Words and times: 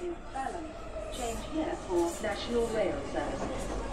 in 0.00 0.14
Balham. 0.32 0.66
Change 1.16 1.42
here 1.54 1.74
for 1.86 2.10
National 2.22 2.66
Rail 2.74 2.98
Service. 3.12 3.86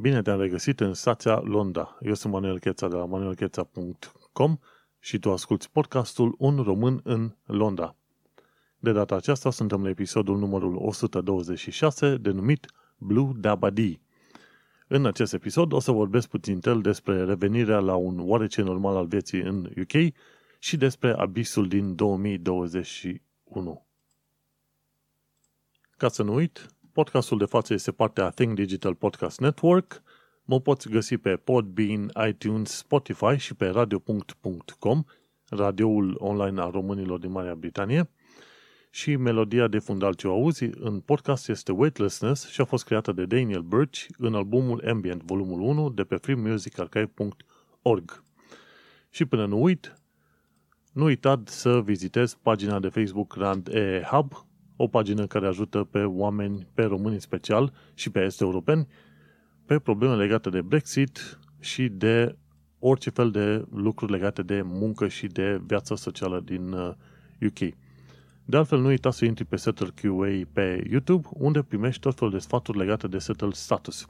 Bine 0.00 0.22
te-am 0.22 0.40
regăsit 0.40 0.80
în 0.80 0.94
stația 0.94 1.40
Londra. 1.44 1.98
Eu 2.00 2.14
sunt 2.14 2.32
Manuel 2.32 2.58
Cheța 2.58 2.88
de 2.88 2.96
la 2.96 3.04
manuelcheța.com 3.04 4.58
și 4.98 5.18
tu 5.18 5.32
asculti 5.32 5.68
podcastul 5.72 6.34
Un 6.38 6.62
român 6.62 7.00
în 7.04 7.34
Londra. 7.44 7.94
De 8.78 8.92
data 8.92 9.14
aceasta 9.14 9.50
suntem 9.50 9.82
la 9.82 9.88
episodul 9.88 10.38
numărul 10.38 10.76
126 10.76 12.16
denumit 12.16 12.66
Blue 12.96 13.30
Dabadi. 13.34 14.00
În 14.90 15.06
acest 15.06 15.32
episod 15.32 15.72
o 15.72 15.80
să 15.80 15.90
vorbesc 15.90 16.28
puțin 16.28 16.60
tel 16.60 16.80
despre 16.80 17.24
revenirea 17.24 17.78
la 17.78 17.94
un 17.94 18.20
oarece 18.20 18.62
normal 18.62 18.96
al 18.96 19.06
vieții 19.06 19.40
în 19.40 19.70
UK 19.80 20.12
și 20.58 20.76
despre 20.76 21.12
abisul 21.12 21.68
din 21.68 21.94
2021. 21.94 23.86
Ca 25.96 26.08
să 26.08 26.22
nu 26.22 26.34
uit, 26.34 26.66
podcastul 26.92 27.38
de 27.38 27.44
față 27.44 27.72
este 27.72 27.92
partea 27.92 28.30
Think 28.30 28.54
Digital 28.54 28.94
Podcast 28.94 29.40
Network. 29.40 30.02
Mă 30.44 30.60
poți 30.60 30.88
găsi 30.88 31.16
pe 31.16 31.36
Podbean, 31.36 32.10
iTunes, 32.28 32.70
Spotify 32.70 33.36
și 33.36 33.54
pe 33.54 33.66
radio.com, 33.66 35.04
radioul 35.48 36.16
online 36.18 36.60
a 36.60 36.70
românilor 36.70 37.18
din 37.18 37.30
Marea 37.30 37.54
Britanie. 37.54 38.10
Și 38.90 39.16
melodia 39.16 39.68
de 39.68 39.78
fundal 39.78 40.14
ce 40.14 40.28
o 40.28 40.32
auzi 40.32 40.64
în 40.64 41.00
podcast 41.00 41.48
este 41.48 41.72
Weightlessness 41.72 42.48
și 42.48 42.60
a 42.60 42.64
fost 42.64 42.84
creată 42.84 43.12
de 43.12 43.24
Daniel 43.24 43.62
Birch 43.62 44.06
în 44.18 44.34
albumul 44.34 44.84
Ambient, 44.88 45.22
volumul 45.22 45.60
1, 45.60 45.90
de 45.90 46.04
pe 46.04 46.16
freemusicarchive.org. 46.16 48.24
Și 49.10 49.24
până 49.24 49.46
nu 49.46 49.62
uit, 49.62 50.02
nu 50.92 51.04
uita 51.04 51.42
să 51.44 51.80
vizitezi 51.80 52.38
pagina 52.42 52.80
de 52.80 52.88
Facebook 52.88 53.34
Rand 53.34 53.68
E 53.68 54.02
Hub, 54.10 54.46
o 54.76 54.86
pagină 54.86 55.26
care 55.26 55.46
ajută 55.46 55.84
pe 55.84 56.04
oameni, 56.04 56.66
pe 56.74 56.82
români 56.82 57.14
în 57.14 57.20
special 57.20 57.72
și 57.94 58.10
pe 58.10 58.20
este 58.20 58.44
europeni, 58.44 58.86
pe 59.66 59.78
probleme 59.78 60.14
legate 60.14 60.50
de 60.50 60.62
Brexit 60.62 61.38
și 61.60 61.88
de 61.88 62.36
orice 62.78 63.10
fel 63.10 63.30
de 63.30 63.64
lucruri 63.70 64.12
legate 64.12 64.42
de 64.42 64.62
muncă 64.62 65.08
și 65.08 65.26
de 65.26 65.60
viața 65.66 65.96
socială 65.96 66.40
din 66.40 66.72
UK. 67.40 67.74
Uh, 68.48 68.54
de 68.54 68.56
altfel, 68.56 68.80
nu 68.80 68.86
uita 68.86 69.10
să 69.10 69.24
intri 69.24 69.44
pe 69.44 69.56
Settle 69.56 69.88
QA 69.94 70.48
pe 70.52 70.86
YouTube, 70.90 71.28
unde 71.32 71.62
primești 71.62 72.00
tot 72.00 72.14
felul 72.14 72.32
de 72.32 72.38
sfaturi 72.38 72.78
legate 72.78 73.08
de 73.08 73.18
Settle 73.18 73.50
Status. 73.52 74.06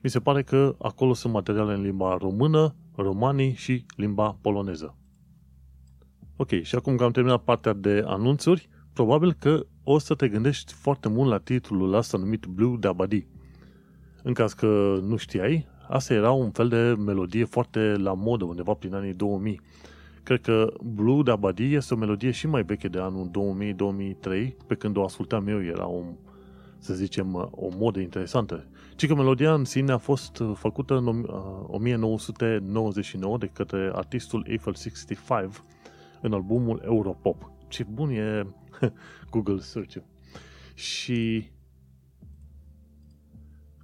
Mi 0.00 0.10
se 0.10 0.20
pare 0.20 0.42
că 0.42 0.74
acolo 0.78 1.14
sunt 1.14 1.32
materiale 1.32 1.74
în 1.74 1.82
limba 1.82 2.16
română, 2.16 2.74
romanii 2.96 3.54
și 3.54 3.84
limba 3.96 4.38
poloneză. 4.40 4.96
Ok, 6.36 6.62
și 6.62 6.74
acum 6.74 6.96
că 6.96 7.04
am 7.04 7.10
terminat 7.10 7.42
partea 7.42 7.72
de 7.72 8.02
anunțuri, 8.06 8.68
probabil 8.92 9.32
că 9.32 9.66
o 9.84 9.98
să 9.98 10.14
te 10.14 10.28
gândești 10.28 10.72
foarte 10.72 11.08
mult 11.08 11.30
la 11.30 11.38
titlul 11.38 11.94
ăsta 11.94 12.18
numit 12.18 12.46
Blue 12.46 12.76
Dabadi. 12.76 13.26
În 14.22 14.32
caz 14.32 14.52
că 14.52 14.98
nu 15.02 15.16
știai, 15.16 15.66
asta 15.88 16.14
era 16.14 16.30
un 16.30 16.50
fel 16.50 16.68
de 16.68 16.94
melodie 16.98 17.44
foarte 17.44 17.96
la 17.96 18.14
modă 18.14 18.44
undeva 18.44 18.72
prin 18.72 18.94
anii 18.94 19.14
2000 19.14 19.60
Cred 20.24 20.40
că 20.40 20.72
Blue 20.82 21.22
Dabadi 21.22 21.74
este 21.74 21.94
o 21.94 21.96
melodie 21.96 22.30
și 22.30 22.46
mai 22.46 22.62
veche 22.62 22.88
de 22.88 22.98
anul 22.98 23.30
2000-2003, 24.50 24.56
pe 24.66 24.74
când 24.74 24.96
o 24.96 25.04
ascultam 25.04 25.48
eu, 25.48 25.62
era 25.62 25.86
o, 25.86 26.02
să 26.78 26.94
zicem, 26.94 27.34
o 27.50 27.68
modă 27.76 28.00
interesantă. 28.00 28.66
Ci 28.96 29.06
că 29.06 29.14
melodia 29.14 29.54
în 29.54 29.64
sine 29.64 29.92
a 29.92 29.98
fost 29.98 30.42
făcută 30.54 30.96
în 30.96 31.06
1999 31.66 33.38
de 33.38 33.46
către 33.46 33.90
artistul 33.94 34.44
Eiffel 34.48 34.74
65 34.74 35.18
în 36.20 36.32
albumul 36.32 36.82
Europop. 36.84 37.50
Ce 37.68 37.84
bun 37.84 38.10
e 38.10 38.46
Google 39.30 39.58
search 39.58 39.96
Și 40.74 41.50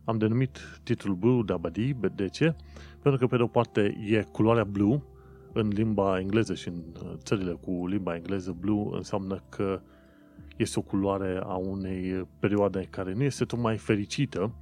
am 0.05 0.19
denumit 0.19 0.81
titlul 0.83 1.15
Blue 1.15 1.43
Dabadi, 1.43 1.97
de 2.15 2.29
ce? 2.29 2.57
Pentru 3.03 3.21
că 3.21 3.27
pe 3.27 3.37
de 3.37 3.43
o 3.43 3.47
parte 3.47 4.07
e 4.07 4.23
culoarea 4.33 4.65
blue, 4.65 5.03
în 5.53 5.69
limba 5.69 6.19
engleză 6.19 6.55
și 6.55 6.69
în 6.69 6.83
uh, 7.05 7.13
țările 7.17 7.53
cu 7.53 7.87
limba 7.87 8.15
engleză, 8.15 8.57
blue 8.61 8.97
înseamnă 8.97 9.43
că 9.49 9.81
este 10.57 10.79
o 10.79 10.83
culoare 10.83 11.41
a 11.43 11.55
unei 11.55 12.29
perioade 12.39 12.87
care 12.91 13.13
nu 13.13 13.23
este 13.23 13.45
tocmai 13.45 13.77
fericită 13.77 14.53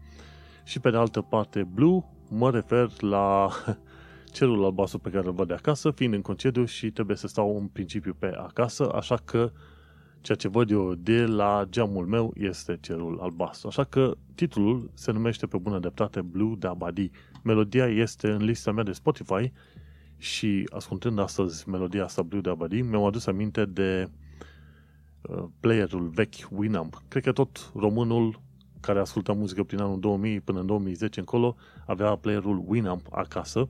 și 0.65 0.81
pe 0.81 0.91
de 0.91 0.97
altă 0.97 1.21
parte 1.21 1.69
blue 1.75 2.05
mă 2.31 2.51
refer 2.51 2.91
la 3.01 3.49
cerul 4.35 4.65
albastru 4.65 4.99
pe 4.99 5.11
care 5.11 5.27
îl 5.27 5.33
văd 5.33 5.49
de 5.49 5.55
acasă, 5.55 5.91
fiind 5.91 6.15
în 6.15 6.23
concediu 6.23 6.65
și 6.65 6.91
trebuie 6.91 7.17
să 7.17 7.27
stau 7.27 7.59
în 7.59 7.67
principiu 7.67 8.15
pe 8.19 8.33
acasă, 8.37 8.93
așa 8.93 9.17
că 9.25 9.53
ceea 10.21 10.37
ce 10.37 10.49
văd 10.49 10.71
eu 10.71 10.95
de 10.95 11.25
la 11.25 11.67
geamul 11.71 12.07
meu 12.07 12.33
este 12.37 12.79
cerul 12.81 13.19
albastru. 13.21 13.69
Așa 13.69 13.85
că 13.85 14.17
titlul 14.35 14.91
se 14.95 15.13
numește 15.13 15.47
pe 15.47 15.57
bună 15.57 15.79
dreptate 15.79 16.21
Blue 16.21 16.55
Dabadi. 16.59 17.11
Melodia 17.43 17.87
este 17.87 18.31
în 18.31 18.45
lista 18.45 18.73
mea 18.73 18.83
de 18.83 18.93
Spotify 18.93 19.53
și 20.19 20.69
ascultând 20.73 21.19
astăzi 21.19 21.69
melodia 21.69 22.05
asta 22.05 22.23
Blue 22.23 22.41
Dabadi, 22.41 22.81
mi-am 22.81 23.05
adus 23.05 23.27
aminte 23.27 23.65
de 23.65 24.09
uh, 25.21 25.45
playerul 25.61 26.09
vechi 26.09 26.49
Winamp. 26.51 27.03
Cred 27.09 27.23
că 27.23 27.33
tot 27.33 27.71
românul 27.75 28.41
care 28.81 28.99
asculta 28.99 29.33
muzică 29.33 29.63
prin 29.63 29.81
anul 29.81 30.01
2000 30.01 30.41
până 30.41 30.61
în 30.61 30.67
2010 30.67 31.21
încolo 31.21 31.57
avea 31.87 32.17
playerul 32.17 32.65
Winamp 32.67 33.07
acasă 33.11 33.69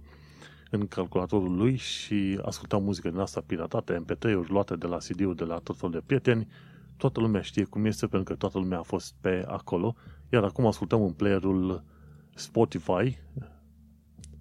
în 0.71 0.87
calculatorul 0.87 1.57
lui 1.57 1.77
și 1.77 2.41
asculta 2.45 2.77
muzică 2.77 3.09
din 3.09 3.19
asta 3.19 3.43
piratată, 3.47 4.05
MP3-uri 4.05 4.49
luate 4.49 4.77
de 4.77 4.87
la 4.87 4.97
CD-uri 4.97 5.37
de 5.37 5.45
la 5.45 5.59
tot 5.59 5.77
felul 5.77 5.95
de 5.95 6.03
prieteni. 6.07 6.49
Toată 6.97 7.21
lumea 7.21 7.41
știe 7.41 7.65
cum 7.65 7.85
este 7.85 8.07
pentru 8.07 8.33
că 8.33 8.39
toată 8.39 8.59
lumea 8.59 8.79
a 8.79 8.83
fost 8.83 9.15
pe 9.21 9.45
acolo. 9.47 9.95
Iar 10.29 10.45
acum 10.45 10.67
ascultăm 10.67 11.03
în 11.03 11.13
playerul 11.13 11.83
Spotify 12.35 13.19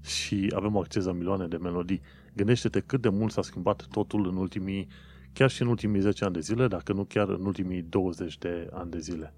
și 0.07 0.51
avem 0.55 0.77
acces 0.77 1.05
la 1.05 1.11
milioane 1.11 1.47
de 1.47 1.57
melodii. 1.57 2.01
Gândește-te 2.35 2.79
cât 2.79 3.01
de 3.01 3.09
mult 3.09 3.31
s-a 3.31 3.41
schimbat 3.41 3.87
totul 3.91 4.27
în 4.27 4.35
ultimii, 4.35 4.87
chiar 5.33 5.49
și 5.49 5.61
în 5.61 5.67
ultimii 5.67 6.01
10 6.01 6.23
ani 6.25 6.33
de 6.33 6.39
zile, 6.39 6.67
dacă 6.67 6.93
nu 6.93 7.03
chiar 7.03 7.29
în 7.29 7.45
ultimii 7.45 7.81
20 7.81 8.37
de 8.37 8.69
ani 8.71 8.91
de 8.91 8.99
zile. 8.99 9.33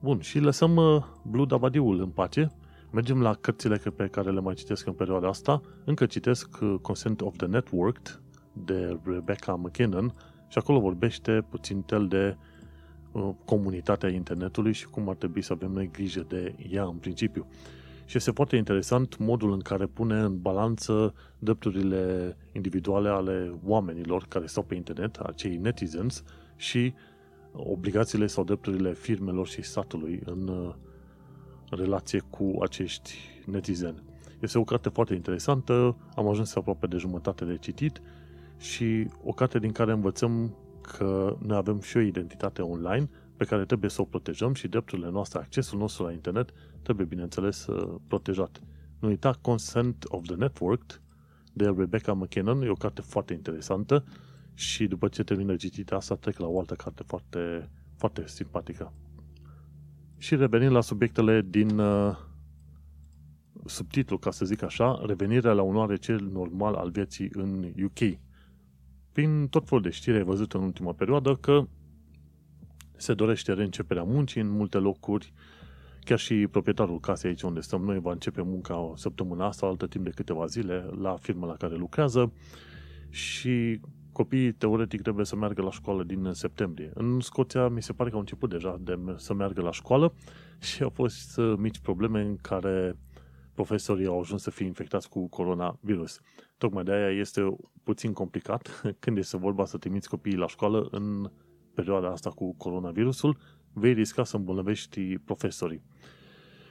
Bun, 0.00 0.20
și 0.20 0.38
lăsăm 0.38 0.76
uh, 0.76 1.04
Blue 1.22 1.46
Dabadiul 1.46 2.00
în 2.00 2.08
pace. 2.08 2.52
Mergem 2.90 3.22
la 3.22 3.34
cărțile 3.34 3.76
pe 3.96 4.06
care 4.06 4.30
le 4.30 4.40
mai 4.40 4.54
citesc 4.54 4.86
în 4.86 4.92
perioada 4.92 5.28
asta. 5.28 5.60
Încă 5.84 6.06
citesc 6.06 6.58
uh, 6.60 6.74
Consent 6.82 7.20
of 7.20 7.36
the 7.36 7.46
Networked 7.46 8.20
de 8.52 8.98
Rebecca 9.04 9.54
McKinnon 9.54 10.14
și 10.48 10.58
acolo 10.58 10.80
vorbește 10.80 11.46
puțin 11.50 11.82
tel 11.82 12.08
de 12.08 12.36
uh, 13.12 13.30
comunitatea 13.44 14.08
internetului 14.08 14.72
și 14.72 14.86
cum 14.86 15.08
ar 15.08 15.14
trebui 15.14 15.42
să 15.42 15.52
avem 15.52 15.70
noi 15.70 15.90
grijă 15.92 16.24
de 16.28 16.54
ea 16.70 16.84
în 16.84 16.96
principiu. 16.96 17.46
Și 18.04 18.16
este 18.16 18.30
foarte 18.30 18.56
interesant 18.56 19.18
modul 19.18 19.52
în 19.52 19.60
care 19.60 19.86
pune 19.86 20.20
în 20.20 20.40
balanță 20.40 21.14
drepturile 21.38 22.36
individuale 22.52 23.08
ale 23.08 23.54
oamenilor 23.64 24.24
care 24.28 24.46
stau 24.46 24.62
pe 24.62 24.74
internet, 24.74 25.16
acei 25.16 25.56
netizens, 25.56 26.22
și 26.56 26.94
obligațiile 27.52 28.26
sau 28.26 28.44
drepturile 28.44 28.92
firmelor 28.92 29.46
și 29.46 29.62
statului 29.62 30.20
în 30.24 30.48
uh, 30.48 30.74
relație 31.70 32.22
cu 32.30 32.58
acești 32.62 33.14
netizeni. 33.46 34.02
Este 34.40 34.58
o 34.58 34.64
carte 34.64 34.88
foarte 34.88 35.14
interesantă, 35.14 35.96
am 36.14 36.28
ajuns 36.28 36.54
aproape 36.54 36.86
de 36.86 36.96
jumătate 36.96 37.44
de 37.44 37.56
citit 37.56 38.02
și 38.58 39.08
o 39.24 39.32
carte 39.32 39.58
din 39.58 39.72
care 39.72 39.92
învățăm 39.92 40.56
că 40.80 41.36
noi 41.46 41.56
avem 41.56 41.80
și 41.80 41.96
o 41.96 42.00
identitate 42.00 42.62
online 42.62 43.08
pe 43.36 43.44
care 43.44 43.64
trebuie 43.64 43.90
să 43.90 44.00
o 44.00 44.04
protejăm 44.04 44.54
și 44.54 44.68
drepturile 44.68 45.10
noastre, 45.10 45.38
accesul 45.38 45.78
nostru 45.78 46.04
la 46.04 46.12
internet 46.12 46.50
trebuie, 46.84 47.06
bineînțeles, 47.06 47.66
protejat. 48.06 48.60
Nu 48.98 49.08
uita 49.08 49.38
Consent 49.40 50.04
of 50.08 50.22
the 50.26 50.34
Network 50.34 51.00
de 51.52 51.74
Rebecca 51.76 52.12
McKinnon, 52.12 52.62
e 52.62 52.68
o 52.68 52.74
carte 52.74 53.00
foarte 53.00 53.32
interesantă 53.32 54.04
și 54.54 54.86
după 54.86 55.08
ce 55.08 55.22
termină 55.22 55.56
citită 55.56 55.94
asta 55.94 56.14
trec 56.14 56.38
la 56.38 56.46
o 56.46 56.58
altă 56.58 56.74
carte 56.74 57.02
foarte, 57.06 57.70
foarte 57.96 58.26
simpatică. 58.26 58.92
Și 60.18 60.36
revenind 60.36 60.72
la 60.72 60.80
subiectele 60.80 61.46
din 61.48 61.78
uh, 61.78 62.16
subtitlu, 63.64 64.18
ca 64.18 64.30
să 64.30 64.44
zic 64.44 64.62
așa, 64.62 65.02
revenirea 65.06 65.52
la 65.52 65.62
un 65.62 65.76
oarece 65.76 66.16
normal 66.32 66.74
al 66.74 66.90
vieții 66.90 67.28
în 67.32 67.72
UK. 67.84 68.18
Prin 69.12 69.48
tot 69.48 69.68
felul 69.68 69.82
de 69.82 69.90
știri 69.90 70.16
ai 70.16 70.22
văzut 70.22 70.52
în 70.52 70.62
ultima 70.62 70.92
perioadă 70.92 71.34
că 71.34 71.66
se 72.96 73.14
dorește 73.14 73.52
reînceperea 73.52 74.02
muncii 74.02 74.40
în 74.40 74.48
multe 74.48 74.78
locuri, 74.78 75.32
chiar 76.04 76.18
și 76.18 76.46
proprietarul 76.50 77.00
casei 77.00 77.30
aici 77.30 77.42
unde 77.42 77.60
stăm 77.60 77.82
noi 77.82 77.98
va 77.98 78.12
începe 78.12 78.42
munca 78.42 78.78
o 78.78 78.96
săptămână 78.96 79.44
asta, 79.44 79.66
altă 79.66 79.86
timp 79.86 80.04
de 80.04 80.10
câteva 80.10 80.46
zile, 80.46 80.90
la 81.00 81.16
firma 81.16 81.46
la 81.46 81.56
care 81.56 81.74
lucrează 81.74 82.32
și 83.08 83.80
copiii 84.12 84.52
teoretic 84.52 85.02
trebuie 85.02 85.24
să 85.24 85.36
meargă 85.36 85.62
la 85.62 85.70
școală 85.70 86.02
din 86.02 86.30
septembrie. 86.32 86.90
În 86.94 87.20
Scoția 87.20 87.68
mi 87.68 87.82
se 87.82 87.92
pare 87.92 88.08
că 88.08 88.14
au 88.14 88.20
început 88.20 88.50
deja 88.50 88.76
de 88.80 88.98
să 89.16 89.34
meargă 89.34 89.60
la 89.60 89.72
școală 89.72 90.14
și 90.72 90.82
au 90.82 90.90
fost 90.90 91.38
uh, 91.38 91.54
mici 91.58 91.78
probleme 91.78 92.20
în 92.20 92.36
care 92.36 92.96
profesorii 93.54 94.06
au 94.06 94.20
ajuns 94.20 94.42
să 94.42 94.50
fie 94.50 94.66
infectați 94.66 95.08
cu 95.08 95.28
coronavirus. 95.28 96.20
Tocmai 96.58 96.84
de 96.84 96.92
aia 96.92 97.18
este 97.18 97.56
puțin 97.82 98.12
complicat 98.12 98.82
când 99.02 99.18
este 99.18 99.36
vorba 99.36 99.64
să 99.64 99.76
trimiți 99.78 100.08
copiii 100.08 100.36
la 100.36 100.46
școală 100.46 100.88
în 100.90 101.30
perioada 101.74 102.10
asta 102.10 102.30
cu 102.30 102.54
coronavirusul, 102.54 103.36
vei 103.74 103.92
risca 103.92 104.24
să 104.24 104.36
îmbolnăvești 104.36 105.18
profesorii. 105.18 105.82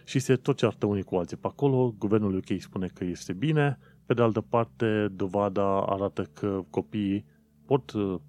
Și 0.05 0.19
se 0.19 0.35
tot 0.35 0.57
ceartă 0.57 0.85
unii 0.85 1.03
cu 1.03 1.15
alții 1.15 1.37
pe 1.37 1.47
acolo, 1.47 1.95
guvernul 1.97 2.35
UK 2.35 2.59
spune 2.59 2.87
că 2.87 3.03
este 3.03 3.33
bine, 3.33 3.79
pe 4.05 4.13
de 4.13 4.21
altă 4.21 4.41
parte, 4.41 5.07
dovada 5.11 5.81
arată 5.81 6.23
că 6.23 6.65
copiii 6.69 7.25
pot 7.65 7.91
uh, 7.91 8.19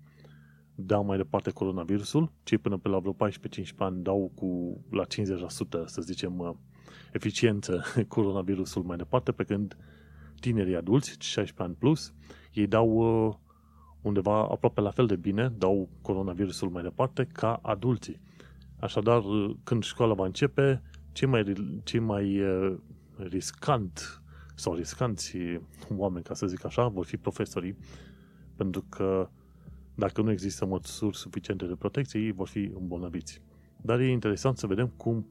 da 0.75 1.01
mai 1.01 1.17
departe 1.17 1.51
coronavirusul, 1.51 2.33
cei 2.43 2.59
până 2.59 2.77
pe 2.77 2.89
la 2.89 2.99
vreo 2.99 3.17
14-15 3.29 3.77
ani 3.77 4.03
dau 4.03 4.33
cu 4.35 4.81
la 4.91 5.05
50%, 5.05 5.07
să 5.87 6.01
zicem, 6.01 6.39
uh, 6.39 6.51
eficiență 7.13 7.83
coronavirusul 8.09 8.83
mai 8.83 8.97
departe, 8.97 9.33
pe 9.33 9.45
când 9.45 9.77
tinerii 10.41 10.77
adulți, 10.77 11.17
16 11.21 11.63
ani 11.63 11.75
plus, 11.75 12.13
ei 12.53 12.67
dau 12.67 12.89
uh, 13.27 13.35
undeva 14.03 14.41
aproape 14.41 14.81
la 14.81 14.91
fel 14.91 15.07
de 15.07 15.17
bine, 15.17 15.53
dau 15.59 15.89
coronavirusul 16.03 16.71
mai 16.71 16.83
departe 16.83 17.25
ca 17.33 17.59
adulții. 17.63 18.21
Așadar, 18.81 19.23
când 19.65 19.83
școala 19.83 20.15
va 20.15 20.25
începe, 20.25 20.83
cei 21.13 21.29
mai, 21.29 21.53
cei 21.83 22.01
mai 22.01 22.43
riscant 23.17 24.23
sau 24.55 24.75
riscanți 24.75 25.37
oameni, 25.97 26.25
ca 26.25 26.35
să 26.35 26.47
zic 26.47 26.65
așa, 26.65 26.89
vor 26.89 27.05
fi 27.05 27.17
profesorii, 27.17 27.77
pentru 28.57 28.85
că 28.89 29.29
dacă 29.95 30.23
nu 30.23 30.31
există 30.31 30.67
măsuri 30.67 31.17
suficiente 31.17 31.67
de 31.67 31.75
protecție, 31.75 32.21
ei 32.21 32.33
vor 32.33 32.49
fi 32.49 32.71
îmbolnăviți. 32.81 33.43
Dar 33.83 34.01
e 34.01 34.11
interesant 34.11 34.59
să 34.59 34.67
vedem 34.67 34.89
cum 34.97 35.27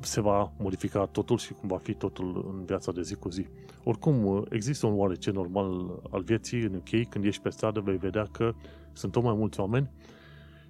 se 0.00 0.20
va 0.20 0.52
modifica 0.58 1.06
totul 1.06 1.38
și 1.38 1.52
cum 1.52 1.68
va 1.68 1.78
fi 1.78 1.94
totul 1.94 2.54
în 2.54 2.64
viața 2.64 2.92
de 2.92 3.02
zi 3.02 3.14
cu 3.14 3.28
zi. 3.28 3.46
Oricum, 3.84 4.46
există 4.50 4.86
un 4.86 4.98
oarece 4.98 5.30
normal 5.30 6.00
al 6.10 6.22
vieții 6.22 6.62
în 6.62 6.74
UK, 6.74 7.08
când 7.08 7.24
ești 7.24 7.42
pe 7.42 7.50
stradă 7.50 7.80
vei 7.80 7.96
vedea 7.96 8.26
că 8.32 8.54
sunt 8.92 9.12
tot 9.12 9.22
mai 9.22 9.34
mulți 9.34 9.60
oameni 9.60 9.90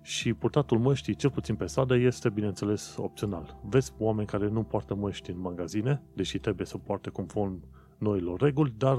și 0.03 0.35
purtatul 0.35 0.79
măștii, 0.79 1.15
cel 1.15 1.31
puțin 1.31 1.55
pe 1.55 1.67
stradă, 1.67 1.97
este, 1.97 2.31
bineînțeles, 2.31 2.97
opțional. 2.99 3.61
Vezi 3.62 3.93
oameni 3.99 4.27
care 4.27 4.49
nu 4.49 4.62
poartă 4.62 4.95
măști 4.95 5.31
în 5.31 5.41
magazine, 5.41 6.03
deși 6.15 6.39
trebuie 6.39 6.67
să 6.67 6.79
poarte 6.79 7.11
conform 7.11 7.62
noilor 7.99 8.41
reguli, 8.41 8.75
dar, 8.77 8.99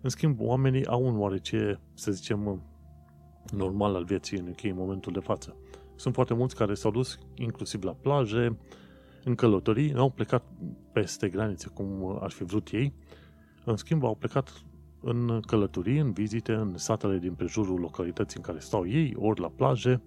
în 0.00 0.10
schimb, 0.10 0.40
oamenii 0.40 0.86
au 0.86 1.06
un 1.06 1.18
oarece, 1.18 1.80
să 1.94 2.12
zicem, 2.12 2.62
normal 3.52 3.94
al 3.94 4.04
vieții 4.04 4.38
în 4.38 4.46
UK 4.48 4.62
în 4.62 4.74
momentul 4.76 5.12
de 5.12 5.20
față. 5.20 5.56
Sunt 5.96 6.14
foarte 6.14 6.34
mulți 6.34 6.56
care 6.56 6.74
s-au 6.74 6.90
dus 6.90 7.18
inclusiv 7.34 7.82
la 7.82 7.92
plaje, 7.92 8.58
în 9.24 9.34
călătorii, 9.34 9.94
au 9.94 10.10
plecat 10.10 10.44
peste 10.92 11.28
granițe 11.28 11.68
cum 11.74 12.18
ar 12.20 12.30
fi 12.30 12.44
vrut 12.44 12.68
ei, 12.68 12.94
în 13.64 13.76
schimb 13.76 14.04
au 14.04 14.14
plecat 14.14 14.62
în 15.00 15.40
călătorii, 15.46 15.98
în 15.98 16.12
vizite, 16.12 16.52
în 16.52 16.76
satele 16.76 17.18
din 17.18 17.34
prejurul 17.34 17.80
localității 17.80 18.36
în 18.36 18.42
care 18.42 18.58
stau 18.58 18.86
ei, 18.86 19.14
ori 19.16 19.40
la 19.40 19.48
plaje 19.48 20.02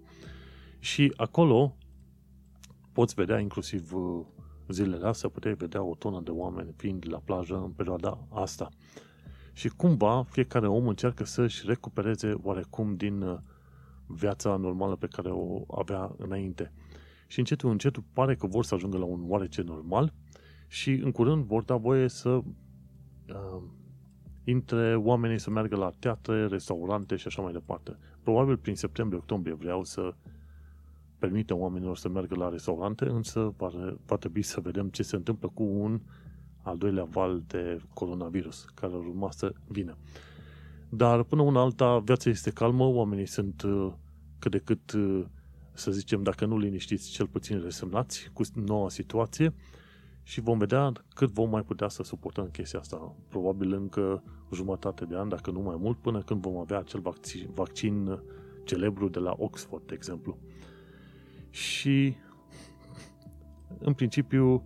și 0.79 1.13
acolo 1.15 1.75
poți 2.91 3.13
vedea 3.13 3.39
inclusiv 3.39 3.93
uh, 3.93 4.25
zilele 4.67 5.05
astea, 5.05 5.29
puteai 5.29 5.53
vedea 5.53 5.83
o 5.83 5.95
tonă 5.95 6.21
de 6.21 6.31
oameni 6.31 6.73
fiind 6.75 7.05
la 7.09 7.17
plajă 7.17 7.55
în 7.55 7.71
perioada 7.71 8.27
asta. 8.29 8.69
Și 9.53 9.69
cumva 9.69 10.23
fiecare 10.23 10.67
om 10.67 10.87
încearcă 10.87 11.25
să-și 11.25 11.63
recupereze 11.65 12.33
oarecum 12.41 12.95
din 12.95 13.21
uh, 13.21 13.37
viața 14.05 14.55
normală 14.55 14.95
pe 14.95 15.07
care 15.07 15.29
o 15.29 15.63
avea 15.77 16.15
înainte. 16.17 16.71
Și 17.27 17.39
încetul, 17.39 17.69
încetul 17.69 18.03
pare 18.13 18.35
că 18.35 18.47
vor 18.47 18.65
să 18.65 18.75
ajungă 18.75 18.97
la 18.97 19.05
un 19.05 19.23
oarece 19.27 19.61
normal 19.61 20.13
și 20.67 20.91
în 20.91 21.11
curând 21.11 21.43
vor 21.45 21.63
da 21.63 21.75
voie 21.75 22.07
să 22.07 22.29
uh, 22.29 22.43
intre 24.43 24.95
oamenii 24.95 25.39
să 25.39 25.49
meargă 25.49 25.75
la 25.75 25.91
teatre, 25.99 26.47
restaurante 26.47 27.15
și 27.15 27.27
așa 27.27 27.41
mai 27.41 27.51
departe. 27.51 27.97
Probabil 28.23 28.57
prin 28.57 28.75
septembrie-octombrie 28.75 29.53
vreau 29.53 29.83
să 29.83 30.13
permită 31.19 31.55
oamenilor 31.55 31.97
să 31.97 32.09
meargă 32.09 32.35
la 32.35 32.49
restaurante, 32.49 33.05
însă 33.05 33.53
va, 33.57 33.71
va 34.05 34.15
trebui 34.15 34.41
să 34.41 34.59
vedem 34.59 34.89
ce 34.89 35.03
se 35.03 35.15
întâmplă 35.15 35.51
cu 35.53 35.63
un 35.63 35.99
al 36.61 36.77
doilea 36.77 37.03
val 37.03 37.43
de 37.47 37.81
coronavirus 37.93 38.65
care 38.73 38.93
urma 38.93 39.31
să 39.31 39.53
vină. 39.67 39.97
Dar 40.89 41.23
până 41.23 41.41
una 41.41 41.61
alta, 41.61 41.99
viața 41.99 42.29
este 42.29 42.51
calmă, 42.51 42.85
oamenii 42.85 43.25
sunt 43.25 43.61
uh, 43.61 43.93
cât 44.39 44.51
de 44.51 44.57
cât, 44.57 44.91
uh, 44.91 45.25
să 45.73 45.91
zicem, 45.91 46.23
dacă 46.23 46.45
nu 46.45 46.57
liniștiți, 46.57 47.11
cel 47.11 47.27
puțin 47.27 47.61
resemnați 47.63 48.29
cu 48.33 48.43
noua 48.53 48.89
situație 48.89 49.53
și 50.23 50.41
vom 50.41 50.57
vedea 50.57 50.91
cât 51.13 51.31
vom 51.31 51.49
mai 51.49 51.63
putea 51.63 51.87
să 51.87 52.03
suportăm 52.03 52.45
chestia 52.45 52.79
asta. 52.79 53.15
Probabil 53.27 53.73
încă 53.73 54.23
jumătate 54.53 55.05
de 55.05 55.17
an, 55.17 55.29
dacă 55.29 55.51
nu 55.51 55.59
mai 55.59 55.75
mult, 55.79 55.97
până 55.97 56.21
când 56.21 56.41
vom 56.41 56.57
avea 56.57 56.77
acel 56.77 56.99
vaccin, 56.99 57.49
vaccin 57.53 58.19
celebru 58.63 59.07
de 59.07 59.19
la 59.19 59.33
Oxford, 59.37 59.87
de 59.87 59.93
exemplu. 59.93 60.37
Și 61.49 62.15
în 63.79 63.93
principiu 63.93 64.63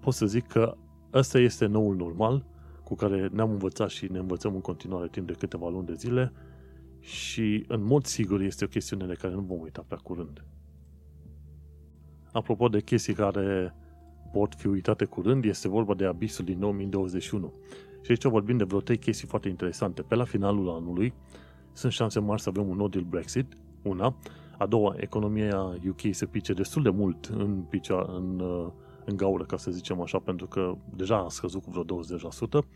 pot 0.00 0.14
să 0.14 0.26
zic 0.26 0.46
că 0.46 0.76
ăsta 1.12 1.38
este 1.38 1.66
noul 1.66 1.96
normal 1.96 2.46
cu 2.84 2.94
care 2.94 3.28
ne-am 3.32 3.50
învățat 3.50 3.88
și 3.88 4.10
ne 4.10 4.18
învățăm 4.18 4.54
în 4.54 4.60
continuare 4.60 5.08
timp 5.08 5.26
de 5.26 5.32
câteva 5.32 5.68
luni 5.68 5.86
de 5.86 5.94
zile 5.94 6.32
și 7.00 7.64
în 7.68 7.82
mod 7.82 8.04
sigur 8.04 8.40
este 8.40 8.64
o 8.64 8.68
chestiune 8.68 9.06
de 9.06 9.14
care 9.14 9.34
nu 9.34 9.40
vom 9.40 9.60
uita 9.60 9.84
prea 9.86 9.98
curând. 10.02 10.44
Apropo 12.32 12.68
de 12.68 12.80
chestii 12.80 13.14
care 13.14 13.74
pot 14.32 14.54
fi 14.54 14.66
uitate 14.66 15.04
curând, 15.04 15.44
este 15.44 15.68
vorba 15.68 15.94
de 15.94 16.04
abisul 16.04 16.44
din 16.44 16.58
2021. 16.58 17.52
Și 18.02 18.10
aici 18.10 18.24
vorbim 18.24 18.56
de 18.56 18.64
vreo 18.64 18.80
trei 18.80 18.98
chestii 18.98 19.28
foarte 19.28 19.48
interesante. 19.48 20.02
Pe 20.02 20.14
la 20.14 20.24
finalul 20.24 20.68
anului 20.68 21.12
sunt 21.72 21.92
șanse 21.92 22.20
mari 22.20 22.40
să 22.40 22.48
avem 22.48 22.68
un 22.68 22.76
no 22.76 22.88
deal 22.88 23.04
Brexit, 23.04 23.56
una. 23.82 24.16
A 24.58 24.66
doua, 24.66 24.94
economia 24.96 25.78
UK 25.88 26.00
se 26.10 26.26
pice 26.26 26.52
destul 26.52 26.82
de 26.82 26.90
mult 26.90 27.24
în, 27.24 27.62
picea, 27.68 28.06
în, 28.08 28.42
în 29.04 29.16
gaură, 29.16 29.44
ca 29.44 29.56
să 29.56 29.70
zicem 29.70 30.00
așa, 30.00 30.18
pentru 30.18 30.46
că 30.46 30.74
deja 30.94 31.16
a 31.16 31.28
scăzut 31.28 31.62
cu 31.62 31.70
vreo 31.70 32.02
20%. 32.62 32.66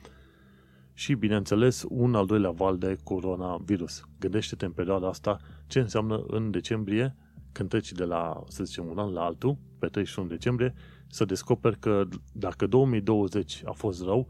Și, 0.93 1.15
bineînțeles, 1.15 1.85
un 1.89 2.15
al 2.15 2.27
doilea 2.27 2.51
val 2.51 2.79
de 2.79 2.97
coronavirus. 3.05 4.03
Gândește-te 4.19 4.65
în 4.65 4.73
perioada 4.73 5.09
asta 5.09 5.39
ce 5.67 5.81
înseamnă 5.81 6.25
în 6.27 6.51
decembrie, 6.51 7.17
când 7.53 7.69
treci 7.69 7.93
de 7.93 8.05
la, 8.05 8.43
să 8.49 8.65
zicem, 8.65 8.87
un 8.87 8.99
an 8.99 9.13
la 9.13 9.25
altul, 9.25 9.57
pe 9.79 9.87
31 9.87 10.29
decembrie, 10.29 10.75
să 11.15 11.25
descoperi 11.25 11.79
că 11.79 12.09
dacă 12.33 12.67
2020 12.67 13.63
a 13.65 13.73
fost 13.73 14.03
rău, 14.03 14.27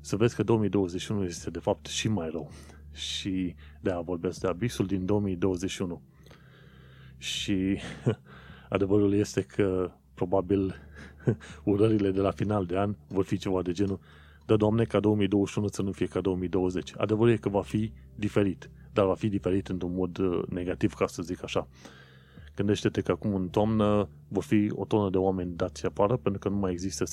să 0.00 0.16
vezi 0.16 0.34
că 0.34 0.42
2021 0.42 1.24
este 1.24 1.50
de 1.50 1.58
fapt 1.58 1.86
și 1.86 2.08
mai 2.08 2.28
rău. 2.30 2.50
Și 2.92 3.54
de 3.80 3.90
a 3.90 4.00
vorbesc 4.00 4.40
de 4.40 4.46
abisul 4.46 4.86
din 4.86 5.06
2021. 5.06 6.02
Și 7.16 7.78
adevărul 8.68 9.14
este 9.14 9.42
că 9.42 9.90
probabil 10.14 10.74
urările 11.64 12.10
de 12.10 12.20
la 12.20 12.30
final 12.30 12.66
de 12.66 12.78
an 12.78 12.96
vor 13.08 13.24
fi 13.24 13.36
ceva 13.36 13.62
de 13.62 13.72
genul 13.72 14.00
Dă, 14.46 14.56
Doamne, 14.56 14.84
ca 14.84 15.00
2021 15.00 15.68
să 15.68 15.82
nu 15.82 15.92
fie 15.92 16.06
ca 16.06 16.20
2020. 16.20 16.92
Adevărul 16.96 17.32
e 17.32 17.36
că 17.36 17.48
va 17.48 17.62
fi 17.62 17.92
diferit, 18.14 18.70
dar 18.92 19.06
va 19.06 19.14
fi 19.14 19.28
diferit 19.28 19.68
într-un 19.68 19.94
mod 19.94 20.18
uh, 20.18 20.42
negativ, 20.48 20.92
ca 20.92 21.06
să 21.06 21.22
zic 21.22 21.42
așa. 21.42 21.68
Gândește-te 22.56 23.00
că 23.00 23.10
acum 23.10 23.34
în 23.34 23.48
toamnă 23.48 24.08
vor 24.28 24.42
fi 24.42 24.70
o 24.74 24.84
tonă 24.84 25.10
de 25.10 25.16
oameni 25.16 25.56
dați 25.56 25.86
afară 25.86 26.16
pentru 26.16 26.40
că 26.40 26.48
nu 26.48 26.56
mai 26.56 26.72
există 26.72 27.04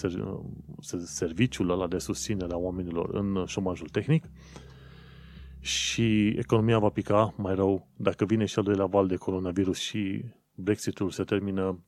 serviciul 1.06 1.70
ăla 1.70 1.88
de 1.88 1.98
susținere 1.98 2.54
a 2.54 2.58
oamenilor 2.58 3.10
în 3.14 3.44
șomajul 3.46 3.88
tehnic 3.88 4.26
și 5.60 6.28
economia 6.28 6.80
va 6.80 6.90
pica 6.90 7.34
mai 7.38 7.56
rău 7.56 7.88
dacă 7.96 8.26
vine 8.26 8.46
și 8.46 8.58
al 8.60 8.64
doilea 8.64 8.86
val 8.86 9.08
de 9.08 9.16
coronavirus 9.16 9.78
și 9.78 10.24
Brexitul 10.56 11.10
se 11.10 11.24
termină 11.24 11.84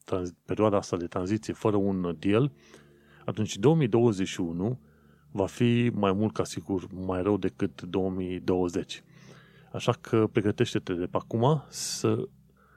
perioada 0.46 0.78
asta 0.78 0.98
de 0.98 1.08
tranziție 1.08 1.54
fără 1.54 1.76
un 1.76 2.16
deal, 2.20 2.52
atunci 3.26 3.58
2021 3.58 4.80
va 5.32 5.46
fi 5.46 5.92
mai 5.94 6.14
mult 6.14 6.34
ca 6.34 6.44
sigur 6.44 6.88
mai 6.94 7.22
rău 7.22 7.38
decât 7.38 7.82
2020. 7.82 9.04
Așa 9.72 9.92
că 9.92 10.28
pregătește-te 10.32 10.94
de 10.94 11.06
pe 11.06 11.18
acum 11.18 11.64
să 11.70 12.28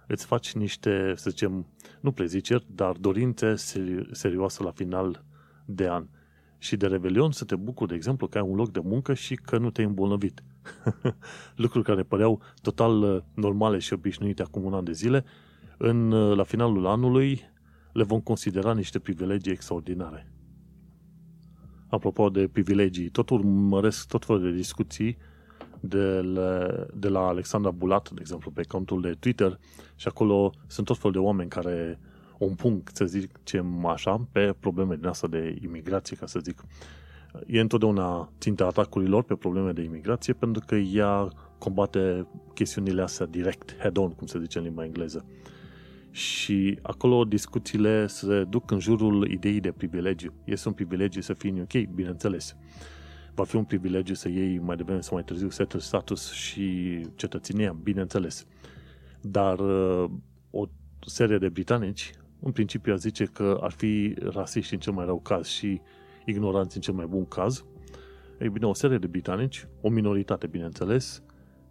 îți 0.07 0.27
faci 0.27 0.53
niște, 0.53 1.13
să 1.17 1.31
zicem, 1.31 1.67
nu 2.01 2.13
preziceri, 2.13 2.67
dar 2.75 2.97
dorințe 2.97 3.55
seri- 3.55 4.11
serioase 4.11 4.63
la 4.63 4.71
final 4.71 5.25
de 5.65 5.89
an. 5.89 6.07
Și 6.59 6.77
de 6.77 6.87
Revelion 6.87 7.33
să 7.33 7.45
te 7.45 7.57
bucuri, 7.57 7.89
de 7.89 7.95
exemplu, 7.95 8.27
că 8.27 8.39
ai 8.39 8.45
un 8.49 8.57
loc 8.57 8.73
de 8.73 8.81
muncă 8.85 9.15
și 9.15 9.35
că 9.35 9.59
nu 9.59 9.71
te-ai 9.71 9.87
îmbolnăvit. 9.87 10.43
Lucruri 11.57 11.85
care 11.85 12.03
păreau 12.03 12.43
total 12.63 13.03
uh, 13.03 13.23
normale 13.35 13.79
și 13.79 13.93
obișnuite 13.93 14.43
acum 14.43 14.65
un 14.65 14.75
an 14.75 14.85
de 14.85 14.93
zile, 14.93 15.25
în, 15.79 16.11
uh, 16.13 16.37
la 16.37 16.43
finalul 16.43 16.87
anului 16.87 17.41
le 17.93 18.03
vom 18.03 18.21
considera 18.21 18.75
niște 18.75 18.99
privilegii 18.99 19.53
extraordinare. 19.53 20.33
Apropo 21.89 22.29
de 22.29 22.49
privilegii, 22.49 23.09
tot 23.09 23.31
urmăresc 23.31 24.09
tot 24.09 24.25
felul 24.25 24.43
de 24.43 24.51
discuții 24.51 25.17
de 25.81 26.21
la, 26.21 26.69
de 26.95 27.09
la 27.09 27.27
Alexandra 27.27 27.71
Bulat, 27.71 28.11
de 28.11 28.21
exemplu, 28.21 28.51
pe 28.51 28.63
contul 28.63 29.01
de 29.01 29.17
Twitter 29.19 29.59
și 29.97 30.09
acolo 30.09 30.53
sunt 30.67 30.87
tot 30.87 30.97
felul 30.97 31.13
de 31.13 31.19
oameni 31.19 31.51
care 31.51 31.99
un 32.39 32.55
punct, 32.55 32.97
să 32.97 33.05
zicem 33.05 33.87
așa, 33.87 34.27
pe 34.33 34.55
probleme 34.61 34.97
din 34.97 35.07
asta 35.07 35.27
de 35.27 35.59
imigrație, 35.63 36.17
ca 36.17 36.27
să 36.27 36.39
zic. 36.39 36.65
E 37.47 37.61
întotdeauna 37.61 38.33
ținta 38.41 38.65
atacurilor 38.67 39.23
pe 39.23 39.35
probleme 39.35 39.73
de 39.73 39.83
imigrație 39.83 40.33
pentru 40.33 40.63
că 40.67 40.75
ea 40.75 41.29
combate 41.59 42.27
chestiunile 42.55 43.03
astea 43.03 43.27
direct, 43.27 43.77
head-on, 43.79 44.11
cum 44.11 44.27
se 44.27 44.39
zice 44.41 44.59
în 44.59 44.65
limba 44.65 44.85
engleză. 44.85 45.25
Și 46.11 46.79
acolo 46.83 47.25
discuțiile 47.25 48.07
se 48.07 48.45
duc 48.45 48.71
în 48.71 48.79
jurul 48.79 49.31
ideii 49.31 49.61
de 49.61 49.73
privilegiu. 49.73 50.33
Este 50.45 50.69
un 50.69 50.75
privilegiu 50.75 51.21
să 51.21 51.33
fii 51.33 51.51
în 51.51 51.59
UK, 51.59 51.95
bineînțeles. 51.95 52.57
Va 53.37 53.45
fi 53.45 53.57
un 53.57 53.65
privilegiu 53.65 54.15
să 54.15 54.29
iei 54.29 54.59
mai 54.59 54.77
devreme 54.77 55.01
sau 55.01 55.15
mai 55.15 55.25
târziu 55.25 55.51
settled 55.51 55.83
status 55.83 56.33
și 56.33 57.01
cetățenia, 57.15 57.77
bineînțeles. 57.83 58.47
Dar 59.21 59.59
uh, 59.59 60.11
o 60.51 60.65
serie 61.07 61.39
de 61.39 61.49
britanici, 61.49 62.11
în 62.41 62.53
principiu, 62.53 62.93
ar 62.93 62.99
zice 62.99 63.25
că 63.25 63.59
ar 63.61 63.71
fi 63.71 64.15
rasiști 64.19 64.75
în 64.75 64.81
cel 64.81 64.93
mai 64.93 65.05
rău 65.05 65.21
caz 65.21 65.47
și 65.47 65.81
ignoranți 66.25 66.77
în 66.77 66.83
cel 66.83 66.95
mai 66.95 67.07
bun 67.07 67.27
caz. 67.27 67.65
Ei 68.41 68.49
bine, 68.49 68.67
o 68.67 68.75
serie 68.75 68.99
de 68.99 69.07
britanici, 69.07 69.67
o 69.81 69.89
minoritate, 69.89 70.47
bineînțeles, 70.47 71.23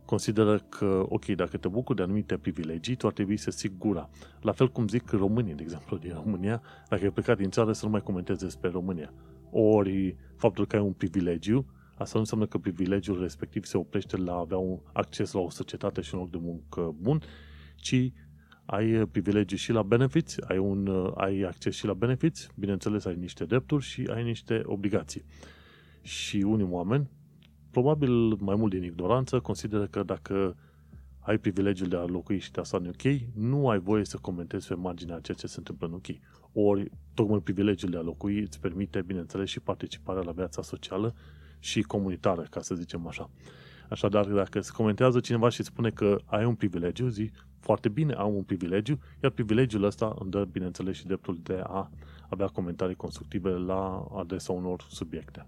consideră 0.05 0.57
că, 0.69 1.05
ok, 1.09 1.25
dacă 1.25 1.57
te 1.57 1.67
bucuri 1.67 1.97
de 1.97 2.03
anumite 2.03 2.37
privilegii, 2.37 2.95
tu 2.95 3.07
ar 3.07 3.13
trebui 3.13 3.37
să 3.37 3.51
sigura. 3.51 4.09
La 4.41 4.51
fel 4.51 4.71
cum 4.71 4.87
zic 4.87 5.09
românii, 5.09 5.53
de 5.53 5.63
exemplu, 5.63 5.97
din 5.97 6.13
România, 6.23 6.61
dacă 6.89 7.03
ai 7.03 7.11
plecat 7.11 7.37
din 7.37 7.49
țară, 7.49 7.71
să 7.71 7.85
nu 7.85 7.91
mai 7.91 8.01
comentezi 8.01 8.39
despre 8.39 8.69
România. 8.69 9.13
Ori 9.57 10.15
faptul 10.35 10.65
că 10.65 10.75
ai 10.75 10.81
un 10.81 10.93
privilegiu, 10.93 11.65
asta 11.97 12.11
nu 12.13 12.19
înseamnă 12.19 12.45
că 12.45 12.57
privilegiul 12.57 13.21
respectiv 13.21 13.63
se 13.63 13.77
oprește 13.77 14.17
la 14.17 14.33
a 14.33 14.39
avea 14.39 14.57
un 14.57 14.79
acces 14.93 15.31
la 15.31 15.39
o 15.39 15.49
societate 15.49 16.01
și 16.01 16.15
un 16.15 16.19
loc 16.19 16.29
de 16.29 16.37
muncă 16.41 16.95
bun, 16.99 17.21
ci 17.75 18.11
ai 18.65 19.07
privilegiu 19.07 19.55
și 19.55 19.71
la 19.71 19.83
benefits, 19.83 20.37
ai, 20.47 20.57
un, 20.57 21.11
ai 21.15 21.41
acces 21.41 21.75
și 21.75 21.85
la 21.85 21.93
benefits, 21.93 22.49
bineînțeles 22.55 23.05
ai 23.05 23.15
niște 23.15 23.45
drepturi 23.45 23.83
și 23.83 24.09
ai 24.13 24.23
niște 24.23 24.61
obligații. 24.65 25.25
Și 26.01 26.37
unii 26.37 26.67
oameni 26.69 27.09
probabil 27.71 28.11
mai 28.39 28.55
mult 28.55 28.71
din 28.71 28.83
ignoranță, 28.83 29.39
consideră 29.39 29.87
că 29.87 30.03
dacă 30.03 30.57
ai 31.19 31.37
privilegiul 31.37 31.87
de 31.87 31.95
a 31.95 32.05
locui 32.05 32.39
și 32.39 32.51
de 32.51 32.59
a 32.59 32.63
sta 32.63 32.77
în 32.77 32.87
UK, 32.87 33.21
nu 33.33 33.69
ai 33.69 33.79
voie 33.79 34.05
să 34.05 34.17
comentezi 34.21 34.67
pe 34.67 34.73
marginea 34.73 35.19
ceea 35.19 35.37
ce 35.37 35.47
se 35.47 35.55
întâmplă 35.57 35.87
în 35.87 35.93
UK. 35.93 36.05
Ori, 36.57 36.91
tocmai 37.13 37.39
privilegiul 37.39 37.91
de 37.91 37.97
a 37.97 38.01
locui 38.01 38.39
îți 38.39 38.59
permite, 38.59 39.01
bineînțeles, 39.01 39.49
și 39.49 39.59
participarea 39.59 40.21
la 40.21 40.31
viața 40.31 40.61
socială 40.61 41.13
și 41.59 41.81
comunitară, 41.81 42.41
ca 42.49 42.61
să 42.61 42.75
zicem 42.75 43.07
așa. 43.07 43.29
Așadar, 43.89 44.25
dacă 44.25 44.61
se 44.61 44.71
comentează 44.71 45.19
cineva 45.19 45.49
și 45.49 45.63
spune 45.63 45.89
că 45.89 46.17
ai 46.25 46.45
un 46.45 46.55
privilegiu, 46.55 47.07
zi 47.07 47.31
foarte 47.59 47.89
bine, 47.89 48.13
am 48.13 48.35
un 48.35 48.43
privilegiu, 48.43 48.99
iar 49.23 49.31
privilegiul 49.31 49.83
ăsta 49.83 50.15
îmi 50.19 50.31
dă, 50.31 50.45
bineînțeles, 50.51 50.95
și 50.95 51.05
dreptul 51.05 51.39
de 51.43 51.61
a 51.63 51.89
avea 52.29 52.47
comentarii 52.47 52.95
constructive 52.95 53.49
la 53.49 54.07
adresa 54.15 54.53
unor 54.53 54.85
subiecte 54.89 55.45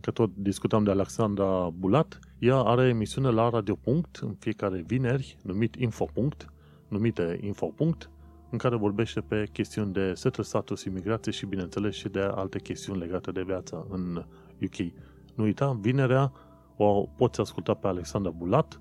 că 0.00 0.10
tot 0.10 0.30
discutam 0.34 0.84
de 0.84 0.90
Alexandra 0.90 1.70
Bulat, 1.70 2.18
ea 2.38 2.56
are 2.56 2.88
emisiune 2.88 3.30
la 3.30 3.48
Radio 3.48 3.74
Punct 3.74 4.16
în 4.16 4.34
fiecare 4.38 4.82
vineri, 4.86 5.36
numit 5.42 5.74
Infopunct, 5.74 6.52
numite 6.88 7.38
Infopunct, 7.42 8.10
în 8.50 8.58
care 8.58 8.76
vorbește 8.76 9.20
pe 9.20 9.48
chestiuni 9.52 9.92
de 9.92 10.12
setă 10.14 10.42
status, 10.42 10.84
imigrație 10.84 11.32
și, 11.32 11.46
bineînțeles, 11.46 11.94
și 11.94 12.08
de 12.08 12.20
alte 12.20 12.60
chestiuni 12.60 12.98
legate 12.98 13.30
de 13.30 13.42
viața 13.42 13.86
în 13.88 14.24
UK. 14.62 14.92
Nu 15.34 15.44
uita, 15.44 15.78
vinerea 15.80 16.32
o 16.76 17.06
poți 17.16 17.40
asculta 17.40 17.74
pe 17.74 17.86
Alexandra 17.86 18.30
Bulat 18.30 18.80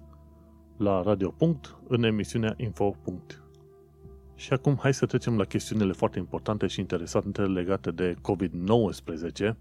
la 0.78 1.02
Radio 1.02 1.30
Punct 1.30 1.76
în 1.88 2.04
emisiunea 2.04 2.54
Infopunct. 2.58 3.42
Și 4.36 4.54
acum 4.54 4.78
hai 4.82 4.94
să 4.94 5.06
trecem 5.06 5.38
la 5.38 5.44
chestiunile 5.44 5.92
foarte 5.92 6.20
importante 6.20 6.68
și 6.68 6.80
interesante 6.80 7.42
legate 7.42 7.92
de 7.92 8.16
COVID-19, 8.22 9.54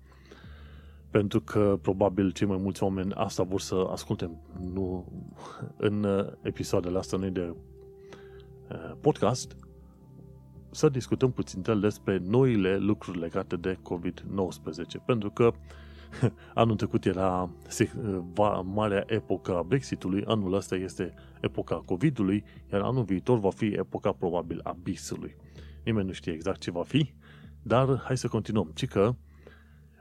pentru 1.10 1.40
că 1.40 1.78
probabil 1.82 2.30
cei 2.30 2.46
mai 2.46 2.56
mulți 2.56 2.82
oameni 2.82 3.12
asta 3.12 3.42
vor 3.42 3.60
să 3.60 3.86
asculte 3.90 4.30
nu, 4.72 5.12
în 5.76 6.04
uh, 6.04 6.26
episoadele 6.42 6.98
astea 6.98 7.18
noi 7.18 7.30
de 7.30 7.54
uh, 8.70 8.92
podcast, 9.00 9.56
să 10.70 10.88
discutăm 10.88 11.32
puțin 11.32 11.62
despre 11.80 12.18
noile 12.18 12.76
lucruri 12.76 13.18
legate 13.18 13.56
de 13.56 13.78
COVID-19. 13.82 15.04
Pentru 15.06 15.30
că 15.30 15.52
anul 16.54 16.76
trecut 16.76 17.04
era 17.04 17.50
uh, 17.78 18.60
marea 18.64 19.04
epoca 19.06 19.56
a 19.56 19.62
Brexitului, 19.62 20.24
anul 20.26 20.52
ăsta 20.52 20.76
este 20.76 21.14
epoca 21.40 21.74
COVID-ului, 21.74 22.44
iar 22.72 22.80
anul 22.80 23.04
viitor 23.04 23.38
va 23.38 23.50
fi 23.50 23.66
epoca 23.66 24.12
probabil 24.12 24.60
a 24.62 24.76
bisului. 24.82 25.36
Nimeni 25.84 26.06
nu 26.06 26.12
știe 26.12 26.32
exact 26.32 26.60
ce 26.60 26.70
va 26.70 26.82
fi, 26.82 27.14
dar 27.62 28.00
hai 28.04 28.16
să 28.16 28.28
continuăm. 28.28 28.70
Ci 28.74 28.86
că 28.86 29.14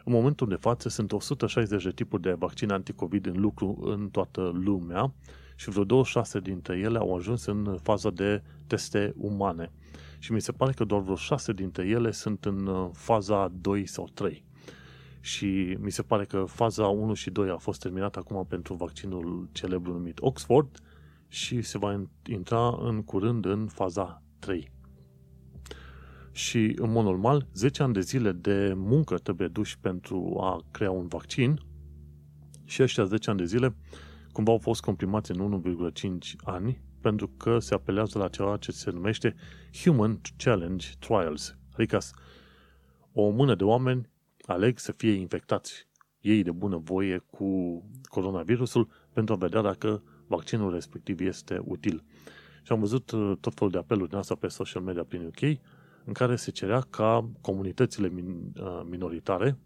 în 0.03 0.13
momentul 0.13 0.48
de 0.48 0.55
față 0.55 0.89
sunt 0.89 1.12
160 1.12 1.84
de 1.84 1.91
tipuri 1.91 2.22
de 2.22 2.31
vaccine 2.31 2.74
anticovid 2.74 3.25
în 3.25 3.39
lucru 3.39 3.77
în 3.81 4.10
toată 4.10 4.51
lumea 4.63 5.13
și 5.55 5.69
vreo 5.69 5.84
26 5.84 6.39
dintre 6.39 6.77
ele 6.77 6.98
au 6.98 7.15
ajuns 7.15 7.45
în 7.45 7.77
faza 7.81 8.10
de 8.10 8.43
teste 8.67 9.13
umane. 9.17 9.72
Și 10.25 10.32
mi 10.32 10.41
se 10.41 10.51
pare 10.51 10.72
că 10.72 10.84
doar 10.84 11.01
vreo 11.01 11.15
6 11.15 11.53
dintre 11.53 11.88
ele 11.88 12.12
sunt 12.12 12.46
în 12.46 12.67
uh, 12.67 12.89
faza 12.94 13.51
2 13.62 13.86
sau 13.86 14.10
3. 14.13 14.46
Și 15.20 15.77
mi 15.79 15.91
se 15.91 16.01
pare 16.01 16.25
că 16.25 16.44
faza 16.44 16.88
1 16.88 17.13
și 17.13 17.29
2 17.29 17.50
a 17.50 17.58
fost 17.58 17.82
terminată 17.82 18.20
acum 18.20 18.46
pentru 18.46 18.74
vaccinul 18.74 19.50
celebru 19.51 19.91
numit 19.91 20.17
Oxford 20.22 20.79
și 21.27 21.62
se 21.62 21.77
va 21.77 22.08
intra 22.25 22.77
în 22.82 23.03
curând 23.03 23.46
în 23.46 23.67
faza 23.67 24.24
3 24.39 24.72
și, 26.32 26.75
în 26.75 26.91
mod 26.91 27.05
normal, 27.05 27.48
10 27.53 27.84
ani 27.84 27.94
de 27.94 28.01
zile 28.01 28.32
de 28.32 28.74
muncă 28.75 29.17
trebuie 29.17 29.48
duși 29.48 29.79
pentru 29.79 30.38
a 30.41 30.63
crea 30.72 30.91
un 30.91 31.08
vaccin 31.08 31.60
și 32.63 32.82
ăștia 32.82 33.03
10 33.03 33.29
ani 33.29 33.39
de 33.39 33.46
zile 33.46 33.75
cumva 34.32 34.51
au 34.51 34.58
fost 34.58 34.82
comprimați 34.82 35.32
în 35.32 35.62
1,5 35.94 36.36
ani 36.44 36.82
pentru 37.05 37.27
că 37.27 37.59
se 37.59 37.74
apelează 37.74 38.17
la 38.17 38.27
ceva 38.27 38.57
ce 38.57 38.71
se 38.71 38.91
numește 38.91 39.35
Human 39.83 40.21
Challenge 40.38 40.88
Trials. 41.00 41.57
Adică 41.74 42.00
o 43.13 43.29
mână 43.29 43.55
de 43.55 43.63
oameni 43.63 44.09
aleg 44.45 44.77
să 44.77 44.91
fie 44.91 45.12
infectați 45.12 45.88
ei 46.21 46.43
de 46.43 46.51
bună 46.51 46.77
voie 46.77 47.17
cu 47.17 47.81
coronavirusul 48.03 48.88
pentru 49.13 49.33
a 49.33 49.38
vedea 49.38 49.62
dacă 49.62 50.03
vaccinul 50.27 50.74
respectiv 50.74 51.19
este 51.19 51.62
util. 51.63 52.03
Și 52.63 52.71
am 52.71 52.79
văzut 52.79 53.12
uh, 53.12 53.38
tot 53.39 53.53
felul 53.53 53.71
de 53.71 53.77
apeluri 53.77 54.09
din 54.09 54.17
asta 54.17 54.35
pe 54.35 54.47
social 54.47 54.81
media 54.81 55.03
prin 55.03 55.25
UK, 55.25 55.41
în 56.05 56.13
care 56.13 56.35
se 56.35 56.51
cerea 56.51 56.79
ca 56.79 57.29
comunitățile 57.41 58.09
min, 58.09 58.53
uh, 58.59 58.81
minoritare, 58.89 59.57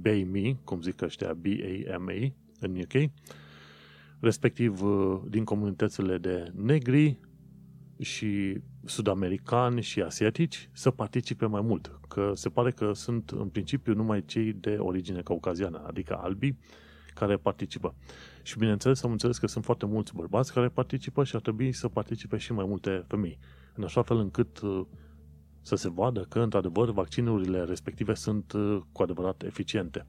BAME, 0.00 0.58
cum 0.64 0.82
zic 0.82 1.02
ăștia, 1.02 1.34
B-A-M-A 1.34 2.32
în 2.60 2.76
UK, 2.80 3.10
respectiv 4.20 4.82
uh, 4.82 5.20
din 5.28 5.44
comunitățile 5.44 6.18
de 6.18 6.52
negri 6.54 7.20
și 7.98 8.60
sud-americani 8.84 9.82
și 9.82 10.00
asiatici 10.00 10.70
să 10.72 10.90
participe 10.90 11.46
mai 11.46 11.60
mult. 11.60 12.00
Că 12.08 12.32
se 12.34 12.48
pare 12.48 12.70
că 12.70 12.92
sunt 12.92 13.30
în 13.30 13.48
principiu 13.48 13.94
numai 13.94 14.24
cei 14.24 14.52
de 14.52 14.76
origine 14.78 15.20
caucaziană, 15.20 15.84
adică 15.86 16.18
albii, 16.22 16.58
care 17.14 17.36
participă. 17.36 17.94
Și 18.42 18.58
bineînțeles 18.58 19.02
am 19.02 19.10
înțeles 19.10 19.38
că 19.38 19.46
sunt 19.46 19.64
foarte 19.64 19.86
mulți 19.86 20.14
bărbați 20.14 20.52
care 20.52 20.68
participă 20.68 21.24
și 21.24 21.34
ar 21.34 21.40
trebui 21.40 21.72
să 21.72 21.88
participe 21.88 22.36
și 22.36 22.52
mai 22.52 22.64
multe 22.68 23.04
femei. 23.06 23.38
În 23.74 23.84
așa 23.84 24.02
fel 24.02 24.16
încât 24.16 24.60
uh, 24.60 24.84
să 25.60 25.74
se 25.74 25.90
vadă 25.90 26.26
că, 26.28 26.40
într-adevăr, 26.40 26.90
vaccinurile 26.90 27.64
respective 27.64 28.14
sunt 28.14 28.52
uh, 28.52 28.80
cu 28.92 29.02
adevărat 29.02 29.42
eficiente. 29.42 30.06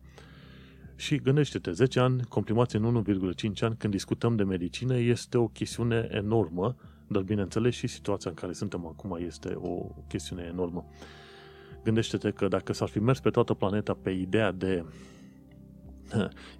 Și 0.99 1.17
gândește-te, 1.17 1.71
10 1.71 1.99
ani 1.99 2.23
comprimați 2.23 2.75
în 2.75 3.03
1,5 3.05 3.59
ani 3.59 3.75
când 3.77 3.93
discutăm 3.93 4.35
de 4.35 4.43
medicină 4.43 4.97
este 4.97 5.37
o 5.37 5.47
chestiune 5.47 6.09
enormă, 6.11 6.75
dar 7.07 7.21
bineînțeles 7.21 7.75
și 7.75 7.87
situația 7.87 8.29
în 8.29 8.35
care 8.35 8.53
suntem 8.53 8.85
acum 8.85 9.17
este 9.25 9.53
o 9.55 9.85
chestiune 10.07 10.43
enormă. 10.51 10.85
Gândește-te 11.83 12.31
că 12.31 12.47
dacă 12.47 12.73
s-ar 12.73 12.87
fi 12.87 12.99
mers 12.99 13.19
pe 13.19 13.29
toată 13.29 13.53
planeta 13.53 13.93
pe 13.93 14.09
ideea 14.09 14.51
de 14.51 14.85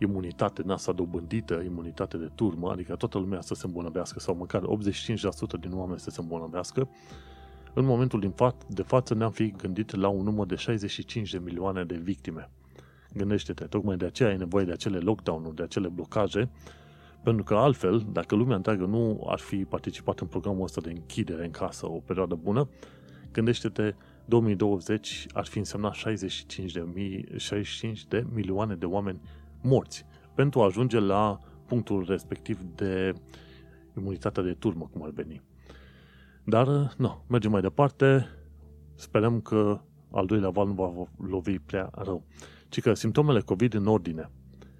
imunitate 0.06 0.62
din 0.62 0.72
asta 0.72 0.92
dobândită, 0.92 1.62
imunitate 1.66 2.18
de 2.18 2.30
turmă, 2.36 2.72
adică 2.72 2.96
toată 2.96 3.18
lumea 3.18 3.42
să 3.42 3.54
se 3.54 3.66
îmbolnăvească 3.66 4.20
sau 4.20 4.36
măcar 4.36 4.62
85% 4.62 5.60
din 5.60 5.72
oameni 5.74 6.00
să 6.00 6.10
se 6.10 6.22
îmbolnăvească, 6.22 6.90
în 7.74 7.86
momentul 7.86 8.20
din 8.20 8.34
fa- 8.34 8.68
de 8.68 8.84
față 8.84 9.14
ne-am 9.14 9.32
fi 9.32 9.52
gândit 9.52 9.96
la 9.96 10.08
un 10.08 10.24
număr 10.24 10.46
de 10.46 10.56
65 10.56 11.32
de 11.32 11.38
milioane 11.38 11.84
de 11.84 11.96
victime. 11.96 12.50
Gândește-te, 13.14 13.66
tocmai 13.66 13.98
de 13.98 14.06
aceea 14.06 14.30
ai 14.30 14.38
nevoie 14.38 14.66
de 14.66 14.72
acele 14.72 14.98
lockdown-uri, 14.98 15.56
de 15.56 15.64
acele 15.64 15.88
blocaje, 15.88 16.50
pentru 17.24 17.44
că 17.44 17.56
altfel, 17.56 18.06
dacă 18.12 18.36
lumea 18.36 18.56
întreagă 18.56 18.86
nu 18.86 19.26
ar 19.28 19.40
fi 19.40 19.66
participat 19.66 20.20
în 20.20 20.28
programul 20.28 20.64
ăsta 20.64 20.82
de 20.82 20.90
închidere 20.90 21.46
în 21.46 21.52
casă 21.52 21.86
o 21.86 22.00
perioadă 22.06 22.36
bună, 22.36 22.70
gândește-te, 23.32 23.94
2020 24.26 25.26
ar 25.34 25.46
fi 25.46 25.58
însemnat 25.58 25.94
65 25.94 26.72
de, 26.72 26.86
mii, 26.94 27.26
65 27.38 28.06
de 28.06 28.26
milioane 28.34 28.76
de 28.76 28.86
oameni 28.86 29.22
morți 29.62 30.06
pentru 30.36 30.62
a 30.62 30.66
ajunge 30.66 31.00
la 31.00 31.40
punctul 31.66 32.06
respectiv 32.08 32.62
de 32.76 33.14
imunitatea 33.98 34.44
de 34.44 34.54
turmă, 34.54 34.90
cum 34.92 35.04
ar 35.04 35.10
veni. 35.10 35.42
Dar, 36.44 36.94
nu, 36.98 37.24
mergem 37.28 37.52
mai 37.52 37.62
departe. 37.62 38.28
sperăm 38.96 39.42
că 39.42 39.80
al 40.12 40.26
doilea 40.26 40.50
val 40.50 40.68
nu 40.68 40.74
va 40.74 41.08
lovi 41.28 41.60
prea 41.60 41.90
rău. 41.94 42.24
Ci 42.70 42.82
că 42.82 42.94
simptomele 42.94 43.42
COVID 43.42 43.74
în 43.74 43.88
ordine. 43.88 44.30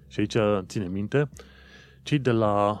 Și 0.06 0.20
aici 0.20 0.36
ține 0.66 0.88
minte, 0.88 1.30
cei 2.02 2.18
de 2.18 2.30
la 2.30 2.80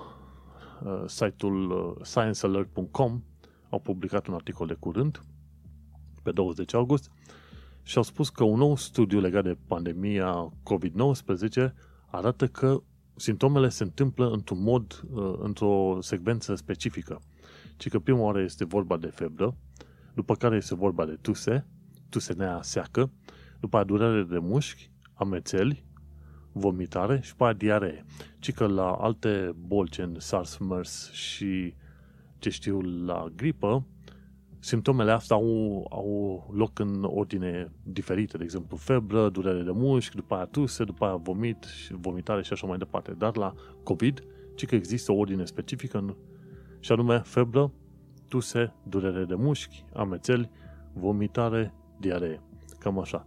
uh, 0.84 1.02
site-ul 1.06 1.70
uh, 1.70 2.04
sciencealert.com 2.04 3.22
au 3.68 3.78
publicat 3.78 4.26
un 4.26 4.34
articol 4.34 4.66
de 4.66 4.74
curând, 4.74 5.22
pe 6.22 6.30
20 6.30 6.74
august, 6.74 7.10
și 7.82 7.96
au 7.96 8.02
spus 8.02 8.28
că 8.28 8.44
un 8.44 8.58
nou 8.58 8.76
studiu 8.76 9.20
legat 9.20 9.44
de 9.44 9.56
pandemia 9.66 10.52
COVID-19 10.62 11.72
arată 12.06 12.46
că 12.46 12.82
simptomele 13.16 13.68
se 13.68 13.82
întâmplă 13.82 14.30
într-un 14.30 14.62
mod, 14.62 15.04
uh, 15.10 15.34
într-o 15.38 15.98
secvență 16.00 16.54
specifică. 16.54 17.22
Ci 17.76 17.88
că 17.88 17.98
prima 17.98 18.18
oară 18.18 18.40
este 18.40 18.64
vorba 18.64 18.96
de 18.96 19.06
febră, 19.06 19.56
după 20.14 20.34
care 20.34 20.56
este 20.56 20.74
vorba 20.74 21.04
de 21.04 21.18
tuse, 21.20 21.66
tusenea 22.08 22.62
seacă, 22.62 23.10
după 23.60 23.76
aia 23.76 23.84
durere 23.84 24.22
de 24.22 24.38
mușchi, 24.38 24.89
amețeli, 25.20 25.84
vomitare 26.52 27.20
și 27.22 27.30
după 27.30 27.44
aia 27.44 27.52
diaree. 27.52 28.04
Ci 28.38 28.52
că 28.52 28.66
la 28.66 28.90
alte 28.90 29.54
boli, 29.66 29.90
gen 29.90 30.14
SARS, 30.18 30.56
MERS 30.56 31.10
și 31.10 31.74
ce 32.38 32.50
știu 32.50 32.80
la 32.80 33.26
gripă, 33.36 33.86
simptomele 34.58 35.10
astea 35.10 35.36
au, 35.36 35.86
au 35.90 36.50
loc 36.52 36.78
în 36.78 37.04
ordine 37.04 37.72
diferite, 37.82 38.36
de 38.36 38.44
exemplu 38.44 38.76
febră, 38.76 39.28
durere 39.28 39.62
de 39.62 39.70
mușchi, 39.70 40.16
după 40.16 40.34
aia 40.34 40.44
tuse, 40.44 40.84
după 40.84 41.04
aia 41.04 41.16
vomit, 41.16 41.66
vomitare 41.90 42.42
și 42.42 42.52
așa 42.52 42.66
mai 42.66 42.78
departe. 42.78 43.12
Dar 43.12 43.36
la 43.36 43.54
COVID, 43.82 44.24
ci 44.54 44.66
că 44.66 44.74
există 44.74 45.12
o 45.12 45.16
ordine 45.16 45.44
specifică 45.44 46.16
și 46.80 46.92
anume 46.92 47.18
febră, 47.18 47.72
tuse, 48.28 48.72
durere 48.82 49.24
de 49.24 49.34
mușchi, 49.34 49.84
amețeli, 49.94 50.50
vomitare, 50.92 51.74
diaree. 51.98 52.40
Cam 52.78 52.98
așa. 52.98 53.26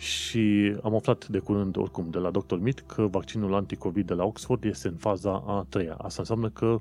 Și 0.00 0.76
am 0.82 0.94
aflat 0.94 1.28
de 1.28 1.38
curând, 1.38 1.76
oricum, 1.76 2.10
de 2.10 2.18
la 2.18 2.30
Dr. 2.30 2.54
Mit 2.54 2.80
că 2.80 3.06
vaccinul 3.06 3.54
anticovid 3.54 4.06
de 4.06 4.14
la 4.14 4.24
Oxford 4.24 4.64
este 4.64 4.88
în 4.88 4.96
faza 4.96 5.42
a 5.46 5.66
treia. 5.68 5.94
Asta 5.94 6.16
înseamnă 6.18 6.48
că 6.48 6.80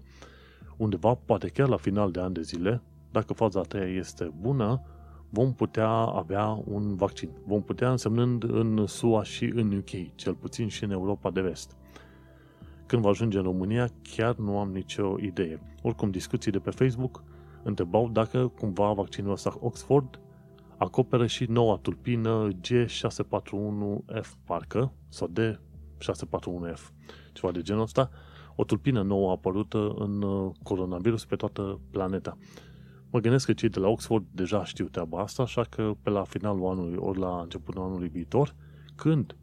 undeva, 0.78 1.14
poate 1.14 1.48
chiar 1.48 1.68
la 1.68 1.78
final 1.78 2.12
de 2.12 2.20
ani 2.20 2.34
de 2.34 2.42
zile, 2.42 2.82
dacă 3.12 3.34
faza 3.34 3.60
a 3.60 3.64
treia 3.64 3.98
este 3.98 4.32
bună, 4.42 4.82
vom 5.30 5.54
putea 5.54 5.90
avea 5.90 6.64
un 6.66 6.96
vaccin. 6.96 7.30
Vom 7.46 7.64
putea 7.64 7.92
însemnând 7.92 8.44
în 8.44 8.86
SUA 8.88 9.24
și 9.24 9.46
în 9.56 9.78
UK, 9.78 10.16
cel 10.16 10.34
puțin 10.34 10.68
și 10.68 10.84
în 10.84 10.92
Europa 10.92 11.32
de 11.32 11.42
vest. 11.42 11.76
Când 12.86 13.02
va 13.02 13.10
ajunge 13.10 13.38
în 13.38 13.44
România, 13.44 13.90
chiar 14.16 14.36
nu 14.36 14.60
am 14.60 14.72
nicio 14.72 15.16
idee. 15.20 15.62
Oricum, 15.82 16.12
discuții 16.12 16.52
de 16.52 16.60
pe 16.60 16.70
Facebook 16.70 17.24
întrebau 17.64 18.10
dacă 18.10 18.48
cumva 18.48 18.92
vaccinul 18.92 19.32
ăsta 19.32 19.58
Oxford 19.60 20.20
acoperă 20.80 21.26
și 21.26 21.46
noua 21.46 21.78
tulpină 21.82 22.48
G641F, 22.52 24.28
parcă, 24.46 24.92
sau 25.10 25.32
D641F, 25.40 26.80
ceva 27.34 27.52
de 27.52 27.62
genul 27.62 27.82
ăsta, 27.82 28.10
o 28.56 28.64
tulpină 28.64 29.02
nouă 29.02 29.32
apărută 29.32 29.94
în 29.96 30.22
uh, 30.22 30.52
coronavirus 30.64 31.26
pe 31.26 31.36
toată 31.36 31.80
planeta. 31.92 32.38
Mă 33.10 33.20
gândesc 33.20 33.46
că 33.46 33.54
cei 33.54 33.70
de 33.70 33.80
la 33.80 33.88
Oxford 33.88 34.26
deja 34.32 34.66
știu 34.66 34.86
treaba 34.86 35.20
asta, 35.20 35.44
așa 35.44 35.64
că 35.70 35.94
pe 36.02 36.10
la 36.10 36.24
finalul 36.24 36.70
anului 36.70 36.98
ori 36.98 37.20
la 37.20 37.40
începutul 37.42 37.82
anului 37.82 38.08
viitor, 38.08 38.56
când 38.96 39.36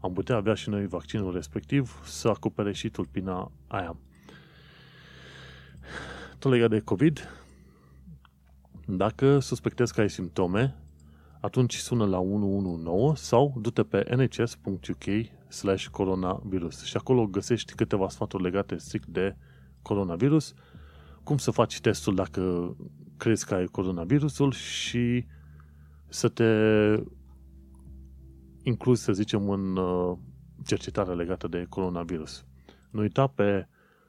am 0.00 0.12
putea 0.12 0.36
avea 0.36 0.54
și 0.54 0.68
noi 0.68 0.86
vaccinul 0.86 1.32
respectiv 1.32 2.00
să 2.04 2.28
acopere 2.28 2.72
și 2.72 2.90
tulpina 2.90 3.52
aia. 3.66 3.96
Tot 6.38 6.50
legat 6.50 6.70
de 6.70 6.80
COVID, 6.80 7.42
dacă 8.86 9.38
suspectezi 9.38 9.94
că 9.94 10.00
ai 10.00 10.10
simptome, 10.10 10.81
atunci 11.42 11.76
sună 11.76 12.06
la 12.06 12.18
119 12.18 13.22
sau 13.22 13.54
du-te 13.60 13.82
pe 13.82 14.14
nhs.uk 14.16 15.04
slash 15.48 15.86
coronavirus 15.86 16.84
și 16.84 16.96
acolo 16.96 17.26
găsești 17.26 17.74
câteva 17.74 18.08
sfaturi 18.08 18.42
legate 18.42 18.76
strict 18.76 19.06
de 19.06 19.36
coronavirus, 19.82 20.54
cum 21.24 21.38
să 21.38 21.50
faci 21.50 21.80
testul 21.80 22.14
dacă 22.14 22.76
crezi 23.16 23.46
că 23.46 23.54
ai 23.54 23.64
coronavirusul 23.64 24.52
și 24.52 25.26
să 26.08 26.28
te 26.28 26.44
incluzi, 28.62 29.02
să 29.02 29.12
zicem, 29.12 29.50
în 29.50 29.76
uh, 29.76 30.16
cercetare 30.66 31.14
legată 31.14 31.48
de 31.48 31.66
coronavirus. 31.68 32.44
Nu 32.90 33.00
uita 33.00 33.26
pe 33.26 33.68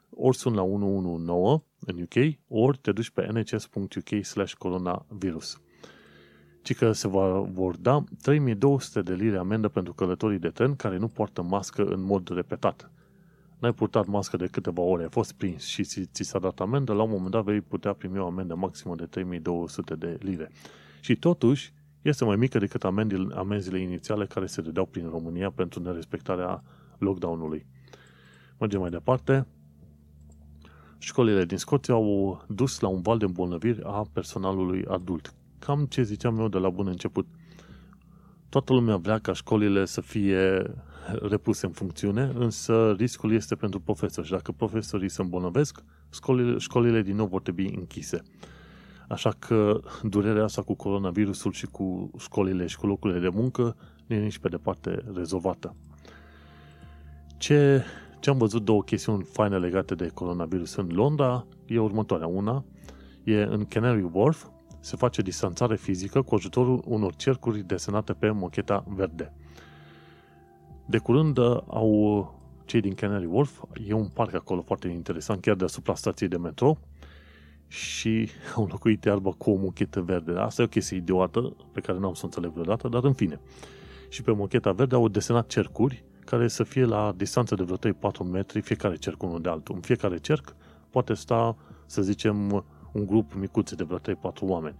ori 0.10 0.38
sun 0.38 0.54
la 0.54 0.62
119 0.62 1.64
în 1.80 2.02
UK, 2.02 2.36
ori 2.48 2.78
te 2.78 2.92
duci 2.92 3.10
pe 3.10 3.30
nhs.uk 3.32 4.24
slash 4.26 4.54
coronavirus. 4.54 5.62
Ci 6.64 6.76
că 6.76 6.92
se 6.92 7.08
va, 7.08 7.40
vor 7.40 7.76
da 7.78 8.04
3200 8.22 9.02
de 9.02 9.14
lire 9.14 9.38
amendă 9.38 9.68
pentru 9.68 9.94
călătorii 9.94 10.40
de 10.40 10.50
tren 10.50 10.76
care 10.76 10.98
nu 10.98 11.08
poartă 11.08 11.42
mască 11.42 11.84
în 11.84 12.04
mod 12.04 12.30
repetat. 12.30 12.92
N-ai 13.60 13.74
purtat 13.74 14.06
mască 14.06 14.38
de 14.38 14.48
câteva 14.48 14.82
ore, 14.82 15.04
ai 15.04 15.10
fost 15.10 15.34
prins 15.34 15.64
și 15.64 15.84
ți, 15.84 16.02
ți 16.02 16.24
s-a 16.24 16.40
dat 16.40 16.60
amendă, 16.60 16.94
la 16.94 17.04
un 17.04 17.10
moment 17.10 17.32
dat 17.32 17.44
vei 17.44 17.62
putea 17.62 17.94
primi 17.94 18.18
o 18.18 18.26
amendă 18.26 18.56
maximă 18.56 18.96
de 18.96 19.06
3200 19.06 19.96
de 19.96 20.18
lire. 20.22 20.52
Și 21.00 21.16
totuși, 21.16 21.74
este 22.02 22.26
mai 22.26 22.36
mică 22.36 22.58
decât 22.58 22.84
amendile, 22.84 23.36
amenziile 23.36 23.80
inițiale 23.80 24.26
care 24.26 24.46
se 24.46 24.62
dădeau 24.62 24.86
prin 24.86 25.10
România 25.10 25.52
pentru 25.52 25.82
nerespectarea 25.82 26.64
lockdown-ului. 26.98 27.66
Mergem 28.60 28.80
mai 28.80 28.90
departe. 28.90 29.48
Școlile 30.98 31.46
din 31.46 31.58
Scoția 31.58 31.94
au 31.94 32.44
dus 32.48 32.80
la 32.80 32.88
un 32.88 33.02
val 33.02 33.18
de 33.18 33.26
îmbolnăviri 33.26 33.82
a 33.84 34.06
personalului 34.14 34.86
adult. 34.86 35.34
Cam 35.66 35.86
ce 35.86 36.04
ziceam 36.04 36.40
eu 36.40 36.48
de 36.48 36.58
la 36.58 36.70
bun 36.70 36.88
început. 36.88 37.28
Toată 38.50 38.74
lumea 38.74 38.98
vrea 38.98 39.20
ca 39.20 39.34
școlile 39.34 39.86
să 39.86 40.02
fie 40.02 40.74
repuse 41.22 41.66
în 41.66 41.72
funcțiune, 41.72 42.32
însă 42.36 42.92
riscul 42.98 43.34
este 43.34 43.56
pentru 43.56 43.80
profesori. 43.80 44.26
Și 44.28 44.32
dacă 44.34 44.52
profesorii 44.52 45.10
se 45.10 45.22
îmbolnăvesc, 45.22 45.84
școlile, 46.14 46.58
școlile 46.58 47.02
din 47.02 47.16
nou 47.16 47.26
vor 47.26 47.42
trebui 47.42 47.76
închise. 47.78 48.22
Așa 49.08 49.36
că 49.40 49.80
durerea 50.04 50.44
asta 50.44 50.62
cu 50.62 50.74
coronavirusul 50.74 51.52
și 51.52 51.66
cu 51.66 52.12
școlile 52.20 52.66
și 52.66 52.78
cu 52.78 52.88
locurile 52.88 53.20
de 53.20 53.30
muncă 53.30 53.76
nu 54.08 54.16
e 54.16 54.20
nici 54.20 54.40
pe 54.40 54.48
departe 54.48 55.04
rezolvată. 55.14 55.76
Ce, 57.38 57.84
ce 58.20 58.30
am 58.30 58.38
văzut 58.38 58.64
două 58.64 58.84
chestiuni 58.84 59.24
faine 59.24 59.58
legate 59.58 59.96
de 59.96 60.08
coronavirus 60.14 60.76
în 60.76 60.90
Londra 60.92 61.46
e 61.66 61.80
următoarea. 61.80 62.28
Una 62.28 62.64
e 63.24 63.42
în 63.42 63.66
Canary 63.66 64.10
Wharf, 64.12 64.52
se 64.84 64.96
face 64.96 65.22
distanțare 65.22 65.76
fizică 65.76 66.22
cu 66.22 66.36
ajutorul 66.36 66.84
unor 66.86 67.16
cercuri 67.16 67.60
desenate 67.60 68.14
pe 68.14 68.30
mocheta 68.30 68.84
verde. 68.88 69.34
De 70.86 70.98
curând 70.98 71.38
uh, 71.38 71.62
au 71.68 72.42
cei 72.66 72.82
din 72.82 72.94
Canary 72.94 73.26
Wharf, 73.26 73.64
e 73.88 73.94
un 73.94 74.08
parc 74.08 74.34
acolo 74.34 74.62
foarte 74.62 74.88
interesant, 74.88 75.42
chiar 75.42 75.56
deasupra 75.56 75.96
stației 75.96 76.30
de 76.30 76.38
metro, 76.38 76.78
și 77.68 78.30
au 78.56 78.68
locuit 78.72 79.04
iarba 79.04 79.32
cu 79.32 79.52
o 79.52 79.56
mochetă 79.56 80.02
verde. 80.02 80.32
Asta 80.32 80.62
e 80.62 80.66
o 80.66 80.68
chestie 80.68 80.98
idiotă 80.98 81.56
pe 81.72 81.82
care 81.82 82.00
n-am 82.00 82.14
să 82.14 82.22
o 82.24 82.26
înțeleg 82.26 82.52
vreodată, 82.52 82.88
dar 82.88 83.04
în 83.04 83.14
fine. 83.14 83.40
Și 84.10 84.22
pe 84.22 84.32
mocheta 84.32 84.72
verde 84.72 84.96
au 84.96 85.08
desenat 85.08 85.48
cercuri 85.48 86.04
care 86.26 86.48
să 86.48 86.64
fie 86.64 86.86
la 86.86 87.14
distanță 87.18 87.56
de 87.56 87.64
vreo 87.64 87.78
3-4 87.78 88.32
metri 88.32 88.62
fiecare 88.62 88.96
cerc 88.96 89.24
unul 89.24 89.42
de 89.42 89.50
altul. 89.50 89.76
În 89.76 89.82
fiecare 89.82 90.18
cerc 90.18 90.56
poate 90.90 91.14
sta, 91.14 91.58
să 91.86 92.02
zicem, 92.02 92.66
un 92.94 93.06
grup 93.06 93.34
micuț 93.34 93.72
de 93.72 93.84
vreo 93.84 94.00
3-4 94.00 94.02
oameni. 94.42 94.76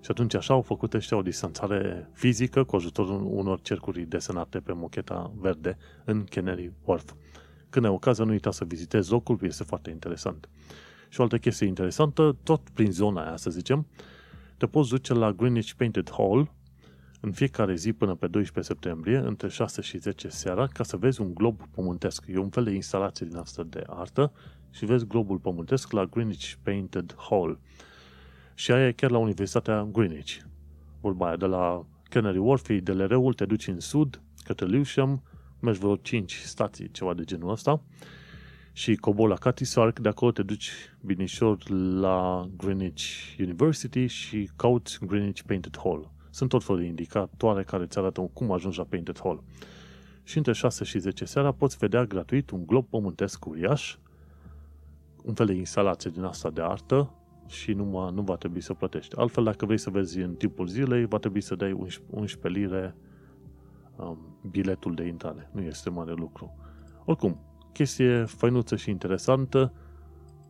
Și 0.00 0.10
atunci 0.10 0.34
așa 0.34 0.54
au 0.54 0.62
făcut 0.62 0.94
ăștia 0.94 1.16
o 1.16 1.22
distanțare 1.22 2.10
fizică 2.12 2.64
cu 2.64 2.76
ajutorul 2.76 3.28
unor 3.30 3.60
cercuri 3.60 4.00
desenate 4.00 4.58
pe 4.58 4.72
mocheta 4.72 5.32
verde 5.34 5.76
în 6.04 6.24
Canary 6.24 6.72
Wharf. 6.84 7.12
Când 7.70 7.84
ai 7.84 7.90
ocazia, 7.90 8.24
nu 8.24 8.30
uita 8.30 8.50
să 8.50 8.64
vizitezi 8.64 9.10
locul, 9.10 9.38
este 9.42 9.64
foarte 9.64 9.90
interesant. 9.90 10.48
Și 11.08 11.20
o 11.20 11.22
altă 11.22 11.38
chestie 11.38 11.66
interesantă, 11.66 12.36
tot 12.42 12.68
prin 12.70 12.92
zona 12.92 13.26
aia, 13.26 13.36
să 13.36 13.50
zicem, 13.50 13.86
te 14.56 14.66
poți 14.66 14.90
duce 14.90 15.14
la 15.14 15.32
Greenwich 15.32 15.72
Painted 15.76 16.10
Hall 16.10 16.54
în 17.20 17.32
fiecare 17.32 17.74
zi 17.74 17.92
până 17.92 18.14
pe 18.14 18.26
12 18.26 18.72
septembrie, 18.72 19.16
între 19.16 19.48
6 19.48 19.80
și 19.80 19.98
10 19.98 20.28
seara, 20.28 20.66
ca 20.66 20.82
să 20.82 20.96
vezi 20.96 21.20
un 21.20 21.34
glob 21.34 21.60
pământesc. 21.70 22.24
E 22.28 22.38
un 22.38 22.48
fel 22.48 22.64
de 22.64 22.70
instalație 22.70 23.26
din 23.26 23.36
asta 23.36 23.62
de 23.62 23.84
artă 23.86 24.32
și 24.76 24.84
vezi 24.84 25.06
globul 25.06 25.38
pământesc 25.38 25.92
la 25.92 26.04
Greenwich 26.04 26.52
Painted 26.62 27.16
Hall. 27.18 27.58
Și 28.54 28.72
aia 28.72 28.86
e 28.86 28.92
chiar 28.92 29.10
la 29.10 29.18
Universitatea 29.18 29.84
Greenwich. 29.84 30.36
Vorba 31.00 31.26
aia 31.26 31.36
de 31.36 31.46
la 31.46 31.86
Canary 32.08 32.38
Wharf, 32.38 32.68
de 32.82 32.92
LR-ul, 32.92 33.34
te 33.34 33.44
duci 33.44 33.66
în 33.66 33.80
sud, 33.80 34.22
către 34.44 34.66
Lewisham, 34.66 35.22
mergi 35.60 35.78
vreo 35.78 35.96
5 35.96 36.34
stații, 36.34 36.90
ceva 36.90 37.14
de 37.14 37.24
genul 37.24 37.50
ăsta, 37.50 37.82
și 38.72 38.94
cobor 38.94 39.28
la 39.28 39.34
Cathy 39.34 39.64
Sark, 39.64 39.98
de 39.98 40.08
acolo 40.08 40.30
te 40.30 40.42
duci 40.42 40.70
binișor 41.00 41.70
la 42.00 42.48
Greenwich 42.56 43.04
University 43.38 44.06
și 44.06 44.50
cauți 44.56 44.98
Greenwich 45.06 45.40
Painted 45.46 45.76
Hall. 45.82 46.10
Sunt 46.30 46.48
tot 46.48 46.64
felul 46.64 46.80
de 46.80 46.86
indicatoare 46.86 47.62
care 47.62 47.82
îți 47.82 47.98
arată 47.98 48.30
cum 48.32 48.52
ajungi 48.52 48.78
la 48.78 48.84
Painted 48.84 49.18
Hall. 49.22 49.42
Și 50.22 50.36
între 50.36 50.52
6 50.52 50.84
și 50.84 50.98
10 50.98 51.24
seara 51.24 51.52
poți 51.52 51.76
vedea 51.76 52.04
gratuit 52.04 52.50
un 52.50 52.66
glob 52.66 52.88
pământesc 52.88 53.46
uriaș, 53.46 53.96
un 55.26 55.34
fel 55.34 55.46
de 55.46 55.54
instalație 55.54 56.10
din 56.10 56.22
asta 56.22 56.50
de 56.50 56.62
artă, 56.62 57.10
și 57.46 57.72
nu, 57.72 57.84
mă, 57.84 58.10
nu 58.14 58.22
va 58.22 58.36
trebui 58.36 58.60
să 58.60 58.74
plătești. 58.74 59.16
Altfel, 59.16 59.44
dacă 59.44 59.64
vrei 59.64 59.78
să 59.78 59.90
vezi 59.90 60.18
în 60.18 60.34
timpul 60.34 60.66
zilei, 60.66 61.06
va 61.06 61.18
trebui 61.18 61.40
să 61.40 61.54
dai 61.54 61.72
11 62.10 62.60
lire 62.60 62.96
um, 63.96 64.38
biletul 64.50 64.94
de 64.94 65.06
intrare. 65.06 65.50
Nu 65.52 65.62
este 65.62 65.90
mare 65.90 66.12
lucru. 66.12 66.56
Oricum, 67.04 67.40
chestie 67.72 68.24
făinuță 68.24 68.76
și 68.76 68.90
interesantă. 68.90 69.72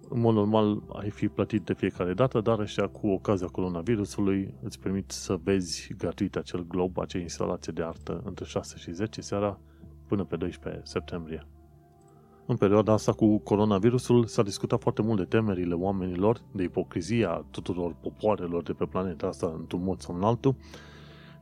În 0.08 0.20
mod 0.20 0.34
normal 0.34 0.82
ai 0.92 1.10
fi 1.10 1.28
plătit 1.28 1.62
de 1.62 1.74
fiecare 1.74 2.14
dată, 2.14 2.40
dar 2.40 2.58
ăștia 2.58 2.86
cu 2.86 3.08
ocazia 3.08 3.46
coronavirusului 3.46 4.54
îți 4.62 4.78
permit 4.78 5.10
să 5.10 5.38
vezi 5.42 5.94
gratuit 5.98 6.36
acel 6.36 6.66
glob, 6.66 6.98
acea 6.98 7.18
instalație 7.18 7.72
de 7.72 7.82
artă 7.82 8.22
între 8.24 8.44
6 8.44 8.76
și 8.76 8.92
10 8.92 9.20
seara 9.20 9.58
până 10.06 10.24
pe 10.24 10.36
12 10.36 10.82
septembrie. 10.84 11.46
În 12.48 12.56
perioada 12.56 12.92
asta 12.92 13.12
cu 13.12 13.38
coronavirusul 13.38 14.26
s-a 14.26 14.42
discutat 14.42 14.80
foarte 14.80 15.02
mult 15.02 15.18
de 15.18 15.24
temerile 15.24 15.74
oamenilor, 15.74 16.40
de 16.52 16.62
ipocrizia 16.62 17.44
tuturor 17.50 17.94
popoarelor 18.00 18.62
de 18.62 18.72
pe 18.72 18.84
planeta 18.84 19.26
asta 19.26 19.54
într-un 19.58 19.82
mod 19.82 20.00
sau 20.00 20.14
în 20.16 20.22
altul, 20.22 20.54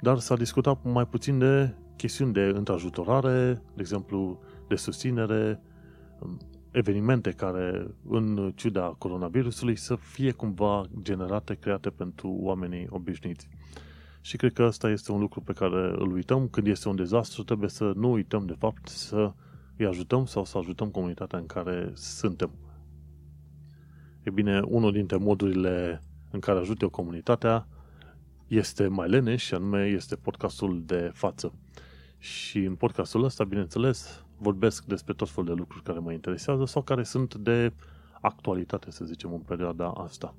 dar 0.00 0.18
s-a 0.18 0.36
discutat 0.36 0.78
mai 0.82 1.06
puțin 1.06 1.38
de 1.38 1.74
chestiuni 1.96 2.32
de 2.32 2.40
întrajutorare, 2.40 3.62
de 3.74 3.80
exemplu, 3.80 4.38
de 4.68 4.74
susținere, 4.74 5.60
evenimente 6.70 7.30
care, 7.30 7.94
în 8.08 8.52
ciuda 8.54 8.94
coronavirusului, 8.98 9.76
să 9.76 9.94
fie 9.94 10.30
cumva 10.30 10.84
generate, 11.02 11.54
create 11.54 11.90
pentru 11.90 12.36
oamenii 12.40 12.86
obișnuiți. 12.90 13.48
Și 14.20 14.36
cred 14.36 14.52
că 14.52 14.62
asta 14.62 14.90
este 14.90 15.12
un 15.12 15.20
lucru 15.20 15.40
pe 15.40 15.52
care 15.52 15.94
îl 15.98 16.12
uităm. 16.12 16.48
Când 16.48 16.66
este 16.66 16.88
un 16.88 16.96
dezastru, 16.96 17.42
trebuie 17.42 17.68
să 17.68 17.92
nu 17.96 18.12
uităm, 18.12 18.46
de 18.46 18.54
fapt, 18.58 18.88
să 18.88 19.32
îi 19.76 19.86
ajutăm 19.86 20.24
sau 20.24 20.44
să 20.44 20.58
ajutăm 20.58 20.88
comunitatea 20.90 21.38
în 21.38 21.46
care 21.46 21.90
suntem. 21.94 22.50
E 24.22 24.30
bine, 24.30 24.60
unul 24.60 24.92
dintre 24.92 25.16
modurile 25.16 26.02
în 26.30 26.40
care 26.40 26.58
ajut 26.58 26.80
eu 26.80 26.88
comunitatea 26.88 27.66
este 28.46 28.86
mai 28.86 29.08
leneș 29.08 29.44
și 29.44 29.54
anume 29.54 29.86
este 29.86 30.16
podcastul 30.16 30.82
de 30.86 31.10
față. 31.14 31.52
Și 32.18 32.58
în 32.58 32.74
podcastul 32.74 33.24
ăsta, 33.24 33.44
bineînțeles, 33.44 34.24
vorbesc 34.38 34.84
despre 34.84 35.12
tot 35.12 35.30
felul 35.30 35.48
de 35.48 35.54
lucruri 35.60 35.84
care 35.84 35.98
mă 35.98 36.12
interesează 36.12 36.64
sau 36.64 36.82
care 36.82 37.02
sunt 37.02 37.34
de 37.34 37.72
actualitate, 38.20 38.90
să 38.90 39.04
zicem, 39.04 39.32
în 39.32 39.40
perioada 39.40 39.90
asta. 39.90 40.34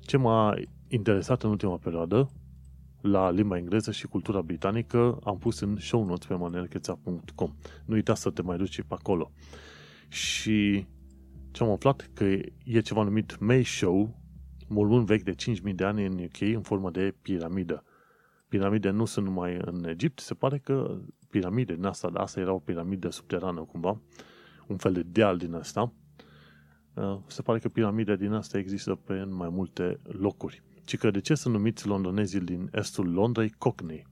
Ce 0.00 0.16
m-a 0.16 0.54
interesat 0.88 1.42
în 1.42 1.50
ultima 1.50 1.76
perioadă 1.76 2.30
la 3.06 3.30
limba 3.30 3.56
engleză 3.56 3.90
și 3.90 4.06
cultura 4.06 4.42
britanică 4.42 5.18
am 5.24 5.38
pus 5.38 5.60
în 5.60 5.76
show 5.76 6.04
notes 6.04 6.26
pe 6.26 6.34
manelcheța.com. 6.34 7.54
Nu 7.84 7.94
uita 7.94 8.14
să 8.14 8.30
te 8.30 8.42
mai 8.42 8.56
duci 8.56 8.72
și 8.72 8.82
pe 8.82 8.94
acolo. 8.94 9.32
Și 10.08 10.86
ce 11.50 11.62
am 11.62 11.70
aflat 11.70 12.10
că 12.14 12.24
e 12.64 12.80
ceva 12.80 13.02
numit 13.02 13.38
May 13.38 13.64
Show, 13.64 14.20
mormânt 14.68 15.06
vechi 15.06 15.22
de 15.22 15.34
5.000 15.34 15.74
de 15.74 15.84
ani 15.84 16.06
în 16.06 16.18
UK 16.24 16.40
în 16.40 16.62
formă 16.62 16.90
de 16.90 17.14
piramidă. 17.22 17.84
Piramide 18.48 18.90
nu 18.90 19.04
sunt 19.04 19.26
numai 19.26 19.58
în 19.64 19.84
Egipt, 19.84 20.18
se 20.18 20.34
pare 20.34 20.58
că 20.58 20.98
piramide 21.30 21.74
din 21.74 21.84
asta, 21.84 22.10
dar 22.10 22.22
asta 22.22 22.40
era 22.40 22.52
o 22.52 22.58
piramidă 22.58 23.10
subterană 23.10 23.60
cumva, 23.60 24.00
un 24.66 24.76
fel 24.76 24.92
de 24.92 25.02
deal 25.02 25.36
din 25.36 25.54
asta. 25.54 25.92
Uh, 26.94 27.18
se 27.26 27.42
pare 27.42 27.58
că 27.58 27.68
piramide 27.68 28.16
din 28.16 28.32
asta 28.32 28.58
există 28.58 28.94
pe 28.94 29.24
mai 29.24 29.48
multe 29.48 30.00
locuri 30.02 30.62
ci 30.86 30.96
că 30.96 31.10
de 31.10 31.20
ce 31.20 31.34
sunt 31.34 31.54
numiți 31.54 31.86
londonezii 31.86 32.40
din 32.40 32.68
estul 32.72 33.12
Londrei 33.12 33.50
Cockney? 33.50 34.06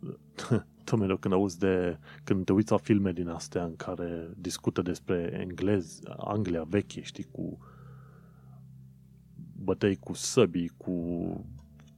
Domnule, 0.84 1.16
când 1.16 1.34
auzi 1.34 1.58
de, 1.58 1.98
când 2.24 2.44
te 2.44 2.52
uiți 2.52 2.70
la 2.70 2.76
filme 2.76 3.12
din 3.12 3.28
astea 3.28 3.64
în 3.64 3.76
care 3.76 4.30
discută 4.36 4.82
despre 4.82 5.38
englez, 5.40 6.00
Anglia 6.16 6.62
veche, 6.62 7.02
știi, 7.02 7.26
cu 7.30 7.58
bătăi 9.56 9.96
cu 9.96 10.12
săbii, 10.12 10.72
cu 10.76 10.94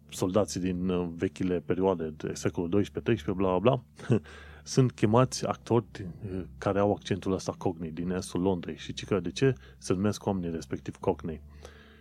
soldații 0.09 0.61
din 0.61 0.89
uh, 0.89 1.09
vechile 1.17 1.61
perioade 1.61 2.15
de 2.17 2.35
secolul 2.35 2.83
XII-XIII, 2.83 3.35
bla 3.35 3.59
bla 3.59 3.59
bla, 3.59 3.83
sunt 4.63 4.93
chemați 4.93 5.47
actori 5.47 5.85
uh, 5.97 6.43
care 6.59 6.79
au 6.79 6.93
accentul 6.93 7.33
ăsta 7.33 7.55
Cockney 7.59 7.91
din 7.91 8.11
estul 8.11 8.41
Londrei 8.41 8.77
și 8.77 8.93
ci 8.93 9.05
că 9.05 9.21
de 9.21 9.31
ce 9.31 9.55
se 9.79 9.93
numesc 9.93 10.27
oamenii 10.27 10.51
respectiv 10.51 10.97
Cockney? 10.97 11.41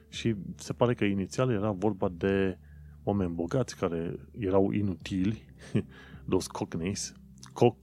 Și 0.10 0.36
se 0.56 0.74
pare 0.74 0.93
că 0.93 1.04
inițial 1.04 1.52
era 1.52 1.72
vorba 1.72 2.10
de 2.12 2.58
oameni 3.04 3.34
bogați 3.34 3.78
care 3.78 4.15
erau 4.39 4.72
inutili, 4.72 5.45
dos 6.26 6.48
cockneys, 6.48 7.13
cock, 7.54 7.78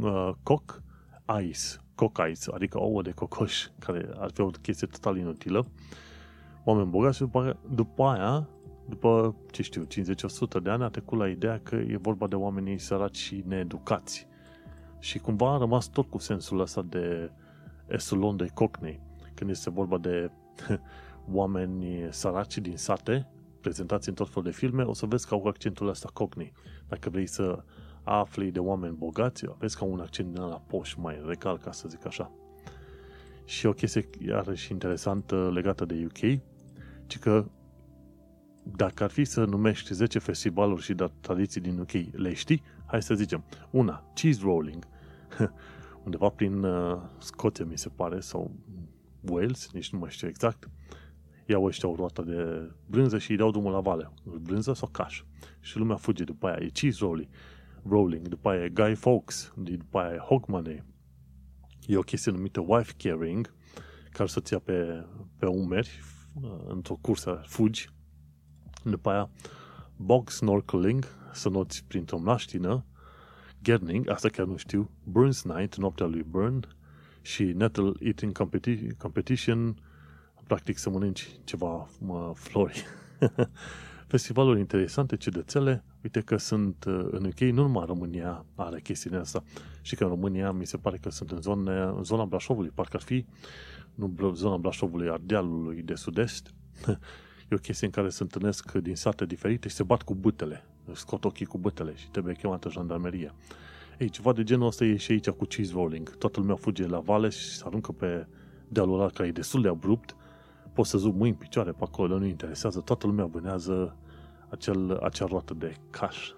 uh, 0.00 0.30
cock 0.42 0.82
ice, 1.40 1.60
cock 1.94 2.20
ice, 2.30 2.50
adică 2.54 2.80
ouă 2.80 3.02
de 3.02 3.10
cocoș, 3.10 3.66
care 3.78 4.08
ar 4.16 4.30
fi 4.30 4.40
o 4.40 4.50
chestie 4.50 4.86
total 4.86 5.16
inutilă. 5.16 5.66
Oameni 6.64 6.90
bogați 6.90 7.16
și 7.16 7.22
după, 7.22 7.56
după 7.74 8.04
aia, 8.04 8.48
după, 8.88 9.36
ce 9.50 9.62
știu, 9.62 9.84
50-100 9.84 10.62
de 10.62 10.70
ani, 10.70 10.82
a 10.82 10.88
trecut 10.88 11.18
la 11.18 11.28
ideea 11.28 11.60
că 11.62 11.74
e 11.74 11.96
vorba 11.96 12.26
de 12.26 12.34
oamenii 12.34 12.78
săraci 12.78 13.16
și 13.16 13.44
needucați. 13.46 14.26
Și 14.98 15.18
cumva 15.18 15.54
a 15.54 15.58
rămas 15.58 15.88
tot 15.88 16.10
cu 16.10 16.18
sensul 16.18 16.60
ăsta 16.60 16.82
de 16.82 17.30
esulon 17.86 18.36
de 18.36 18.50
cockney, 18.54 19.00
când 19.34 19.50
este 19.50 19.70
vorba 19.70 19.98
de 19.98 20.30
oameni 21.32 22.08
săraci 22.10 22.58
din 22.58 22.76
sate, 22.76 23.28
prezentați 23.60 24.08
în 24.08 24.14
tot 24.14 24.28
felul 24.28 24.44
de 24.44 24.56
filme, 24.56 24.82
o 24.82 24.92
să 24.92 25.06
vezi 25.06 25.26
că 25.26 25.34
au 25.34 25.44
accentul 25.46 25.88
ăsta 25.88 26.10
cockney. 26.12 26.52
Dacă 26.88 27.10
vrei 27.10 27.26
să 27.26 27.64
afli 28.02 28.50
de 28.50 28.58
oameni 28.58 28.96
bogați, 28.96 29.44
vezi 29.58 29.76
că 29.76 29.84
au 29.84 29.92
un 29.92 30.00
accent 30.00 30.32
din 30.32 30.42
la 30.42 30.62
poș, 30.66 30.94
mai 30.94 31.22
regal, 31.26 31.58
ca 31.58 31.72
să 31.72 31.88
zic 31.88 32.06
așa. 32.06 32.30
Și 33.44 33.66
o 33.66 33.72
chestie 33.72 34.08
iarăși 34.26 34.72
interesantă 34.72 35.50
legată 35.52 35.84
de 35.84 36.04
UK, 36.04 36.40
ci 37.06 37.18
că 37.18 37.46
dacă 38.62 39.04
ar 39.04 39.10
fi 39.10 39.24
să 39.24 39.44
numești 39.44 39.94
10 39.94 40.18
festivaluri 40.18 40.82
și 40.82 40.94
de 40.94 41.10
tradiții 41.20 41.60
din 41.60 41.78
UK, 41.78 41.92
le 42.12 42.34
știi? 42.34 42.62
Hai 42.86 43.02
să 43.02 43.14
zicem. 43.14 43.44
Una, 43.70 44.10
cheese 44.14 44.40
rolling. 44.42 44.86
Undeva 46.04 46.28
prin 46.28 46.62
uh, 46.62 47.00
Scoția, 47.18 47.64
mi 47.64 47.78
se 47.78 47.88
pare, 47.88 48.20
sau 48.20 48.50
Wales, 49.20 49.70
nici 49.72 49.92
nu 49.92 49.98
mai 49.98 50.10
știu 50.10 50.28
exact 50.28 50.68
iau 51.46 51.64
ăștia 51.64 51.88
o 51.88 51.94
roată 51.94 52.22
de 52.22 52.70
brânză 52.86 53.18
și 53.18 53.30
îi 53.30 53.36
dau 53.36 53.50
drumul 53.50 53.72
la 53.72 53.80
vale. 53.80 54.10
Brânză 54.40 54.72
sau 54.72 54.88
caș. 54.88 55.22
Și 55.60 55.78
lumea 55.78 55.96
fuge 55.96 56.24
după 56.24 56.46
aia. 56.46 56.56
E 56.60 56.68
cheese 56.68 56.98
rolling, 57.00 57.28
rolling 57.88 58.28
după 58.28 58.48
aia 58.48 58.64
e 58.64 58.68
Guy 58.68 58.94
Fawkes, 58.94 59.52
după 59.56 59.98
aia 59.98 60.14
e 60.14 60.18
Hogmanay. 60.18 60.84
E 61.86 61.96
o 61.96 62.00
chestie 62.00 62.32
numită 62.32 62.60
wife 62.66 62.92
carrying, 62.96 63.54
care 64.10 64.28
să-ți 64.28 64.52
ia 64.52 64.58
pe, 64.58 65.06
pe 65.38 65.46
umeri 65.46 66.00
într-o 66.66 66.98
cursă, 67.00 67.42
fugi. 67.46 67.88
După 68.84 69.10
aia 69.10 69.30
bog 69.96 70.30
snorkeling, 70.30 71.04
să 71.32 71.48
noți 71.48 71.84
printr-o 71.84 72.18
mlaștină, 72.18 72.84
Gerning, 73.62 74.08
asta 74.08 74.28
chiar 74.28 74.46
nu 74.46 74.56
știu, 74.56 74.90
Burns 75.04 75.42
Night, 75.42 75.76
noaptea 75.76 76.06
lui 76.06 76.22
Burn, 76.22 76.68
și 77.22 77.42
Nettle 77.42 77.92
Eating 78.00 78.38
Competi- 78.38 78.96
Competition, 78.98 79.76
practic 80.46 80.78
să 80.78 80.90
mănânci 80.90 81.28
ceva 81.44 81.88
mă, 82.00 82.32
flori. 82.34 82.84
Festivaluri 84.06 84.58
interesante, 84.58 85.16
ciudățele, 85.16 85.84
uite 86.02 86.20
că 86.20 86.36
sunt 86.36 86.84
uh, 86.84 87.06
în 87.10 87.24
UK, 87.24 87.40
nu 87.40 87.62
numai 87.62 87.84
România 87.86 88.44
are 88.54 88.80
chestiile 88.80 89.16
asta, 89.16 89.42
și 89.82 89.94
că 89.94 90.02
în 90.02 90.08
România 90.08 90.52
mi 90.52 90.66
se 90.66 90.76
pare 90.76 90.96
că 90.96 91.10
sunt 91.10 91.30
în, 91.30 91.40
zone, 91.40 91.82
în 91.82 92.02
zona 92.02 92.24
Brașovului, 92.24 92.70
parcă 92.74 92.96
ar 92.96 93.02
fi, 93.02 93.26
nu 93.94 94.32
zona 94.34 94.56
Brașovului, 94.56 95.08
Ardealului 95.08 95.82
de 95.82 95.94
sud-est, 95.94 96.54
e 97.48 97.54
o 97.54 97.56
chestie 97.56 97.86
în 97.86 97.92
care 97.92 98.08
se 98.08 98.22
întâlnesc 98.22 98.72
din 98.72 98.96
sate 98.96 99.26
diferite 99.26 99.68
și 99.68 99.74
se 99.74 99.82
bat 99.82 100.02
cu 100.02 100.14
bătele, 100.14 100.64
scot 100.92 101.24
ochii 101.24 101.46
cu 101.46 101.58
bătele 101.58 101.94
și 101.94 102.10
trebuie 102.10 102.34
chemată 102.34 102.70
jandarmeria. 102.70 103.34
Ei, 103.98 104.08
ceva 104.08 104.32
de 104.32 104.42
genul 104.42 104.66
ăsta 104.66 104.84
e 104.84 104.96
și 104.96 105.12
aici 105.12 105.28
cu 105.28 105.44
cheese 105.44 105.72
rolling. 105.74 106.16
Toată 106.16 106.40
lumea 106.40 106.56
fuge 106.56 106.86
la 106.86 106.98
vale 106.98 107.28
și 107.28 107.56
se 107.56 107.62
aruncă 107.66 107.92
pe 107.92 108.26
dealul 108.68 109.00
ăla 109.00 109.10
care 109.10 109.28
e 109.28 109.32
destul 109.32 109.62
de 109.62 109.68
abrupt 109.68 110.16
poți 110.74 110.90
să 110.90 110.98
zuc 110.98 111.14
mâini, 111.14 111.36
picioare 111.36 111.70
pe 111.70 111.82
acolo, 111.82 112.18
nu 112.18 112.24
interesează, 112.24 112.80
toată 112.80 113.06
lumea 113.06 113.24
vânează 113.24 113.96
acel, 114.48 114.98
acea 115.02 115.26
roată 115.26 115.54
de 115.54 115.76
caș. 115.90 116.30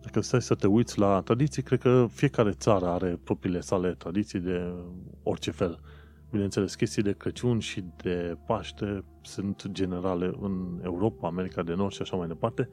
Dacă 0.00 0.20
stai 0.20 0.42
să 0.42 0.54
te 0.54 0.66
uiți 0.66 0.98
la 0.98 1.20
tradiții, 1.20 1.62
cred 1.62 1.80
că 1.80 2.06
fiecare 2.10 2.50
țară 2.50 2.86
are 2.86 3.20
propriile 3.24 3.60
sale 3.60 3.94
tradiții 3.94 4.38
de 4.38 4.72
orice 5.22 5.50
fel. 5.50 5.80
Bineînțeles, 6.30 6.74
chestii 6.74 7.02
de 7.02 7.12
Crăciun 7.12 7.58
și 7.58 7.84
de 7.96 8.36
Paște 8.46 9.04
sunt 9.22 9.66
generale 9.68 10.32
în 10.40 10.80
Europa, 10.82 11.28
America 11.28 11.62
de 11.62 11.74
Nord 11.74 11.92
și 11.92 12.02
așa 12.02 12.16
mai 12.16 12.26
departe, 12.26 12.68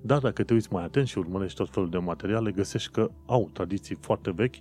dar 0.00 0.18
dacă 0.18 0.44
te 0.44 0.52
uiți 0.52 0.72
mai 0.72 0.84
atent 0.84 1.06
și 1.06 1.18
urmărești 1.18 1.56
tot 1.56 1.70
felul 1.70 1.90
de 1.90 1.98
materiale, 1.98 2.50
găsești 2.50 2.92
că 2.92 3.10
au 3.26 3.50
tradiții 3.52 3.96
foarte 4.00 4.30
vechi, 4.30 4.56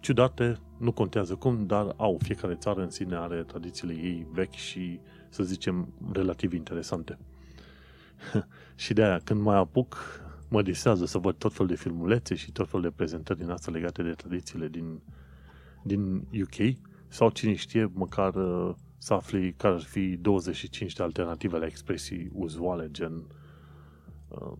ciudate, 0.00 0.58
nu 0.78 0.92
contează 0.92 1.34
cum, 1.34 1.66
dar 1.66 1.94
au, 1.96 2.18
fiecare 2.22 2.54
țară 2.54 2.82
în 2.82 2.90
sine 2.90 3.16
are 3.16 3.42
tradițiile 3.42 3.92
ei 3.92 4.26
vechi 4.32 4.54
și, 4.54 5.00
să 5.28 5.42
zicem, 5.42 5.88
relativ 6.12 6.52
interesante. 6.52 7.18
și 8.74 8.92
de 8.92 9.04
aia, 9.04 9.20
când 9.24 9.40
mai 9.40 9.56
apuc, 9.56 9.96
mă 10.48 10.62
disează 10.62 11.04
să 11.04 11.18
văd 11.18 11.34
tot 11.34 11.52
fel 11.52 11.66
de 11.66 11.74
filmulețe 11.74 12.34
și 12.34 12.52
tot 12.52 12.68
fel 12.68 12.80
de 12.80 12.90
prezentări 12.90 13.38
din 13.38 13.50
astea 13.50 13.72
legate 13.72 14.02
de 14.02 14.10
tradițiile 14.10 14.68
din, 14.68 15.00
din 15.82 16.16
UK 16.16 16.76
sau 17.08 17.30
cine 17.30 17.54
știe, 17.54 17.90
măcar 17.94 18.34
uh, 18.34 18.74
să 18.98 19.14
afli 19.14 19.52
care 19.52 19.74
ar 19.74 19.82
fi 19.82 20.16
25 20.16 20.92
de 20.92 21.02
alternative 21.02 21.58
la 21.58 21.66
expresii 21.66 22.30
uzuale, 22.32 22.88
gen, 22.90 23.24
uh, 24.28 24.52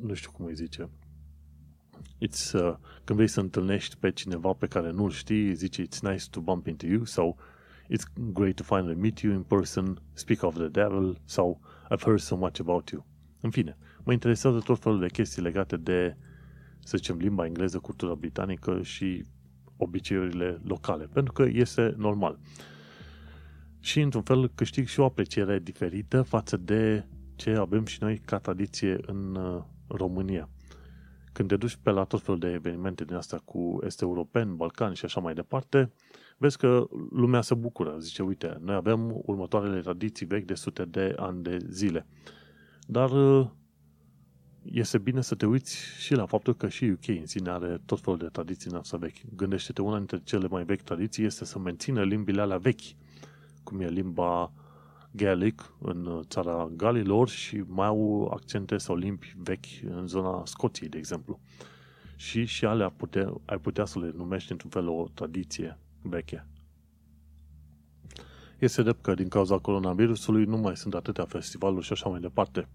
nu 0.00 0.14
știu 0.14 0.30
cum 0.30 0.44
îi 0.44 0.54
zice, 0.54 0.88
It's, 1.98 2.52
uh, 2.52 2.74
când 3.04 3.18
vrei 3.18 3.28
să 3.28 3.40
întâlnești 3.40 3.96
pe 3.96 4.10
cineva 4.10 4.52
pe 4.52 4.66
care 4.66 4.90
nu-l 4.90 5.10
știi, 5.10 5.54
zice 5.54 5.82
it's 5.82 6.00
nice 6.00 6.24
to 6.30 6.40
bump 6.40 6.66
into 6.66 6.86
you 6.86 7.04
sau 7.04 7.36
it's 7.84 8.32
great 8.32 8.54
to 8.54 8.62
finally 8.62 8.94
meet 8.94 9.18
you 9.18 9.32
in 9.32 9.42
person, 9.42 10.02
speak 10.12 10.42
of 10.42 10.54
the 10.54 10.68
devil 10.68 11.20
sau 11.24 11.60
I've 11.92 12.02
heard 12.02 12.20
so 12.20 12.36
much 12.36 12.60
about 12.60 12.88
you. 12.88 13.06
În 13.40 13.50
fine, 13.50 13.76
mă 14.04 14.12
interesează 14.12 14.58
tot 14.58 14.78
felul 14.78 15.00
de 15.00 15.08
chestii 15.08 15.42
legate 15.42 15.76
de, 15.76 16.16
să 16.84 16.96
zicem, 16.96 17.16
limba 17.16 17.46
engleză, 17.46 17.78
cultura 17.78 18.14
britanică 18.14 18.82
și 18.82 19.24
obiceiurile 19.76 20.60
locale, 20.64 21.08
pentru 21.12 21.32
că 21.32 21.46
este 21.52 21.94
normal. 21.96 22.38
Și, 23.80 24.00
într-un 24.00 24.22
fel, 24.22 24.50
câștig 24.54 24.86
și 24.86 25.00
o 25.00 25.04
apreciere 25.04 25.58
diferită 25.58 26.22
față 26.22 26.56
de 26.56 27.06
ce 27.36 27.50
avem 27.50 27.84
și 27.84 27.98
noi 28.00 28.18
ca 28.18 28.38
tradiție 28.38 28.98
în 29.06 29.34
uh, 29.34 29.62
România. 29.86 30.48
Când 31.32 31.48
te 31.48 31.56
duci 31.56 31.78
pe 31.82 31.90
la 31.90 32.04
tot 32.04 32.22
felul 32.22 32.40
de 32.40 32.50
evenimente 32.52 33.04
din 33.04 33.14
asta 33.14 33.42
cu 33.44 33.78
este 33.84 34.04
europeni, 34.04 34.54
balcani 34.54 34.96
și 34.96 35.04
așa 35.04 35.20
mai 35.20 35.34
departe, 35.34 35.92
vezi 36.36 36.56
că 36.56 36.86
lumea 37.10 37.40
se 37.40 37.54
bucură. 37.54 37.96
Zice, 37.98 38.22
uite, 38.22 38.58
noi 38.60 38.74
avem 38.74 39.20
următoarele 39.24 39.80
tradiții 39.80 40.26
vechi 40.26 40.46
de 40.46 40.54
sute 40.54 40.84
de 40.84 41.14
ani 41.16 41.42
de 41.42 41.58
zile. 41.70 42.06
Dar 42.86 43.10
uh, 43.10 43.46
este 44.62 44.98
bine 44.98 45.20
să 45.20 45.34
te 45.34 45.46
uiți 45.46 45.76
și 45.98 46.14
la 46.14 46.26
faptul 46.26 46.54
că 46.54 46.68
și 46.68 46.84
UK 46.84 47.08
în 47.08 47.26
sine 47.26 47.50
are 47.50 47.80
tot 47.84 48.00
felul 48.00 48.18
de 48.18 48.26
tradiții 48.26 48.70
în 48.70 48.76
asta 48.76 48.96
vechi. 48.96 49.34
Gândește-te, 49.36 49.82
una 49.82 49.96
dintre 49.96 50.20
cele 50.24 50.48
mai 50.48 50.64
vechi 50.64 50.82
tradiții 50.82 51.24
este 51.24 51.44
să 51.44 51.58
mențină 51.58 52.02
limbile 52.02 52.40
alea 52.40 52.58
vechi, 52.58 52.94
cum 53.62 53.80
e 53.80 53.88
limba 53.88 54.52
Gaelic 55.18 55.72
în 55.80 56.22
țara 56.28 56.70
Galilor 56.76 57.28
și 57.28 57.64
mai 57.66 57.86
au 57.86 58.30
accente 58.34 58.76
sau 58.76 58.96
limbi 58.96 59.34
vechi 59.36 59.66
în 59.90 60.06
zona 60.06 60.42
Scoției, 60.44 60.88
de 60.88 60.98
exemplu. 60.98 61.40
Și 62.16 62.44
și 62.44 62.64
alea 62.64 62.88
putea, 62.88 63.32
ai 63.44 63.58
putea 63.58 63.84
să 63.84 63.98
le 63.98 64.12
numești 64.16 64.52
într-un 64.52 64.70
fel 64.70 64.88
o 64.88 65.06
tradiție 65.14 65.78
veche. 66.02 66.46
Este 68.58 68.82
drept 68.82 69.02
că 69.02 69.14
din 69.14 69.28
cauza 69.28 69.58
coronavirusului 69.58 70.44
nu 70.44 70.56
mai 70.56 70.76
sunt 70.76 70.94
atâtea 70.94 71.24
festivaluri 71.24 71.84
și 71.84 71.92
așa 71.92 72.08
mai 72.08 72.20
departe. 72.20 72.68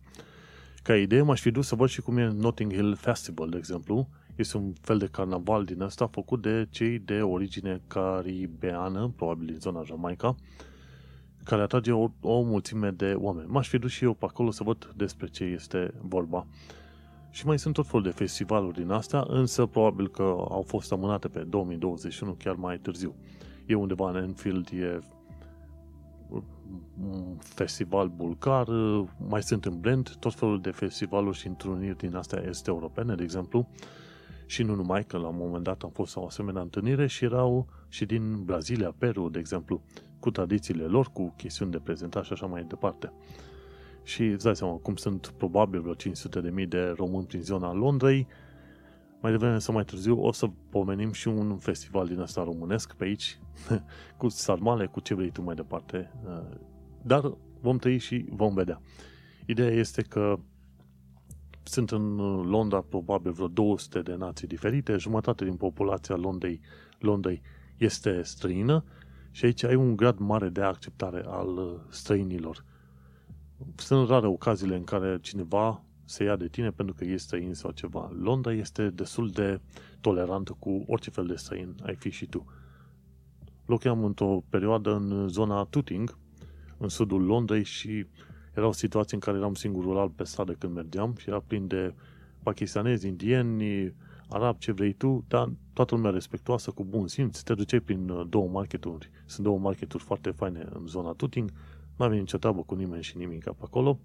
Ca 0.83 0.95
idee 0.95 1.21
m-aș 1.21 1.41
fi 1.41 1.51
dus 1.51 1.67
să 1.67 1.75
văd 1.75 1.89
și 1.89 2.01
cum 2.01 2.17
e 2.17 2.27
Notting 2.27 2.73
Hill 2.73 2.95
Festival, 2.95 3.49
de 3.49 3.57
exemplu. 3.57 4.07
Este 4.35 4.57
un 4.57 4.73
fel 4.81 4.97
de 4.97 5.07
carnaval 5.07 5.63
din 5.63 5.81
asta 5.81 6.07
făcut 6.07 6.41
de 6.41 6.67
cei 6.69 6.99
de 6.99 7.21
origine 7.21 7.81
caribeană, 7.87 9.13
probabil 9.15 9.45
din 9.45 9.59
zona 9.59 9.83
Jamaica, 9.83 10.35
care 11.43 11.61
atrage 11.61 11.91
o, 11.91 12.09
o 12.21 12.41
mulțime 12.41 12.89
de 12.89 13.13
oameni. 13.17 13.47
M-aș 13.49 13.67
fi 13.67 13.77
dus 13.77 13.91
și 13.91 14.03
eu 14.03 14.13
pe 14.13 14.25
acolo 14.25 14.51
să 14.51 14.63
văd 14.63 14.93
despre 14.95 15.27
ce 15.27 15.43
este 15.43 15.93
vorba. 16.01 16.45
Și 17.29 17.45
mai 17.45 17.59
sunt 17.59 17.73
tot 17.73 17.87
felul 17.87 18.03
de 18.03 18.09
festivaluri 18.09 18.79
din 18.79 18.89
astea, 18.89 19.25
însă 19.27 19.65
probabil 19.65 20.09
că 20.09 20.21
au 20.49 20.63
fost 20.67 20.91
amânate 20.91 21.27
pe 21.27 21.39
2021, 21.39 22.31
chiar 22.33 22.55
mai 22.55 22.77
târziu. 22.77 23.15
E 23.65 23.75
undeva 23.75 24.09
în 24.09 24.15
Enfield, 24.15 24.69
e 24.73 24.99
un 27.11 27.37
festival 27.39 28.07
bulgar, 28.07 28.67
mai 29.27 29.43
sunt 29.43 29.65
în 29.65 29.79
Blend, 29.79 30.15
tot 30.19 30.33
felul 30.33 30.61
de 30.61 30.71
festivaluri 30.71 31.37
și 31.37 31.47
întruniri 31.47 31.97
din 31.97 32.15
astea 32.15 32.43
este 32.47 32.69
europene, 32.69 33.15
de 33.15 33.23
exemplu, 33.23 33.67
și 34.53 34.63
nu 34.63 34.75
numai, 34.75 35.05
că 35.05 35.17
la 35.17 35.27
un 35.27 35.37
moment 35.37 35.63
dat 35.63 35.81
am 35.81 35.89
fost 35.89 36.15
o 36.15 36.25
asemenea 36.25 36.61
întâlnire 36.61 37.07
și 37.07 37.23
erau 37.23 37.67
și 37.87 38.05
din 38.05 38.43
Brazilia, 38.43 38.95
Peru, 38.97 39.29
de 39.29 39.39
exemplu, 39.39 39.81
cu 40.19 40.31
tradițiile 40.31 40.83
lor, 40.83 41.09
cu 41.13 41.33
chestiuni 41.37 41.71
de 41.71 41.79
prezentat 41.79 42.23
și 42.23 42.33
așa 42.33 42.45
mai 42.45 42.63
departe. 42.63 43.13
Și 44.03 44.23
îți 44.23 44.43
dai 44.43 44.55
seama, 44.55 44.73
cum 44.73 44.95
sunt 44.95 45.27
probabil 45.37 45.81
vreo 45.81 45.93
500 45.93 46.41
de 46.41 46.49
mii 46.49 46.65
de 46.65 46.93
români 46.97 47.25
prin 47.25 47.41
zona 47.41 47.73
Londrei, 47.73 48.27
mai 49.21 49.31
devreme 49.31 49.59
sau 49.59 49.73
mai 49.73 49.83
târziu 49.83 50.21
o 50.21 50.31
să 50.31 50.47
pomenim 50.69 51.11
și 51.11 51.27
un 51.27 51.57
festival 51.57 52.07
din 52.07 52.19
ăsta 52.19 52.43
românesc 52.43 52.93
pe 52.93 53.03
aici, 53.03 53.39
cu 54.17 54.27
sarmale, 54.29 54.85
cu 54.85 54.99
ce 54.99 55.13
vrei 55.13 55.31
tu 55.31 55.41
mai 55.41 55.55
departe. 55.55 56.11
Dar 57.01 57.37
vom 57.61 57.77
trăi 57.77 57.97
și 57.97 58.25
vom 58.29 58.53
vedea. 58.53 58.81
Ideea 59.45 59.71
este 59.71 60.01
că 60.01 60.39
sunt 61.63 61.91
în 61.91 62.15
Londra 62.41 62.81
probabil 62.81 63.31
vreo 63.31 63.47
200 63.47 64.01
de 64.01 64.15
nații 64.15 64.47
diferite, 64.47 64.97
jumătate 64.97 65.45
din 65.45 65.55
populația 65.55 66.15
Londrei, 66.15 66.61
Londrei 66.99 67.41
este 67.77 68.21
străină 68.21 68.83
și 69.31 69.45
aici 69.45 69.63
ai 69.63 69.75
un 69.75 69.95
grad 69.95 70.17
mare 70.17 70.49
de 70.49 70.61
acceptare 70.61 71.23
al 71.27 71.57
uh, 71.57 71.79
străinilor. 71.89 72.65
Sunt 73.75 74.09
rare 74.09 74.27
ocaziile 74.27 74.75
în 74.75 74.83
care 74.83 75.19
cineva 75.21 75.83
se 76.05 76.23
ia 76.23 76.35
de 76.35 76.47
tine 76.47 76.71
pentru 76.71 76.95
că 76.95 77.03
ești 77.03 77.17
străin 77.17 77.53
sau 77.53 77.71
ceva. 77.71 78.11
Londra 78.19 78.53
este 78.53 78.89
destul 78.89 79.29
de 79.29 79.61
tolerantă 80.01 80.55
cu 80.59 80.83
orice 80.87 81.09
fel 81.09 81.25
de 81.25 81.35
străin 81.35 81.75
ai 81.83 81.95
fi 81.95 82.09
și 82.09 82.25
tu. 82.25 82.45
Locuiam 83.65 84.03
într-o 84.03 84.43
perioadă 84.49 84.95
în 84.95 85.27
zona 85.27 85.63
Tooting, 85.63 86.17
în 86.77 86.87
sudul 86.87 87.23
Londrei 87.23 87.63
și 87.63 88.05
erau 88.55 88.71
situații 88.71 89.15
în 89.15 89.19
care 89.21 89.37
eram 89.37 89.53
singurul 89.53 89.97
alb 89.97 90.11
pe 90.15 90.23
stradă 90.23 90.51
când 90.51 90.73
mergeam 90.73 91.15
și 91.17 91.29
era 91.29 91.43
plin 91.47 91.67
de 91.67 91.93
pakistanezi, 92.43 93.07
indieni, 93.07 93.93
arab, 94.29 94.57
ce 94.57 94.71
vrei 94.71 94.93
tu, 94.93 95.23
dar 95.27 95.51
toată 95.73 95.95
lumea 95.95 96.11
respectuoasă, 96.11 96.71
cu 96.71 96.83
bun 96.83 97.07
simț, 97.07 97.39
te 97.39 97.53
duceai 97.53 97.79
prin 97.79 98.09
uh, 98.09 98.25
două 98.29 98.47
marketuri, 98.47 99.09
sunt 99.25 99.45
două 99.45 99.57
marketuri 99.59 100.03
foarte 100.03 100.31
faine 100.31 100.67
în 100.73 100.87
zona 100.87 101.11
Tuting, 101.11 101.51
nu 101.97 102.05
avem 102.05 102.17
nicio 102.17 102.37
treabă 102.37 102.61
cu 102.61 102.75
nimeni 102.75 103.03
și 103.03 103.17
nimic 103.17 103.43
pe 103.43 103.55
acolo. 103.61 103.99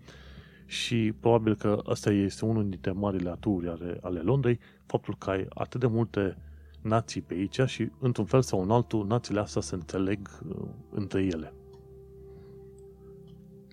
Și 0.66 1.14
probabil 1.20 1.54
că 1.54 1.82
ăsta 1.86 2.10
este 2.10 2.44
unul 2.44 2.68
dintre 2.68 2.90
marile 2.92 3.30
aturi 3.30 3.68
ale, 3.68 3.98
ale 4.00 4.20
Londrei, 4.20 4.58
faptul 4.86 5.16
că 5.18 5.30
ai 5.30 5.46
atât 5.48 5.80
de 5.80 5.86
multe 5.86 6.36
nații 6.80 7.20
pe 7.20 7.34
aici 7.34 7.60
și, 7.66 7.90
într-un 7.98 8.24
fel 8.24 8.42
sau 8.42 8.62
în 8.62 8.70
altul, 8.70 9.06
națiile 9.06 9.40
astea 9.40 9.62
se 9.62 9.74
înțeleg 9.74 10.40
uh, 10.48 10.68
între 10.90 11.22
ele. 11.22 11.52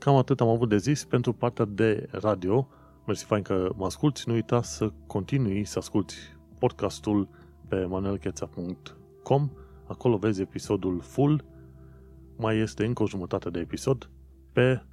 Cam 0.05 0.15
atât 0.15 0.41
am 0.41 0.47
avut 0.47 0.69
de 0.69 0.77
zis 0.77 1.03
pentru 1.03 1.33
partea 1.33 1.65
de 1.65 2.07
radio. 2.11 2.67
Mersi 3.05 3.25
fain 3.25 3.41
că 3.43 3.69
mă 3.75 3.85
asculti. 3.85 4.23
Nu 4.25 4.33
uita 4.33 4.61
să 4.61 4.91
continui 5.07 5.65
să 5.65 5.79
asculti 5.79 6.15
podcastul 6.59 7.27
pe 7.67 7.85
manuelcheța.com. 7.85 9.49
Acolo 9.87 10.17
vezi 10.17 10.41
episodul 10.41 11.01
full. 11.01 11.45
Mai 12.37 12.57
este 12.57 12.85
încă 12.85 13.03
o 13.03 13.07
jumătate 13.07 13.49
de 13.49 13.59
episod 13.59 14.09
pe 14.51 14.83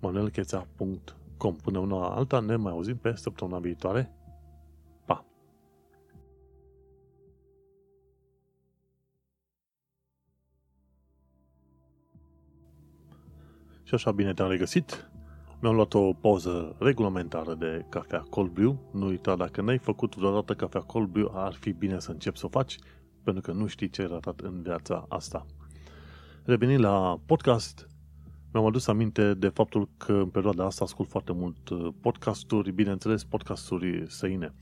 manuelcheța.com. 0.00 1.56
Până 1.56 1.78
una 1.78 2.08
alta 2.08 2.40
ne 2.40 2.56
mai 2.56 2.72
auzim 2.72 2.96
pe 2.96 3.12
săptămâna 3.16 3.58
viitoare. 3.58 4.17
Și 13.88 13.94
așa 13.94 14.12
bine 14.12 14.32
te-am 14.32 14.48
regăsit. 14.48 15.10
Mi-am 15.60 15.74
luat 15.74 15.94
o 15.94 16.12
pauză 16.12 16.76
regulamentară 16.78 17.54
de 17.54 17.84
cafea 17.88 18.26
cold 18.30 18.50
brew. 18.50 18.90
Nu 18.92 19.06
uita, 19.06 19.36
dacă 19.36 19.60
n-ai 19.60 19.78
făcut 19.78 20.16
vreodată 20.16 20.54
cafea 20.54 20.80
cold 20.80 21.08
brew, 21.08 21.32
ar 21.34 21.54
fi 21.54 21.72
bine 21.72 21.98
să 21.98 22.10
începi 22.10 22.38
să 22.38 22.46
o 22.46 22.48
faci, 22.48 22.78
pentru 23.22 23.42
că 23.42 23.52
nu 23.52 23.66
știi 23.66 23.90
ce 23.90 24.02
ai 24.02 24.08
ratat 24.08 24.40
în 24.40 24.62
viața 24.62 25.06
asta. 25.08 25.46
Revenind 26.44 26.80
la 26.80 27.20
podcast, 27.26 27.88
mi-am 28.52 28.66
adus 28.66 28.86
aminte 28.86 29.34
de 29.34 29.48
faptul 29.48 29.88
că 29.96 30.12
în 30.12 30.28
perioada 30.28 30.64
asta 30.64 30.84
ascult 30.84 31.08
foarte 31.08 31.32
mult 31.32 31.68
uh, 31.68 31.88
podcasturi, 32.00 32.72
bineînțeles 32.72 33.24
podcasturi 33.24 34.04
săine. 34.08 34.54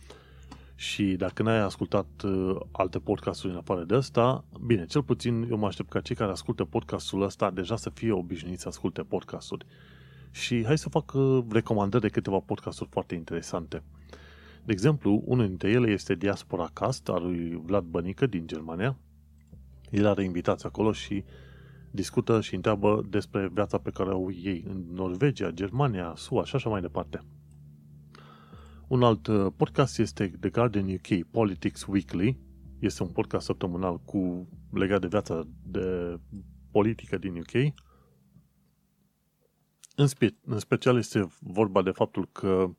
Și 0.79 1.05
dacă 1.05 1.43
n-ai 1.43 1.59
ascultat 1.59 2.07
uh, 2.25 2.57
alte 2.73 2.99
podcasturi 2.99 3.53
în 3.53 3.59
afară 3.59 3.85
de 3.85 3.95
asta, 3.95 4.45
bine, 4.67 4.87
cel 4.87 5.03
puțin 5.03 5.47
eu 5.51 5.57
mă 5.57 5.67
aștept 5.67 5.89
ca 5.89 6.01
cei 6.01 6.17
care 6.17 6.31
ascultă 6.31 6.65
podcastul 6.65 7.23
ăsta 7.23 7.51
deja 7.51 7.77
să 7.77 7.91
fie 7.91 8.12
obișnuiți 8.12 8.62
să 8.62 8.69
asculte 8.69 9.03
podcasturi. 9.03 9.67
Și 10.31 10.65
hai 10.65 10.79
să 10.79 10.89
fac 10.89 11.12
uh, 11.12 11.45
recomandări 11.49 12.03
de 12.03 12.09
câteva 12.09 12.39
podcasturi 12.39 12.89
foarte 12.91 13.15
interesante. 13.15 13.83
De 14.65 14.73
exemplu, 14.73 15.23
unul 15.25 15.47
dintre 15.47 15.71
ele 15.71 15.91
este 15.91 16.15
Diaspora 16.15 16.71
Cast 16.73 17.09
al 17.09 17.23
lui 17.23 17.61
Vlad 17.65 17.85
Bănică 17.85 18.27
din 18.27 18.47
Germania. 18.47 18.97
El 19.91 20.07
are 20.07 20.25
invitați 20.25 20.67
acolo 20.67 20.93
și 20.93 21.25
discută 21.91 22.41
și 22.41 22.55
întreabă 22.55 23.07
despre 23.09 23.51
viața 23.53 23.79
pe 23.79 23.91
care 23.91 24.11
o 24.11 24.31
ei 24.31 24.65
în 24.69 24.85
Norvegia, 24.93 25.51
Germania, 25.51 26.12
SUA 26.17 26.45
și 26.45 26.57
așa 26.57 26.69
mai 26.69 26.81
departe. 26.81 27.21
Un 28.88 29.03
alt 29.03 29.27
uh, 29.27 29.53
podcast 29.57 29.99
este 29.99 30.33
The 30.40 30.51
Guardian 30.51 30.88
UK 30.88 31.31
Politics 31.31 31.87
Weekly. 31.87 32.38
Este 32.79 33.03
un 33.03 33.09
podcast 33.09 33.46
săptămânal 33.46 33.99
cu 33.99 34.49
legat 34.72 35.01
de 35.01 35.07
viața 35.07 35.46
de 35.62 36.18
politică 36.70 37.18
din 37.18 37.37
UK 37.37 37.75
în, 39.96 40.07
spe- 40.07 40.37
în 40.44 40.59
special 40.59 40.96
este 40.96 41.29
vorba 41.40 41.83
de 41.83 41.90
faptul 41.90 42.29
că 42.33 42.70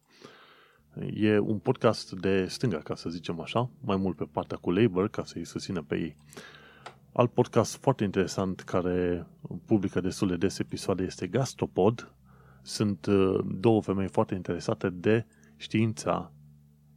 e 1.14 1.38
un 1.38 1.60
podcast 1.60 2.12
de 2.12 2.46
stânga, 2.46 2.78
ca 2.78 2.96
să 2.96 3.10
zicem 3.10 3.40
așa, 3.40 3.70
mai 3.82 3.96
mult 3.98 4.16
pe 4.16 4.26
partea 4.32 4.58
cu 4.58 4.72
Labour, 4.72 5.10
ca 5.10 5.24
să-i 5.26 5.46
susțină 5.46 5.82
pe 5.82 5.96
ei. 5.96 6.16
Alt 7.14 7.32
podcast 7.32 7.76
foarte 7.76 8.04
interesant 8.04 8.60
care 8.60 9.28
publică 9.66 10.02
destul 10.02 10.28
de 10.28 10.38
des 10.38 10.60
episoade 10.60 11.04
este 11.04 11.28
Gastropod. 11.28 12.16
Sunt 12.62 13.06
uh, 13.06 13.40
două 13.46 13.82
femei 13.82 14.08
foarte 14.08 14.36
interesate 14.36 14.90
de 14.90 15.26
știința 15.58 16.32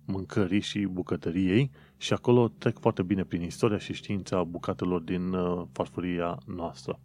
mâncării 0.04 0.60
și 0.60 0.80
bucătăriei 0.80 1.70
și 1.96 2.12
acolo 2.12 2.48
trec 2.48 2.78
foarte 2.78 3.02
bine 3.02 3.24
prin 3.24 3.42
istoria 3.42 3.78
și 3.78 3.92
știința 3.92 4.44
bucatelor 4.44 5.00
din 5.00 5.32
uh, 5.32 5.66
farfuria 5.72 6.38
noastră. 6.46 7.00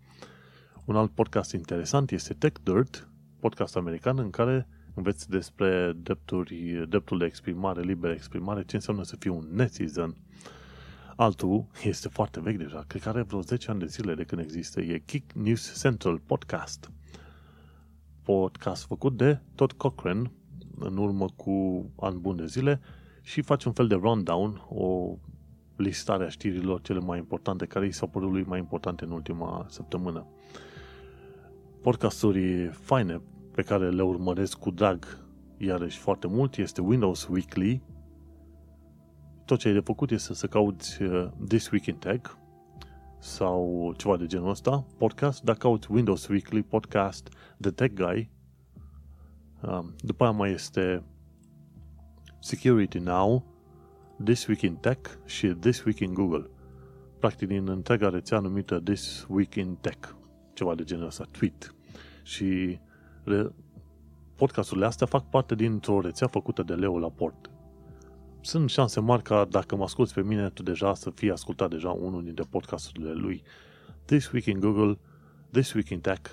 Un 0.85 0.95
alt 0.95 1.11
podcast 1.11 1.51
interesant 1.51 2.11
este 2.11 2.33
Tech 2.33 2.59
Dirt, 2.63 3.09
podcast 3.39 3.75
american 3.75 4.19
în 4.19 4.29
care 4.29 4.67
înveți 4.93 5.29
despre 5.29 5.93
drepturi, 5.97 6.85
dreptul 6.89 7.17
de 7.17 7.25
exprimare, 7.25 7.81
liberă 7.81 8.13
exprimare, 8.13 8.63
ce 8.63 8.75
înseamnă 8.75 9.03
să 9.03 9.15
fii 9.15 9.31
un 9.31 9.47
netizen. 9.51 10.15
Altul 11.15 11.67
este 11.83 12.07
foarte 12.07 12.41
vechi 12.41 12.57
deja, 12.57 12.83
cred 12.87 13.01
că 13.01 13.09
are 13.09 13.21
vreo 13.21 13.41
10 13.41 13.71
ani 13.71 13.79
de 13.79 13.85
zile 13.85 14.15
de 14.15 14.23
când 14.23 14.41
există, 14.41 14.81
e 14.81 14.97
Kick 15.05 15.31
News 15.31 15.81
Central 15.81 16.19
Podcast. 16.19 16.91
Podcast 18.23 18.85
făcut 18.85 19.17
de 19.17 19.39
Todd 19.55 19.71
Cochran 19.71 20.31
în 20.79 20.97
urmă 20.97 21.25
cu 21.35 21.85
an 21.95 22.21
bun 22.21 22.35
de 22.35 22.45
zile 22.45 22.81
și 23.21 23.41
face 23.41 23.67
un 23.67 23.73
fel 23.73 23.87
de 23.87 23.95
rundown, 23.95 24.61
o 24.69 25.17
listare 25.75 26.25
a 26.25 26.29
știrilor 26.29 26.81
cele 26.81 26.99
mai 26.99 27.17
importante 27.17 27.65
care 27.65 27.85
i 27.85 27.91
s-au 27.91 28.07
părut 28.07 28.31
lui 28.31 28.43
mai 28.43 28.59
importante 28.59 29.03
în 29.03 29.11
ultima 29.11 29.65
săptămână. 29.69 30.27
Podcasturi 31.81 32.67
faine 32.67 33.21
pe 33.51 33.61
care 33.61 33.89
le 33.89 34.01
urmăresc 34.01 34.57
cu 34.57 34.71
drag 34.71 35.25
iarăși 35.57 35.97
foarte 35.97 36.27
mult 36.27 36.57
este 36.57 36.81
Windows 36.81 37.27
Weekly. 37.27 37.81
Tot 39.45 39.59
ce 39.59 39.67
ai 39.67 39.73
de 39.73 39.79
făcut 39.79 40.11
este 40.11 40.33
să 40.33 40.47
cauți 40.47 41.01
uh, 41.01 41.27
This 41.47 41.69
Week 41.69 41.85
in 41.85 41.95
Tech 41.95 42.31
sau 43.19 43.93
ceva 43.97 44.17
de 44.17 44.25
genul 44.25 44.49
ăsta, 44.49 44.85
podcast, 44.97 45.43
dacă 45.43 45.57
cauți 45.57 45.91
Windows 45.91 46.27
Weekly 46.27 46.63
Podcast, 46.63 47.29
The 47.61 47.71
Tech 47.71 47.93
Guy, 47.93 48.17
um, 48.17 48.34
după 49.97 50.23
aia 50.23 50.31
mai 50.31 50.51
este 50.51 51.03
Security 52.39 52.97
Now, 52.97 53.45
This 54.23 54.47
Week 54.47 54.61
in 54.61 54.75
Tech 54.75 55.09
și 55.25 55.47
This 55.47 55.83
Week 55.83 55.99
in 55.99 56.13
Google. 56.13 56.49
Practic 57.19 57.47
din 57.47 57.69
întreaga 57.69 58.09
rețea 58.09 58.39
numită 58.39 58.79
This 58.79 59.25
Week 59.29 59.55
in 59.55 59.75
Tech. 59.81 60.09
Ceva 60.53 60.75
de 60.75 60.83
genul 60.83 61.05
ăsta, 61.05 61.25
tweet. 61.31 61.75
Și 62.23 62.79
podcasturile 64.35 64.85
astea 64.85 65.07
fac 65.07 65.29
parte 65.29 65.55
dintr-o 65.55 66.01
rețea 66.01 66.27
făcută 66.27 66.63
de 66.63 66.73
Leo 66.73 66.99
Laport. 66.99 67.49
Sunt 68.41 68.69
șanse 68.69 68.99
mari 68.99 69.23
ca 69.23 69.45
dacă 69.49 69.75
mă 69.75 69.83
asculti 69.83 70.13
pe 70.13 70.21
mine, 70.21 70.49
tu 70.49 70.63
deja 70.63 70.93
să 70.93 71.09
fii 71.09 71.31
ascultat 71.31 71.69
deja 71.69 71.89
unul 71.89 72.23
dintre 72.23 72.43
podcasturile 72.49 73.13
lui. 73.13 73.43
This 74.05 74.31
Week 74.31 74.45
in 74.45 74.59
Google, 74.59 74.99
This 75.51 75.73
Week 75.73 75.89
in 75.89 75.99
Tech, 75.99 76.31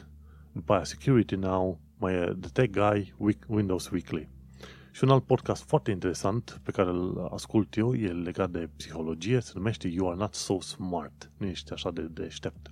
după 0.53 0.73
aia 0.73 0.85
Security 0.85 1.35
Now, 1.35 1.81
mai 2.03 2.15
e 2.15 2.37
The 2.41 2.51
Tech 2.53 2.71
Guy, 2.71 3.15
Windows 3.47 3.91
Weekly. 3.91 4.29
Și 4.91 5.05
un 5.05 5.11
alt 5.11 5.25
podcast 5.25 5.63
foarte 5.63 5.91
interesant 5.91 6.61
pe 6.63 6.71
care 6.71 6.89
îl 6.89 7.29
ascult 7.33 7.77
eu 7.77 7.95
e 7.95 8.13
legat 8.13 8.51
de 8.51 8.69
psihologie, 8.77 9.41
se 9.41 9.53
numește 9.55 9.89
You 9.89 10.09
Are 10.09 10.17
Not 10.17 10.35
So 10.35 10.61
Smart. 10.61 11.31
Nu 11.37 11.47
ești 11.47 11.73
așa 11.73 11.91
de 11.91 12.03
deștept. 12.03 12.71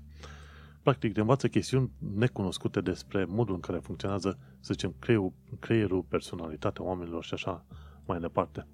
Practic, 0.83 1.13
te 1.13 1.21
învață 1.21 1.49
chestiuni 1.49 1.91
necunoscute 2.15 2.81
despre 2.81 3.25
modul 3.25 3.55
în 3.55 3.61
care 3.61 3.79
funcționează, 3.79 4.39
să 4.61 4.73
zicem, 4.73 4.95
creierul, 4.99 5.33
creierul 5.59 6.03
personalitatea 6.03 6.85
oamenilor 6.85 7.25
și 7.25 7.35
așa 7.35 7.65
mai 8.07 8.21
departe. 8.21 8.67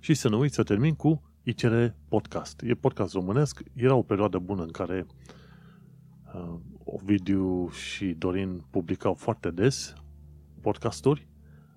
Și 0.00 0.14
să 0.14 0.28
nu 0.28 0.38
uiți 0.38 0.54
să 0.54 0.62
termin 0.62 0.94
cu 0.94 1.22
ICR 1.42 1.86
Podcast. 2.08 2.62
E 2.62 2.74
podcast 2.74 3.12
românesc. 3.12 3.62
Era 3.74 3.94
o 3.94 4.02
perioadă 4.02 4.38
bună 4.38 4.62
în 4.62 4.70
care 4.70 5.06
uh, 6.34 6.58
Ovidiu 6.94 7.68
și 7.70 8.06
Dorin 8.06 8.64
publicau 8.70 9.14
foarte 9.14 9.50
des 9.50 9.94
podcasturi 10.60 11.28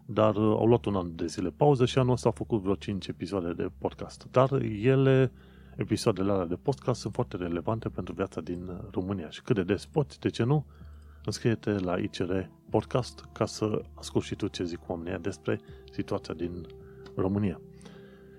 dar 0.09 0.35
uh, 0.35 0.55
au 0.57 0.65
luat 0.65 0.85
un 0.85 0.95
an 0.95 1.15
de 1.15 1.25
zile 1.25 1.49
pauză 1.49 1.85
și 1.85 1.97
anul 1.97 2.11
ăsta 2.11 2.27
au 2.27 2.33
făcut 2.37 2.61
vreo 2.61 2.75
5 2.75 3.07
episoade 3.07 3.53
de 3.53 3.69
podcast. 3.77 4.27
Dar 4.31 4.51
ele, 4.81 5.31
episoadele 5.75 6.31
alea 6.31 6.45
de 6.45 6.55
podcast, 6.55 6.99
sunt 6.99 7.13
foarte 7.13 7.37
relevante 7.37 7.89
pentru 7.89 8.13
viața 8.13 8.41
din 8.41 8.67
uh, 8.67 8.77
România 8.91 9.29
și 9.29 9.41
cât 9.41 9.55
de 9.55 9.63
des 9.63 9.85
poți, 9.85 10.19
de 10.19 10.29
ce 10.29 10.43
nu, 10.43 10.65
înscrie-te 11.25 11.71
la 11.71 11.97
ICR 11.97 12.31
Podcast 12.69 13.25
ca 13.31 13.45
să 13.45 13.81
asculti 13.93 14.27
și 14.27 14.35
tu 14.35 14.47
ce 14.47 14.63
zic 14.63 14.79
oamenii 14.89 15.19
despre 15.19 15.59
situația 15.91 16.33
din 16.33 16.65
România. 17.15 17.61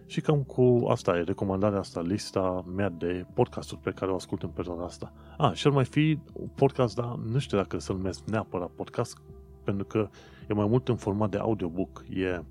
Și 0.08 0.20
cam 0.20 0.42
cu 0.42 0.86
asta 0.88 1.16
e 1.16 1.22
recomandarea 1.22 1.78
asta, 1.78 2.00
lista 2.00 2.64
mea 2.74 2.88
de 2.88 3.26
podcasturi 3.34 3.80
pe 3.80 3.90
care 3.90 4.10
o 4.10 4.14
ascult 4.14 4.42
în 4.42 4.48
perioada 4.48 4.84
asta. 4.84 5.12
A, 5.36 5.52
și 5.52 5.66
ar 5.66 5.72
mai 5.72 5.84
fi 5.84 6.18
podcast, 6.54 6.94
dar 6.94 7.14
nu 7.14 7.38
știu 7.38 7.56
dacă 7.56 7.78
să-l 7.78 7.96
numesc 7.96 8.24
neapărat 8.24 8.70
podcast, 8.70 9.18
pentru 9.64 9.84
că 9.84 10.08
e 10.48 10.52
mai 10.52 10.66
mult 10.66 10.88
în 10.88 10.96
format 10.96 11.30
de 11.30 11.36
audiobook. 11.36 12.04
E, 12.08 12.42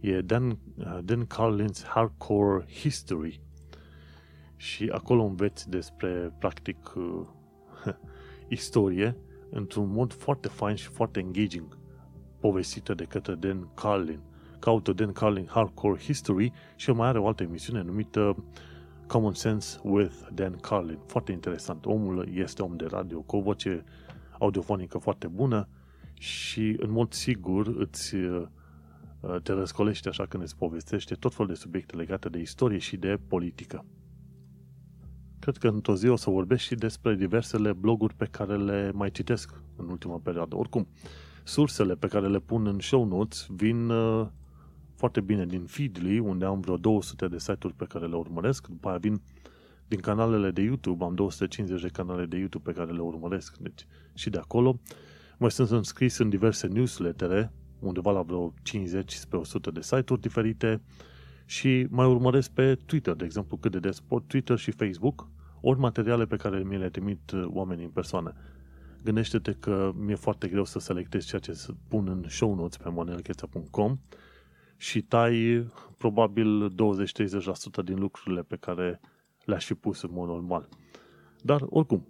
e 0.00 0.20
Dan, 0.20 0.58
Dan 1.04 1.26
Carlin's 1.26 1.84
Hardcore 1.86 2.64
History 2.72 3.40
și 4.56 4.90
acolo 4.92 5.22
înveți 5.22 5.70
despre, 5.70 6.34
practic, 6.38 6.92
istorie 8.48 9.16
într-un 9.50 9.90
mod 9.90 10.12
foarte 10.12 10.48
fain 10.48 10.76
și 10.76 10.88
foarte 10.88 11.18
engaging, 11.18 11.78
povestită 12.40 12.94
de 12.94 13.04
către 13.04 13.34
Dan 13.34 13.68
Carlin. 13.74 14.20
Caută 14.62 14.92
Dan 14.92 15.12
Carlin 15.12 15.46
Hardcore 15.46 16.00
History 16.00 16.52
și 16.76 16.90
mai 16.90 17.08
are 17.08 17.18
o 17.18 17.26
altă 17.26 17.42
emisiune 17.42 17.82
numită 17.82 18.44
Common 19.06 19.32
Sense 19.32 19.80
with 19.82 20.14
Dan 20.34 20.56
Carlin. 20.56 20.98
Foarte 21.06 21.32
interesant. 21.32 21.86
Omul 21.86 22.28
este 22.32 22.62
om 22.62 22.76
de 22.76 22.86
radio 22.90 23.20
cu 23.20 23.36
o 23.36 23.40
voce 23.40 23.84
audiofonică 24.38 24.98
foarte 24.98 25.26
bună 25.26 25.68
și 26.14 26.76
în 26.78 26.90
mod 26.90 27.12
sigur 27.12 27.66
îți 27.66 28.14
uh, 28.14 28.46
te 29.42 29.52
răscolește 29.52 30.08
așa 30.08 30.26
când 30.26 30.42
îți 30.42 30.56
povestește 30.56 31.14
tot 31.14 31.34
felul 31.34 31.52
de 31.52 31.58
subiecte 31.58 31.96
legate 31.96 32.28
de 32.28 32.38
istorie 32.38 32.78
și 32.78 32.96
de 32.96 33.18
politică. 33.28 33.84
Cred 35.38 35.56
că 35.56 35.68
într-o 35.68 35.94
zi 35.94 36.08
o 36.08 36.16
să 36.16 36.30
vorbesc 36.30 36.62
și 36.62 36.74
despre 36.74 37.14
diversele 37.14 37.72
bloguri 37.72 38.14
pe 38.14 38.26
care 38.30 38.56
le 38.56 38.90
mai 38.94 39.10
citesc 39.10 39.62
în 39.76 39.88
ultima 39.88 40.20
perioadă. 40.22 40.56
Oricum, 40.56 40.88
sursele 41.44 41.94
pe 41.94 42.06
care 42.06 42.28
le 42.28 42.38
pun 42.38 42.66
în 42.66 42.78
show 42.80 43.04
notes 43.04 43.46
vin 43.50 43.88
uh, 43.88 44.26
foarte 45.02 45.20
bine 45.20 45.46
din 45.46 45.64
Feedly, 45.64 46.18
unde 46.18 46.44
am 46.44 46.60
vreo 46.60 46.76
200 46.76 47.28
de 47.28 47.38
site-uri 47.38 47.74
pe 47.74 47.84
care 47.84 48.06
le 48.06 48.16
urmăresc, 48.16 48.66
după 48.66 48.88
aia 48.88 48.98
vin 48.98 49.20
din 49.88 50.00
canalele 50.00 50.50
de 50.50 50.62
YouTube, 50.62 51.04
am 51.04 51.14
250 51.14 51.82
de 51.82 51.88
canale 51.88 52.26
de 52.26 52.36
YouTube 52.36 52.72
pe 52.72 52.78
care 52.78 52.92
le 52.92 53.00
urmăresc, 53.00 53.56
deci 53.56 53.86
și 54.14 54.30
de 54.30 54.38
acolo. 54.38 54.78
Mai 55.38 55.50
sunt 55.50 55.70
înscris 55.70 56.18
în 56.18 56.28
diverse 56.28 56.66
newslettere, 56.66 57.52
undeva 57.78 58.10
la 58.10 58.22
vreo 58.22 58.54
50 58.62 59.12
spre 59.12 59.38
100 59.38 59.70
de 59.70 59.80
site-uri 59.80 60.20
diferite 60.20 60.80
și 61.44 61.86
mai 61.90 62.06
urmăresc 62.06 62.50
pe 62.50 62.74
Twitter, 62.86 63.14
de 63.14 63.24
exemplu, 63.24 63.56
cât 63.56 63.70
de 63.70 63.78
des 63.78 64.00
pot 64.00 64.24
Twitter 64.26 64.58
și 64.58 64.70
Facebook, 64.70 65.28
ori 65.60 65.78
materiale 65.78 66.26
pe 66.26 66.36
care 66.36 66.62
mi 66.62 66.78
le 66.78 66.88
trimit 66.88 67.30
uh, 67.30 67.44
oamenii 67.46 67.84
în 67.84 67.90
persoană. 67.90 68.34
Gândește-te 69.04 69.52
că 69.52 69.92
mi-e 69.96 70.14
foarte 70.14 70.48
greu 70.48 70.64
să 70.64 70.78
selectez 70.78 71.24
ceea 71.24 71.40
ce 71.40 71.52
să 71.52 71.72
pun 71.88 72.08
în 72.08 72.24
show 72.28 72.54
notes 72.54 72.76
pe 72.76 72.88
monelcheța.com 72.88 73.98
și 74.82 75.02
tai 75.02 75.66
probabil 75.98 76.70
20-30% 76.70 76.74
din 77.84 77.98
lucrurile 77.98 78.42
pe 78.42 78.56
care 78.56 79.00
le-aș 79.44 79.64
fi 79.64 79.74
pus 79.74 80.02
în 80.02 80.10
mod 80.12 80.28
normal. 80.28 80.68
Dar, 81.42 81.60
oricum, 81.68 82.06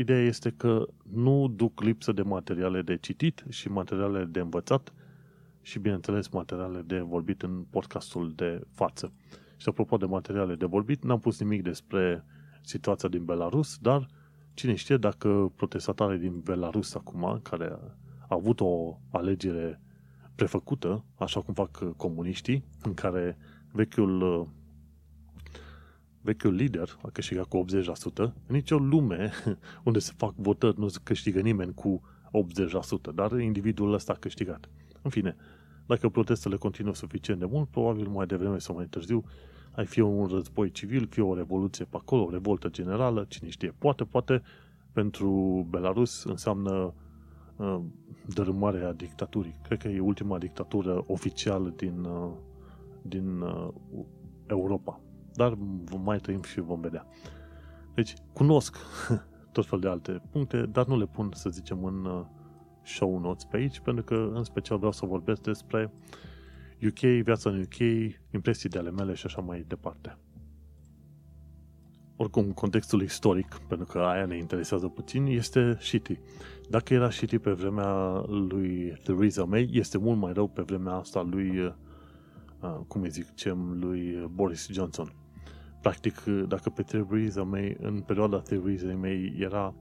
Ideea 0.00 0.20
este 0.20 0.50
că 0.50 0.86
nu 1.12 1.48
duc 1.48 1.80
lipsă 1.80 2.12
de 2.12 2.22
materiale 2.22 2.82
de 2.82 2.96
citit 2.96 3.44
și 3.48 3.68
materiale 3.68 4.24
de 4.24 4.40
învățat 4.40 4.92
și, 5.62 5.78
bineînțeles, 5.78 6.28
materiale 6.28 6.80
de 6.80 7.00
vorbit 7.00 7.42
în 7.42 7.64
podcastul 7.70 8.32
de 8.36 8.60
față. 8.72 9.12
Și 9.56 9.68
apropo 9.68 9.96
de 9.96 10.04
materiale 10.04 10.54
de 10.54 10.64
vorbit, 10.64 11.04
n-am 11.04 11.18
pus 11.18 11.40
nimic 11.40 11.62
despre 11.62 12.24
situația 12.62 13.08
din 13.08 13.24
Belarus, 13.24 13.78
dar 13.78 14.06
cine 14.54 14.74
știe 14.74 14.96
dacă 14.96 15.52
protestatarii 15.56 16.18
din 16.18 16.40
Belarus 16.40 16.94
acum, 16.94 17.40
care 17.42 17.78
a 18.28 18.34
avut 18.34 18.60
o 18.60 18.98
alegere 19.10 19.80
prefăcută, 20.38 21.04
așa 21.14 21.40
cum 21.40 21.54
fac 21.54 21.96
comuniștii, 21.96 22.64
în 22.82 22.94
care 22.94 23.36
vechiul 23.72 24.48
vechiul 26.20 26.54
lider 26.54 26.98
a 27.02 27.08
câștigat 27.12 27.44
cu 27.44 27.64
80%, 27.64 28.14
în 28.16 28.32
nicio 28.46 28.76
lume 28.76 29.30
unde 29.88 29.98
se 29.98 30.12
fac 30.16 30.34
votări 30.36 30.78
nu 30.78 30.88
câștigă 31.02 31.40
nimeni 31.40 31.74
cu 31.74 32.00
80%, 33.10 33.14
dar 33.14 33.40
individul 33.40 33.92
ăsta 33.92 34.12
a 34.12 34.16
câștigat. 34.16 34.68
În 35.02 35.10
fine, 35.10 35.36
dacă 35.86 36.08
protestele 36.08 36.56
continuă 36.56 36.94
suficient 36.94 37.40
de 37.40 37.46
mult, 37.46 37.68
probabil 37.68 38.08
mai 38.08 38.26
devreme 38.26 38.58
sau 38.58 38.74
mai 38.74 38.86
târziu 38.86 39.24
ai 39.74 39.86
fi 39.86 40.00
un 40.00 40.26
război 40.26 40.70
civil, 40.70 41.06
fie 41.10 41.22
o 41.22 41.34
revoluție 41.34 41.84
pe 41.84 41.96
acolo, 41.96 42.24
o 42.24 42.30
revoltă 42.30 42.68
generală, 42.68 43.24
cine 43.28 43.48
știe. 43.48 43.74
Poate, 43.78 44.04
poate 44.04 44.42
pentru 44.92 45.66
Belarus 45.70 46.24
înseamnă 46.24 46.94
uh, 47.56 47.80
dărâmarea 48.34 48.92
dictaturii. 48.92 49.60
Cred 49.62 49.78
că 49.78 49.88
e 49.88 50.00
ultima 50.00 50.38
dictatură 50.38 51.04
oficială 51.06 51.72
din, 51.76 52.04
uh, 52.04 52.30
din 53.02 53.40
uh, 53.40 53.68
Europa. 54.46 55.00
Dar 55.34 55.54
vom 55.84 56.02
mai 56.02 56.18
trăim 56.18 56.42
și 56.42 56.60
vom 56.60 56.80
vedea. 56.80 57.06
Deci, 57.94 58.14
cunosc 58.32 58.76
tot 59.52 59.66
fel 59.66 59.78
de 59.78 59.88
alte 59.88 60.22
puncte, 60.30 60.66
dar 60.66 60.86
nu 60.86 60.98
le 60.98 61.06
pun, 61.06 61.30
să 61.34 61.50
zicem, 61.50 61.84
în 61.84 62.04
uh, 62.04 62.24
show 62.82 63.18
notes 63.18 63.44
pe 63.44 63.56
aici, 63.56 63.80
pentru 63.80 64.04
că 64.04 64.30
în 64.34 64.44
special 64.44 64.76
vreau 64.76 64.92
să 64.92 65.06
vorbesc 65.06 65.42
despre 65.42 65.92
UK, 66.86 66.98
viața 66.98 67.50
în 67.50 67.60
UK, 67.60 67.78
impresii 68.30 68.68
de 68.68 68.78
ale 68.78 68.90
mele 68.90 69.14
și 69.14 69.26
așa 69.26 69.40
mai 69.40 69.64
departe. 69.68 70.18
Oricum, 72.16 72.52
contextul 72.52 73.02
istoric, 73.02 73.60
pentru 73.68 73.86
că 73.86 73.98
aia 73.98 74.26
ne 74.26 74.36
interesează 74.36 74.88
puțin, 74.88 75.26
este 75.26 75.76
shitty. 75.80 76.18
Dacă 76.70 76.94
era 76.94 77.10
shitty 77.10 77.38
pe 77.38 77.50
vremea 77.50 78.24
lui 78.26 78.98
Theresa 79.02 79.44
May, 79.44 79.68
este 79.72 79.98
mult 79.98 80.18
mai 80.18 80.32
rău 80.32 80.48
pe 80.48 80.62
vremea 80.62 80.92
asta 80.92 81.22
lui, 81.22 81.58
uh, 81.58 81.72
cum 82.86 83.02
îi 83.02 83.10
zic, 83.10 83.34
cem, 83.34 83.78
lui 83.80 84.30
Boris 84.34 84.68
Johnson. 84.70 85.12
Practic, 85.80 86.22
dacă 86.48 86.70
pe 86.70 86.82
Theresa 86.82 87.42
May, 87.42 87.76
în 87.80 88.00
perioada 88.00 88.38
Theresa 88.38 88.94
May, 88.94 89.36
era, 89.38 89.74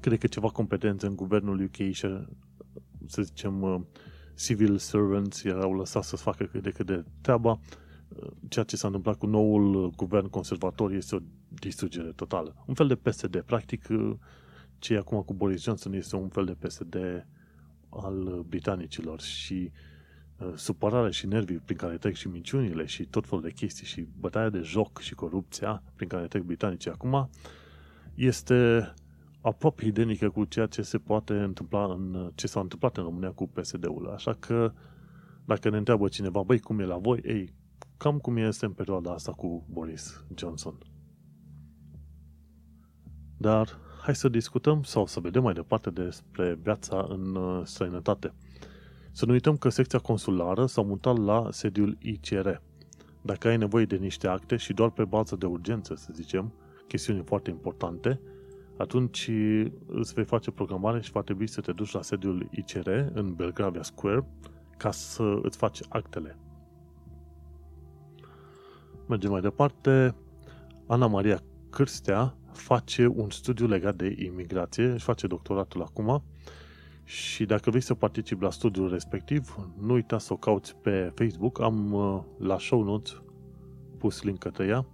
cred 0.00 0.18
că 0.18 0.26
ceva 0.26 0.48
competență 0.48 1.06
în 1.06 1.16
guvernul 1.16 1.62
UK 1.62 1.76
și, 1.90 2.06
să 3.06 3.22
zicem, 3.22 3.62
uh, 3.62 3.80
civil 4.36 4.76
servants 4.76 5.44
erau 5.44 5.74
lăsați 5.74 6.08
să 6.08 6.16
facă 6.16 6.44
cât 6.44 6.62
de 6.62 6.70
cât 6.70 6.86
de 6.86 7.04
treaba, 7.20 7.60
ceea 8.48 8.64
ce 8.64 8.76
s-a 8.76 8.86
întâmplat 8.86 9.18
cu 9.18 9.26
noul 9.26 9.90
guvern 9.96 10.28
conservator 10.28 10.92
este 10.92 11.14
o 11.14 11.18
distrugere 11.48 12.12
totală. 12.12 12.54
Un 12.66 12.74
fel 12.74 12.86
de 12.86 12.94
PSD. 12.94 13.40
Practic, 13.40 13.86
ce 14.78 14.94
e 14.94 14.98
acum 14.98 15.22
cu 15.22 15.34
Boris 15.34 15.62
Johnson 15.62 15.92
este 15.92 16.16
un 16.16 16.28
fel 16.28 16.44
de 16.44 16.52
PSD 16.52 16.96
al 17.88 18.44
britanicilor 18.48 19.20
și 19.20 19.72
uh, 20.38 20.52
supărarea 20.54 21.10
și 21.10 21.26
nervii 21.26 21.56
prin 21.56 21.76
care 21.76 21.96
trec 21.96 22.14
și 22.14 22.28
minciunile 22.28 22.84
și 22.84 23.04
tot 23.04 23.26
felul 23.26 23.42
de 23.42 23.50
chestii 23.50 23.86
și 23.86 24.06
bătaia 24.18 24.50
de 24.50 24.60
joc 24.60 24.98
și 24.98 25.14
corupția 25.14 25.82
prin 25.94 26.08
care 26.08 26.26
trec 26.26 26.42
britanicii 26.42 26.90
acum 26.90 27.30
este 28.14 28.92
aproape 29.40 29.84
identică 29.84 30.30
cu 30.30 30.44
ceea 30.44 30.66
ce 30.66 30.82
se 30.82 30.98
poate 30.98 31.34
întâmpla 31.34 31.84
în 31.84 32.32
ce 32.34 32.46
s-a 32.46 32.60
întâmplat 32.60 32.96
în 32.96 33.02
România 33.02 33.30
cu 33.30 33.48
PSD-ul. 33.48 34.10
Așa 34.14 34.34
că 34.34 34.72
dacă 35.44 35.70
ne 35.70 35.76
întreabă 35.76 36.08
cineva, 36.08 36.42
băi, 36.42 36.58
cum 36.58 36.80
e 36.80 36.84
la 36.84 36.96
voi? 36.96 37.20
Ei, 37.24 37.54
cam 37.96 38.18
cum 38.18 38.36
este 38.36 38.64
în 38.64 38.72
perioada 38.72 39.12
asta 39.12 39.32
cu 39.32 39.66
Boris 39.70 40.24
Johnson. 40.34 40.78
Dar 43.36 43.78
hai 44.08 44.16
să 44.16 44.28
discutăm 44.28 44.82
sau 44.82 45.06
să 45.06 45.20
vedem 45.20 45.42
mai 45.42 45.52
departe 45.52 45.90
despre 45.90 46.58
viața 46.62 47.06
în 47.08 47.34
uh, 47.34 47.60
străinătate. 47.64 48.32
Să 49.12 49.26
nu 49.26 49.32
uităm 49.32 49.56
că 49.56 49.68
secția 49.68 49.98
consulară 49.98 50.66
s-a 50.66 50.82
mutat 50.82 51.16
la 51.18 51.48
sediul 51.50 51.98
ICR. 52.00 52.48
Dacă 53.20 53.48
ai 53.48 53.56
nevoie 53.56 53.84
de 53.84 53.96
niște 53.96 54.28
acte 54.28 54.56
și 54.56 54.72
doar 54.72 54.90
pe 54.90 55.04
bază 55.04 55.36
de 55.36 55.46
urgență, 55.46 55.94
să 55.94 56.10
zicem, 56.12 56.52
chestiuni 56.86 57.22
foarte 57.24 57.50
importante, 57.50 58.20
atunci 58.76 59.30
îți 59.86 60.14
vei 60.14 60.24
face 60.24 60.50
programare 60.50 61.00
și 61.00 61.10
va 61.10 61.22
trebui 61.22 61.46
să 61.46 61.60
te 61.60 61.72
duci 61.72 61.92
la 61.92 62.02
sediul 62.02 62.48
ICR 62.50 62.88
în 63.12 63.34
Belgravia 63.34 63.82
Square 63.82 64.26
ca 64.76 64.90
să 64.90 65.38
îți 65.42 65.56
faci 65.56 65.80
actele. 65.88 66.38
Mergem 69.08 69.30
mai 69.30 69.40
departe. 69.40 70.14
Ana 70.86 71.06
Maria 71.06 71.42
Cârstea 71.70 72.36
face 72.60 73.06
un 73.06 73.30
studiu 73.30 73.66
legat 73.66 73.96
de 73.96 74.16
imigrație, 74.18 74.84
își 74.84 75.04
face 75.04 75.26
doctoratul 75.26 75.82
acum 75.82 76.22
și 77.04 77.44
dacă 77.44 77.70
vrei 77.70 77.82
să 77.82 77.94
participi 77.94 78.42
la 78.42 78.50
studiul 78.50 78.90
respectiv, 78.90 79.68
nu 79.80 79.92
uita 79.92 80.18
să 80.18 80.32
o 80.32 80.36
cauți 80.36 80.76
pe 80.76 81.12
Facebook. 81.14 81.60
Am 81.60 81.92
uh, 81.92 82.20
la 82.38 82.58
show 82.58 82.82
notes 82.82 83.22
pus 83.98 84.22
link 84.22 84.38
către 84.38 84.66
ea. 84.66 84.86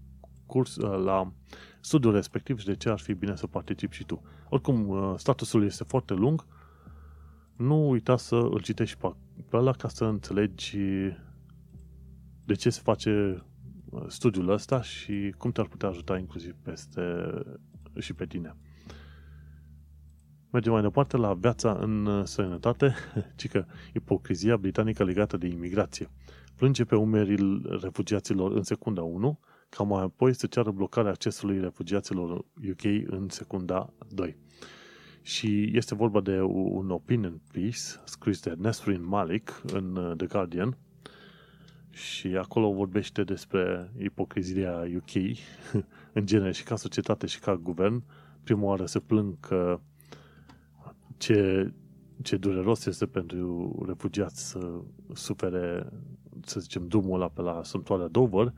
curs, 0.47 0.77
la 0.77 1.33
studiul 1.81 2.13
respectiv 2.13 2.59
și 2.59 2.67
de 2.67 2.77
ce 2.77 2.89
ar 2.89 2.99
fi 2.99 3.15
bine 3.15 3.37
să 3.37 3.47
participi 3.47 3.95
și 3.95 4.05
tu. 4.05 4.23
Oricum, 4.49 5.15
statusul 5.17 5.65
este 5.65 5.85
foarte 5.85 6.15
lung, 6.15 6.47
nu 7.57 7.89
uita 7.89 8.17
să 8.17 8.35
îl 8.35 8.61
citești 8.61 8.97
pe 8.97 9.15
ăla 9.53 9.73
ca 9.73 9.89
să 9.89 10.05
înțelegi 10.05 10.79
de 12.45 12.55
ce 12.55 12.71
se 12.71 12.81
face 12.83 13.43
uh, 13.91 14.05
studiul 14.07 14.49
ăsta 14.49 14.83
și 14.83 15.35
cum 15.39 15.53
te-ar 15.53 15.67
putea 15.67 15.89
ajuta 15.89 16.19
inclusiv 16.19 16.55
peste 16.63 17.03
și 17.99 18.15
pe 18.15 18.27
tine. 18.27 18.57
Mergem 20.51 20.73
mai 20.73 20.83
departe 20.83 21.17
la 21.17 21.35
viața 21.35 21.79
în 21.81 22.07
uh, 22.07 22.25
sănătate, 22.25 22.95
ci 23.37 23.49
că 23.49 23.65
ipocrizia 23.93 24.57
britanică 24.57 25.05
legată 25.05 25.37
de 25.37 25.47
imigrație. 25.47 26.11
Plânge 26.57 26.85
pe 26.85 26.97
umerii 26.97 27.63
refugiaților 27.81 28.53
în 28.53 28.63
secunda 28.63 29.03
1, 29.03 29.41
ca 29.69 29.83
mai 29.83 30.03
apoi 30.03 30.35
să 30.35 30.47
ceară 30.47 30.71
blocarea 30.71 31.11
accesului 31.11 31.61
refugiaților 31.61 32.45
UK 32.71 32.85
în 33.07 33.27
secunda 33.29 33.93
2 34.09 34.37
și 35.23 35.71
este 35.77 35.95
vorba 35.95 36.21
de 36.21 36.41
un 36.43 36.91
opinion 36.91 37.41
piece 37.53 37.81
scris 38.05 38.41
de 38.41 38.55
Nesrin 38.59 39.05
Malik 39.05 39.63
în 39.73 39.97
uh, 39.97 40.17
The 40.17 40.27
Guardian 40.27 40.77
și 41.91 42.27
acolo 42.27 42.73
vorbește 42.73 43.25
despre 43.25 43.93
ipocrizia 43.99 44.83
UK 44.97 45.37
în 46.13 46.27
genere 46.27 46.53
și 46.53 46.63
ca 46.63 46.77
societate 46.77 47.27
și 47.27 47.39
ca 47.39 47.57
guvern. 47.57 48.03
Prima 48.43 48.63
oară 48.63 48.87
se 48.87 48.99
plâng 48.99 49.41
că 49.41 49.81
ce, 51.17 51.73
ce 52.23 52.37
dureros 52.37 52.87
este 52.87 53.07
pentru 53.07 53.83
refugiați 53.87 54.49
să 54.49 54.81
sufere, 55.13 55.87
să 56.45 56.61
zicem, 56.61 56.87
drumul 56.87 57.15
ăla 57.15 57.29
pe 57.29 57.43
la 57.43 57.61
Sanctuaria 57.65 58.09
Dover, 58.09 58.53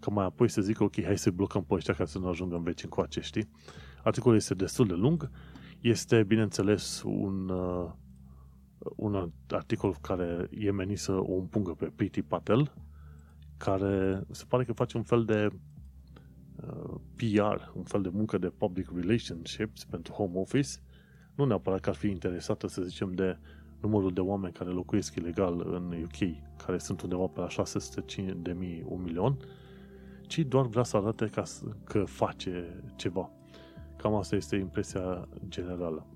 că 0.00 0.10
mai 0.10 0.24
apoi 0.24 0.48
să 0.48 0.60
zică, 0.60 0.84
ok, 0.84 1.02
hai 1.02 1.18
să 1.18 1.30
blocăm 1.30 1.64
pe 1.64 1.74
ăștia 1.74 1.94
ca 1.94 2.04
să 2.04 2.18
nu 2.18 2.28
ajungă 2.28 2.56
în 2.56 2.62
veci 2.62 2.82
încoace, 2.82 3.20
știi? 3.20 3.48
Articolul 4.04 4.36
este 4.36 4.54
destul 4.54 4.86
de 4.86 4.94
lung 4.94 5.30
este, 5.80 6.22
bineînțeles, 6.22 7.02
un, 7.04 7.48
uh, 7.48 7.90
un 8.78 9.30
articol 9.50 9.96
care 10.00 10.48
e 10.50 10.70
menit 10.70 10.98
să 10.98 11.12
o 11.12 11.34
împungă 11.34 11.74
pe 11.74 11.92
Priti 11.96 12.22
Patel, 12.22 12.72
care 13.56 14.22
se 14.30 14.44
pare 14.48 14.64
că 14.64 14.72
face 14.72 14.96
un 14.96 15.02
fel 15.02 15.24
de 15.24 15.48
uh, 16.56 16.94
PR, 17.16 17.70
un 17.74 17.84
fel 17.84 18.02
de 18.02 18.10
muncă 18.12 18.38
de 18.38 18.48
public 18.48 18.90
relationships 18.94 19.84
pentru 19.84 20.12
home 20.12 20.38
office, 20.38 20.70
nu 21.34 21.44
neapărat 21.44 21.80
că 21.80 21.88
ar 21.88 21.94
fi 21.94 22.08
interesată, 22.08 22.66
să 22.66 22.82
zicem, 22.82 23.12
de 23.12 23.38
numărul 23.80 24.12
de 24.12 24.20
oameni 24.20 24.52
care 24.52 24.70
locuiesc 24.70 25.14
ilegal 25.14 25.66
în 25.66 26.02
UK, 26.02 26.36
care 26.66 26.78
sunt 26.78 27.00
undeva 27.00 27.26
pe 27.26 27.40
la 27.40 27.48
600 27.48 28.36
de 28.36 28.52
mii, 28.52 28.84
un 28.86 29.02
milion, 29.02 29.36
ci 30.26 30.38
doar 30.38 30.66
vrea 30.66 30.82
să 30.82 30.96
arate 30.96 31.26
ca, 31.26 31.42
că 31.84 32.04
face 32.04 32.82
ceva. 32.96 33.30
Cam 33.96 34.14
asta 34.14 34.36
este 34.36 34.56
impresia 34.56 35.28
generală. 35.48 36.06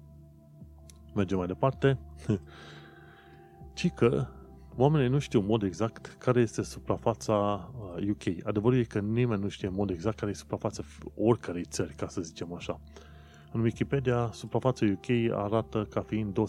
Mergem 1.15 1.39
mai 1.39 1.47
departe. 1.47 1.99
Ci 3.75 3.91
că 3.91 4.27
oamenii 4.77 5.09
nu 5.09 5.19
știu 5.19 5.41
în 5.41 5.47
mod 5.47 5.63
exact 5.63 6.17
care 6.19 6.41
este 6.41 6.63
suprafața 6.63 7.71
UK. 8.11 8.25
Uh, 8.27 8.37
Adevărul 8.45 8.79
e 8.79 8.85
că 8.85 8.99
nimeni 8.99 9.43
nu 9.43 9.49
știe 9.49 9.69
în 9.69 9.75
mod 9.75 9.91
exact 9.91 10.19
care 10.19 10.31
e 10.31 10.35
suprafața 10.35 10.83
oricărei 11.17 11.65
țări, 11.65 11.95
ca 11.95 12.09
să 12.09 12.21
zicem 12.21 12.55
așa. 12.55 12.81
În 13.53 13.61
Wikipedia, 13.61 14.31
suprafața 14.33 14.87
UK 14.87 15.33
arată 15.33 15.87
ca 15.91 16.01
fiind 16.01 16.39
242.495 16.39 16.43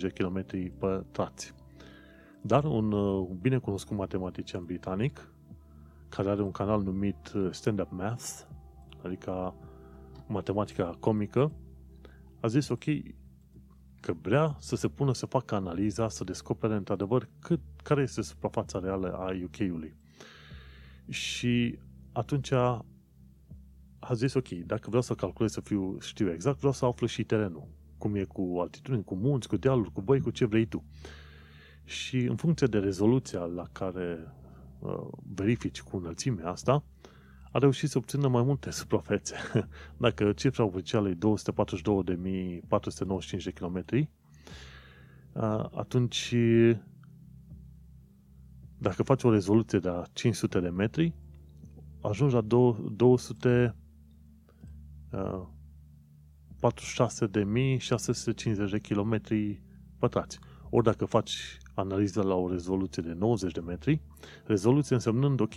de 0.00 0.08
km 0.08 0.44
pătrați. 0.78 1.54
Dar 2.40 2.64
un 2.64 2.92
uh, 2.92 3.28
bine 3.40 3.58
cunoscut 3.58 3.96
matematician 3.96 4.64
britanic, 4.64 5.32
care 6.08 6.28
are 6.28 6.42
un 6.42 6.50
canal 6.50 6.82
numit 6.82 7.32
uh, 7.34 7.48
Stand 7.50 7.80
Up 7.80 7.90
Math, 7.90 8.28
adică 9.04 9.54
matematica 10.26 10.96
comică, 11.00 11.52
a 12.40 12.46
zis 12.46 12.68
ok, 12.68 12.84
că 14.00 14.14
vrea 14.22 14.56
să 14.58 14.76
se 14.76 14.88
pună 14.88 15.14
să 15.14 15.26
facă 15.26 15.54
analiza, 15.54 16.08
să 16.08 16.24
descopere 16.24 16.74
într-adevăr 16.74 17.28
cât, 17.38 17.60
care 17.82 18.02
este 18.02 18.22
suprafața 18.22 18.78
reală 18.78 19.12
a 19.12 19.30
UK-ului. 19.44 19.96
Și 21.08 21.78
atunci 22.12 22.50
a, 22.50 22.84
a 23.98 24.14
zis, 24.14 24.34
ok, 24.34 24.48
dacă 24.48 24.84
vreau 24.86 25.02
să 25.02 25.14
calculez 25.14 25.52
să 25.52 25.60
fiu, 25.60 26.00
știu 26.00 26.32
exact, 26.32 26.58
vreau 26.58 26.72
să 26.72 26.84
aflu 26.84 27.06
și 27.06 27.24
terenul. 27.24 27.68
Cum 27.98 28.14
e 28.14 28.24
cu 28.24 28.56
altitudine, 28.60 29.02
cu 29.02 29.14
munți, 29.14 29.48
cu 29.48 29.56
dealuri, 29.56 29.92
cu 29.92 30.00
băi, 30.00 30.20
cu 30.20 30.30
ce 30.30 30.44
vrei 30.44 30.66
tu. 30.66 30.84
și 31.84 32.16
în 32.16 32.36
funcție 32.36 32.66
de 32.66 32.78
rezoluția 32.78 33.40
la 33.40 33.66
care 33.72 34.34
uh, 34.78 35.08
verifici 35.34 35.82
cu 35.82 35.96
înălțimea 35.96 36.48
asta, 36.50 36.84
a 37.50 37.58
reușit 37.58 37.88
să 37.88 37.98
obțină 37.98 38.28
mai 38.28 38.42
multe 38.42 38.70
suprafețe. 38.80 39.34
Dacă 39.96 40.32
cifra 40.32 40.64
oficială 40.64 41.08
e 41.08 41.14
242.495 41.14 41.20
de 43.44 43.52
kilometri, 43.54 44.10
uh, 45.32 45.64
atunci 45.74 46.34
dacă 48.78 49.02
faci 49.02 49.22
o 49.22 49.30
rezoluție 49.30 49.78
de 49.78 50.02
500 50.12 50.60
de 50.60 50.68
metri, 50.68 51.14
ajungi 52.00 52.34
la 52.34 52.40
200 52.40 53.76
uh, 55.12 55.46
46.650 58.66 58.70
de 58.70 58.80
kilometri 58.80 59.62
pătrați. 59.98 60.38
Ori 60.70 60.84
dacă 60.84 61.04
faci 61.04 61.58
analiza 61.74 62.22
la 62.22 62.34
o 62.34 62.50
rezoluție 62.50 63.02
de 63.02 63.12
90 63.12 63.52
de 63.52 63.60
metri, 63.60 64.00
rezoluție 64.44 64.94
însemnând, 64.94 65.40
ok, 65.40 65.54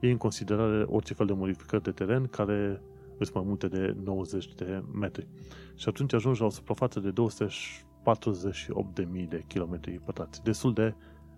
e 0.00 0.10
în 0.10 0.16
considerare 0.16 0.82
orice 0.82 1.14
fel 1.14 1.26
de 1.26 1.32
modificări 1.32 1.82
de 1.82 1.90
teren 1.90 2.26
care 2.26 2.82
sunt 3.18 3.34
mai 3.34 3.44
multe 3.46 3.68
de 3.68 3.96
90 4.04 4.54
de 4.54 4.82
metri. 4.92 5.26
Și 5.74 5.88
atunci 5.88 6.12
ajungi 6.12 6.40
la 6.40 6.46
o 6.46 6.50
suprafață 6.50 7.00
de 7.00 7.12
248.000 7.12 9.28
de 9.28 9.44
kilometri 9.46 10.00
pătrați. 10.04 10.42
Destul 10.42 10.72
de 10.72 10.94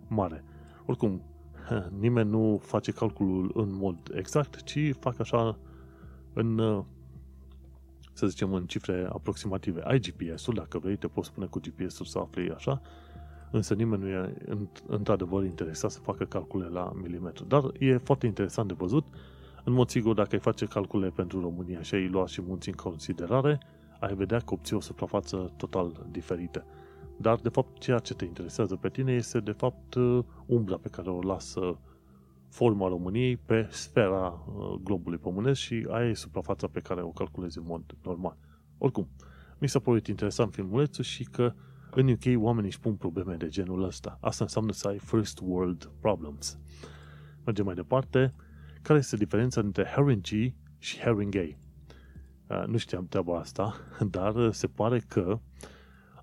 mare. 0.09 0.45
Oricum, 0.87 1.23
nimeni 2.05 2.31
nu 2.31 2.61
face 2.63 2.93
calculul 2.93 3.51
în 3.55 3.75
mod 3.75 3.97
exact, 4.15 4.63
ci 4.63 4.79
fac 4.99 5.21
așa 5.21 5.59
în 6.33 6.85
să 8.13 8.27
zicem 8.27 8.53
în 8.53 8.67
cifre 8.67 9.09
aproximative. 9.13 9.81
Ai 9.85 9.99
GPS-ul, 9.99 10.55
dacă 10.55 10.79
vrei, 10.79 10.97
te 10.97 11.07
poți 11.07 11.29
spune 11.29 11.47
cu 11.47 11.61
GPS-ul 11.61 12.07
să 12.07 12.19
afli 12.19 12.51
așa, 12.51 12.81
însă 13.53 13.75
nimeni 13.75 14.03
nu 14.03 14.09
e 14.09 14.35
într-adevăr 14.87 15.45
interesat 15.45 15.91
să 15.91 16.01
facă 16.01 16.25
calcule 16.25 16.67
la 16.67 16.93
milimetru. 17.03 17.45
Dar 17.45 17.63
e 17.79 17.97
foarte 17.97 18.27
interesant 18.27 18.69
de 18.69 18.75
văzut. 18.79 19.05
În 19.65 19.73
mod 19.73 19.89
sigur, 19.89 20.15
dacă 20.15 20.29
ai 20.33 20.41
face 20.41 20.67
calcule 20.67 21.09
pentru 21.09 21.41
România 21.41 21.83
și 21.83 21.95
ai 21.95 22.09
lua 22.09 22.27
și 22.27 22.43
munți 22.43 22.69
în 22.69 22.75
considerare, 22.75 23.61
ai 24.01 24.15
vedea 24.15 24.39
că 24.39 24.55
obții 24.55 24.77
o 24.77 24.81
suprafață 24.81 25.53
total 25.57 26.07
diferită. 26.11 26.65
Dar, 27.17 27.37
de 27.37 27.49
fapt, 27.49 27.79
ceea 27.79 27.99
ce 27.99 28.15
te 28.15 28.25
interesează 28.25 28.77
pe 28.77 28.89
tine 28.89 29.13
este, 29.13 29.41
de 29.41 29.53
fapt, 29.53 29.95
umbra 30.47 30.77
pe 30.77 30.89
care 30.89 31.11
o 31.11 31.23
lasă 31.23 31.79
forma 32.49 32.89
României 32.89 33.37
pe 33.37 33.69
sfera 33.71 34.45
uh, 34.47 34.81
globului 34.83 35.19
pămânesc 35.19 35.61
și 35.61 35.87
aia 35.91 36.09
e 36.09 36.15
suprafața 36.15 36.67
pe 36.67 36.81
care 36.81 37.03
o 37.03 37.09
calculezi 37.09 37.59
în 37.59 37.65
mod 37.67 37.83
normal. 38.03 38.37
Oricum, 38.79 39.09
mi 39.59 39.69
s-a 39.69 39.79
părut 39.79 40.07
interesant 40.07 40.55
filmulețul 40.55 41.05
și 41.05 41.25
că 41.25 41.53
în 41.95 42.09
UK 42.09 42.43
oamenii 42.43 42.69
își 42.69 42.81
pun 42.81 42.95
probleme 42.95 43.35
de 43.35 43.49
genul 43.49 43.83
ăsta. 43.83 44.19
Asta 44.21 44.45
înseamnă 44.45 44.73
să 44.73 44.89
ai 44.89 44.99
first 44.99 45.41
world 45.43 45.91
problems. 46.01 46.59
Mergem 47.45 47.65
mai 47.65 47.75
departe. 47.75 48.35
Care 48.83 48.99
este 48.99 49.17
diferența 49.17 49.61
între 49.61 49.87
Haringey 49.87 50.57
și 50.79 51.01
Haringey? 51.01 51.59
Uh, 52.47 52.65
nu 52.67 52.77
știam 52.77 53.07
treaba 53.07 53.39
asta, 53.39 53.75
dar 54.17 54.53
se 54.53 54.67
pare 54.67 54.99
că 54.99 55.41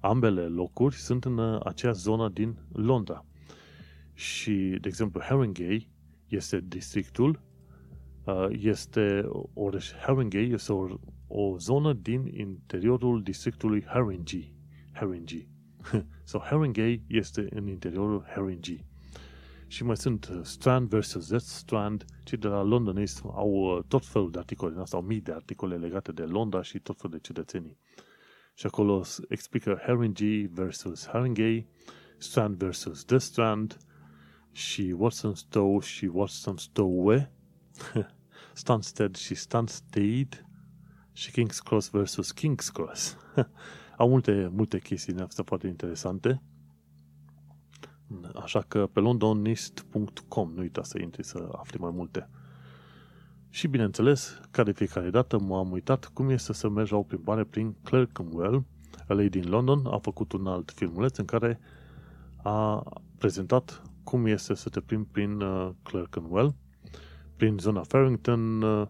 ambele 0.01 0.41
locuri 0.41 0.95
sunt 0.95 1.26
în 1.26 1.38
uh, 1.38 1.59
aceeași 1.63 1.99
zonă 1.99 2.30
din 2.30 2.57
Londra. 2.72 3.26
Și, 4.13 4.78
de 4.82 4.88
exemplu, 4.88 5.22
Haringey 5.22 5.91
este 6.28 6.63
districtul, 6.67 7.41
uh, 8.24 8.47
este 8.49 9.30
oraș 9.53 9.91
Haringey, 9.93 10.51
este 10.51 10.72
o, 10.72 10.88
o 11.28 11.57
zonă 11.57 11.93
din 11.93 12.26
interiorul 12.26 13.24
districtului 13.24 13.84
Haringey. 13.86 14.53
Haringey. 14.91 15.59
so 16.23 16.39
Haringey 16.39 17.03
este 17.07 17.47
în 17.49 17.67
interiorul 17.67 18.25
Haringey. 18.27 18.85
Și 19.67 19.83
mai 19.83 19.97
sunt 19.97 20.29
uh, 20.31 20.39
Strand 20.43 20.89
versus 20.89 21.25
Z 21.25 21.41
Strand, 21.41 22.05
cei 22.23 22.37
de 22.37 22.47
la 22.47 22.61
Londonist 22.61 23.21
au 23.25 23.51
uh, 23.51 23.83
tot 23.87 24.05
felul 24.05 24.31
de 24.31 24.37
articole 24.37 24.71
din 24.71 24.79
asta, 24.81 24.97
au 24.97 25.03
mii 25.03 25.21
de 25.21 25.31
articole 25.31 25.77
legate 25.77 26.11
de 26.11 26.23
Londra 26.23 26.61
și 26.61 26.79
tot 26.79 26.97
felul 26.97 27.17
de 27.17 27.21
cetățenii. 27.21 27.77
Și 28.53 28.65
acolo 28.65 29.03
explică 29.27 29.81
Haringey 29.85 30.49
versus 30.53 31.07
Haringey, 31.07 31.67
Strand 32.17 32.55
versus 32.55 33.03
The 33.03 33.17
Strand, 33.17 33.77
și 34.51 34.95
Walthamstow 34.97 35.79
și 35.79 36.05
Walthamstowe, 36.05 37.31
Stansted 38.53 39.15
și 39.15 39.35
Stansted 39.35 40.45
și 41.11 41.31
King's 41.31 41.63
Cross 41.63 41.89
versus 41.89 42.33
King's 42.33 42.71
Cross. 42.73 43.17
Au 44.00 44.10
multe, 44.10 44.50
multe 44.52 44.80
chestii 44.80 45.14
din 45.14 45.22
astea 45.22 45.43
foarte 45.43 45.68
interesante. 45.68 46.41
Așa 48.36 48.62
că 48.68 48.89
pe 48.93 49.00
londonist.com 49.00 50.52
nu 50.54 50.62
uita 50.62 50.84
să 50.84 51.00
intri 51.02 51.24
să 51.24 51.50
afli 51.52 51.80
mai 51.80 51.91
multe. 51.93 52.30
Și 53.50 53.68
bineînțeles, 53.68 54.39
ca 54.52 54.64
de 54.64 54.72
fiecare 54.72 55.10
dată 55.10 55.39
m-am 55.39 55.72
uitat 55.72 56.06
cum 56.06 56.30
este 56.30 56.54
să 56.54 56.70
mergi 56.70 56.91
la 56.91 56.97
o 56.97 57.04
plimbare 57.04 57.43
prin 57.43 57.76
Clerkenwell. 57.84 58.64
Lei 59.08 59.30
din 59.30 59.50
London 59.50 59.86
a 59.86 59.97
făcut 59.97 60.32
un 60.32 60.47
alt 60.47 60.72
filmuleț 60.72 61.18
în 61.18 61.26
care 61.26 61.60
a 62.43 62.84
prezentat 63.18 63.82
cum 64.04 64.26
este 64.26 64.54
să 64.54 64.70
te 64.70 64.80
plimbi 64.80 65.08
prin 65.12 65.41
uh, 65.41 65.70
Clerkenwell, 65.84 66.56
prin 67.36 67.58
zona 67.58 67.84
Farrington, 67.84 68.62
uh, 68.62 68.88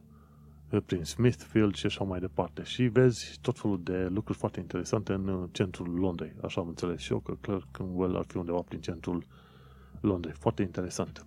prin 0.85 1.03
Smithfield 1.03 1.75
și 1.75 1.85
așa 1.85 2.03
mai 2.03 2.19
departe. 2.19 2.63
Și 2.63 2.83
vezi 2.83 3.37
tot 3.41 3.59
felul 3.59 3.83
de 3.83 4.07
lucruri 4.07 4.37
foarte 4.37 4.59
interesante 4.59 5.13
în 5.13 5.27
uh, 5.27 5.49
centrul 5.51 5.99
Londrei. 5.99 6.33
Așa 6.43 6.61
am 6.61 6.67
înțeles 6.67 6.99
și 6.99 7.11
eu 7.11 7.19
că 7.19 7.33
Clerkenwell 7.41 8.15
ar 8.15 8.25
fi 8.27 8.37
undeva 8.37 8.61
prin 8.61 8.81
centrul 8.81 9.25
Londrei. 10.01 10.33
Foarte 10.33 10.61
interesant. 10.61 11.25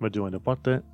Mergem 0.00 0.22
mai 0.22 0.30
departe. 0.30 0.84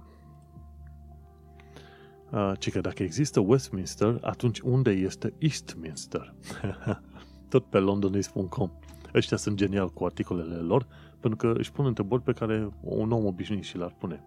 Uh, 2.31 2.53
ci 2.59 2.71
că 2.71 2.81
dacă 2.81 3.03
există 3.03 3.41
Westminster, 3.41 4.19
atunci 4.23 4.61
unde 4.61 4.91
este 4.91 5.35
Eastminster? 5.39 6.35
Tot 7.51 7.64
pe 7.64 7.79
londonese.com. 7.79 8.71
Ăștia 9.14 9.37
sunt 9.37 9.57
genial 9.57 9.89
cu 9.89 10.05
articolele 10.05 10.57
lor 10.57 10.87
pentru 11.21 11.39
că 11.39 11.59
își 11.59 11.73
pun 11.73 11.87
întrebări 11.87 12.23
pe 12.23 12.33
care 12.33 12.69
un 12.81 13.12
om 13.12 13.25
obișnuit 13.25 13.64
și 13.64 13.77
le-ar 13.77 13.95
pune. 13.99 14.23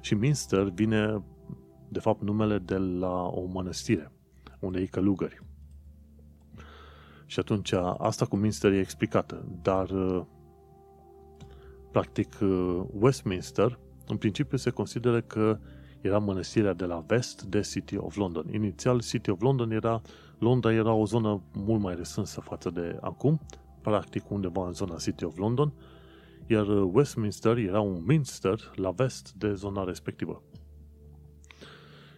Și 0.00 0.14
Minster 0.14 0.62
vine, 0.62 1.22
de 1.88 1.98
fapt, 1.98 2.22
numele 2.22 2.58
de 2.58 2.76
la 2.76 3.22
o 3.22 3.44
mănăstire, 3.44 4.12
unei 4.60 4.86
călugări. 4.86 5.44
Și 7.26 7.38
atunci 7.38 7.72
asta 7.98 8.26
cu 8.26 8.36
Minster 8.36 8.72
e 8.72 8.78
explicată, 8.78 9.58
dar 9.62 9.88
practic 11.90 12.38
Westminster 12.92 13.78
în 14.06 14.16
principiu 14.16 14.56
se 14.56 14.70
consideră 14.70 15.20
că 15.20 15.58
era 16.00 16.18
mănăstirea 16.18 16.72
de 16.72 16.84
la 16.84 17.04
vest 17.06 17.42
de 17.42 17.60
City 17.60 17.96
of 17.96 18.16
London. 18.16 18.52
Inițial 18.52 19.00
City 19.00 19.30
of 19.30 19.40
London 19.40 19.70
era, 19.70 20.02
Londra 20.38 20.72
era 20.72 20.92
o 20.92 21.04
zonă 21.04 21.42
mult 21.52 21.82
mai 21.82 21.94
restrânsă 21.94 22.40
față 22.40 22.70
de 22.70 22.98
acum, 23.00 23.40
practic 23.80 24.30
undeva 24.30 24.66
în 24.66 24.72
zona 24.72 24.96
City 24.96 25.24
of 25.24 25.36
London, 25.36 25.72
iar 26.46 26.66
Westminster 26.68 27.56
era 27.56 27.80
un 27.80 28.02
Minster 28.06 28.72
la 28.74 28.90
vest 28.90 29.32
de 29.32 29.54
zona 29.54 29.84
respectivă. 29.84 30.42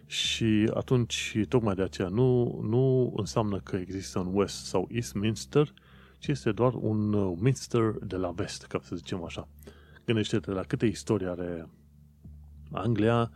Și 0.09 0.71
atunci, 0.73 1.37
tocmai 1.49 1.75
de 1.75 1.81
aceea, 1.81 2.07
nu, 2.07 2.59
nu 2.61 3.13
înseamnă 3.15 3.59
că 3.59 3.75
există 3.75 4.19
un 4.19 4.29
West 4.33 4.65
sau 4.65 4.87
East 4.91 5.13
Minster, 5.13 5.73
ci 6.19 6.27
este 6.27 6.51
doar 6.51 6.73
un 6.73 7.13
uh, 7.13 7.37
Minster 7.39 7.95
de 8.03 8.15
la 8.15 8.31
vest, 8.31 8.65
ca 8.65 8.79
să 8.83 8.95
zicem 8.95 9.23
așa. 9.23 9.47
Gândește-te 10.05 10.51
la 10.51 10.61
câte 10.61 10.85
istorie 10.85 11.27
are 11.27 11.69
Anglia, 12.71 13.31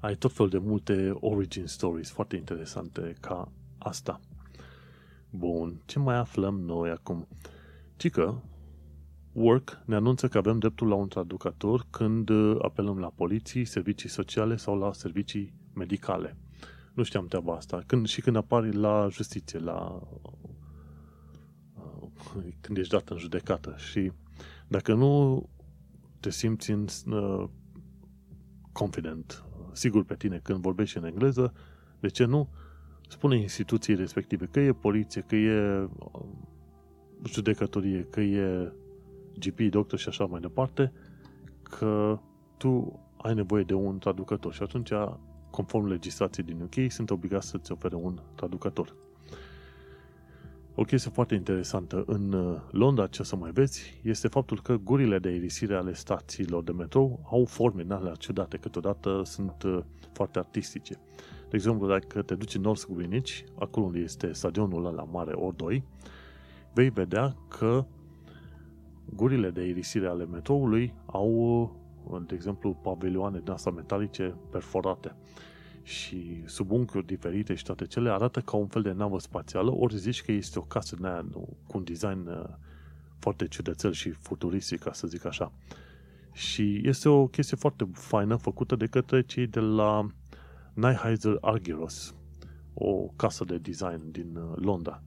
ai 0.00 0.14
tot 0.14 0.32
fel 0.32 0.48
de 0.48 0.58
multe 0.58 1.10
origin 1.14 1.66
stories 1.66 2.10
foarte 2.10 2.36
interesante 2.36 3.14
ca 3.20 3.52
asta. 3.78 4.20
Bun, 5.30 5.82
ce 5.84 5.98
mai 5.98 6.16
aflăm 6.16 6.60
noi 6.60 6.90
acum? 6.90 7.28
Ci 7.96 8.10
că 8.10 8.34
Work 9.32 9.82
ne 9.84 9.94
anunță 9.94 10.28
că 10.28 10.38
avem 10.38 10.58
dreptul 10.58 10.88
la 10.88 10.94
un 10.94 11.08
traducător 11.08 11.86
când 11.90 12.28
uh, 12.28 12.56
apelăm 12.62 12.98
la 12.98 13.12
poliții, 13.14 13.64
servicii 13.64 14.08
sociale 14.08 14.56
sau 14.56 14.78
la 14.78 14.92
servicii 14.92 15.64
medicale. 15.76 16.36
Nu 16.94 17.02
știam 17.02 17.26
treaba 17.26 17.54
asta. 17.54 17.82
Când, 17.86 18.06
și 18.06 18.20
când 18.20 18.36
apari 18.36 18.72
la 18.72 19.08
justiție, 19.10 19.58
la 19.58 20.00
uh, 21.72 22.44
când 22.60 22.78
ești 22.78 22.92
dat 22.92 23.08
în 23.08 23.18
judecată 23.18 23.74
și 23.76 24.12
dacă 24.68 24.94
nu 24.94 25.42
te 26.20 26.30
simți 26.30 26.70
în 26.70 26.86
uh, 27.06 27.48
confident, 28.72 29.44
sigur 29.72 30.04
pe 30.04 30.14
tine 30.14 30.40
când 30.42 30.60
vorbești 30.60 30.96
în 30.96 31.04
engleză, 31.04 31.52
de 32.00 32.08
ce 32.08 32.24
nu? 32.24 32.48
Spune 33.08 33.38
instituției 33.38 33.96
respective 33.96 34.46
că 34.46 34.60
e 34.60 34.72
poliție, 34.72 35.20
că 35.20 35.36
e 35.36 35.88
judecătorie, 37.24 38.06
că 38.10 38.20
e 38.20 38.72
GP, 39.38 39.60
doctor 39.60 39.98
și 39.98 40.08
așa 40.08 40.24
mai 40.24 40.40
departe, 40.40 40.92
că 41.62 42.18
tu 42.56 43.00
ai 43.16 43.34
nevoie 43.34 43.62
de 43.62 43.74
un 43.74 43.98
traducător 43.98 44.52
și 44.52 44.62
atunci, 44.62 44.90
conform 45.56 45.86
legislației 45.86 46.46
din 46.46 46.60
UK, 46.60 46.92
sunt 46.92 47.10
obligați 47.10 47.48
să-ți 47.48 47.72
ofere 47.72 47.94
un 47.94 48.20
traducător. 48.34 48.94
O 50.74 50.82
chestie 50.82 51.10
foarte 51.10 51.34
interesantă 51.34 52.04
în 52.06 52.32
uh, 52.32 52.60
Londra, 52.70 53.06
ce 53.06 53.22
să 53.22 53.36
mai 53.36 53.50
vezi, 53.50 54.00
este 54.02 54.28
faptul 54.28 54.60
că 54.62 54.76
gurile 54.76 55.18
de 55.18 55.30
irisire 55.30 55.74
ale 55.74 55.92
stațiilor 55.92 56.62
de 56.62 56.72
metrou 56.72 57.20
au 57.30 57.44
forme 57.44 57.82
în 57.82 57.90
alea 57.90 58.14
ciudate, 58.14 58.56
câteodată 58.56 59.22
sunt 59.24 59.62
uh, 59.62 59.78
foarte 60.12 60.38
artistice. 60.38 60.94
De 61.48 61.56
exemplu, 61.56 61.88
dacă 61.88 62.22
te 62.22 62.34
duci 62.34 62.54
în 62.54 62.60
North 62.60 62.84
Greenwich, 62.92 63.38
acolo 63.58 63.86
unde 63.86 63.98
este 63.98 64.32
stadionul 64.32 64.86
ăla 64.86 65.02
mare 65.02 65.32
O2, 65.32 65.82
vei 66.72 66.90
vedea 66.90 67.36
că 67.48 67.84
gurile 69.14 69.50
de 69.50 69.64
irisire 69.64 70.06
ale 70.06 70.26
metroului 70.26 70.94
au, 71.06 71.30
uh, 72.04 72.20
de 72.26 72.34
exemplu, 72.34 72.72
pavilioane 72.82 73.40
din 73.44 73.52
asta 73.52 73.70
metalice 73.70 74.34
perforate 74.50 75.14
și 75.86 76.42
sub 76.44 76.70
unchiuri 76.70 77.06
diferite 77.06 77.54
și 77.54 77.64
toate 77.64 77.86
cele, 77.86 78.10
arată 78.10 78.40
ca 78.40 78.56
un 78.56 78.66
fel 78.66 78.82
de 78.82 78.92
navă 78.92 79.18
spațială, 79.18 79.72
ori 79.74 79.96
zici 79.96 80.22
că 80.22 80.32
este 80.32 80.58
o 80.58 80.62
casă 80.62 80.96
de 81.00 81.06
aia, 81.06 81.24
cu 81.66 81.76
un 81.76 81.84
design 81.84 82.26
uh, 82.26 82.44
foarte 83.18 83.46
ciudățel 83.46 83.92
și 83.92 84.10
futuristic, 84.10 84.80
ca 84.80 84.92
să 84.92 85.06
zic 85.06 85.24
așa. 85.24 85.52
Și 86.32 86.80
este 86.84 87.08
o 87.08 87.26
chestie 87.26 87.56
foarte 87.56 87.88
faină 87.92 88.36
făcută 88.36 88.76
de 88.76 88.86
către 88.86 89.22
cei 89.22 89.46
de 89.46 89.60
la 89.60 90.06
Nyheiser 90.74 91.38
Argyros, 91.40 92.14
o 92.74 93.06
casă 93.16 93.44
de 93.44 93.58
design 93.58 94.10
din 94.10 94.36
uh, 94.36 94.56
Londra. 94.56 95.02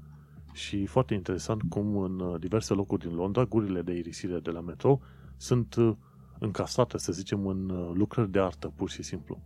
Și 0.54 0.86
foarte 0.86 1.14
interesant 1.14 1.62
cum 1.70 1.98
în 1.98 2.20
uh, 2.20 2.40
diverse 2.40 2.74
locuri 2.74 3.08
din 3.08 3.16
Londra, 3.16 3.44
gurile 3.44 3.82
de 3.82 3.94
irisire 3.94 4.40
de 4.40 4.52
la 4.52 4.62
metro 4.62 5.00
sunt 5.38 5.76
încasate, 6.40 6.98
să 6.98 7.12
zicem, 7.12 7.48
în 7.48 7.92
lucrări 7.94 8.32
de 8.32 8.40
artă, 8.40 8.74
pur 8.76 8.90
și 8.90 9.04
simplu. 9.04 9.42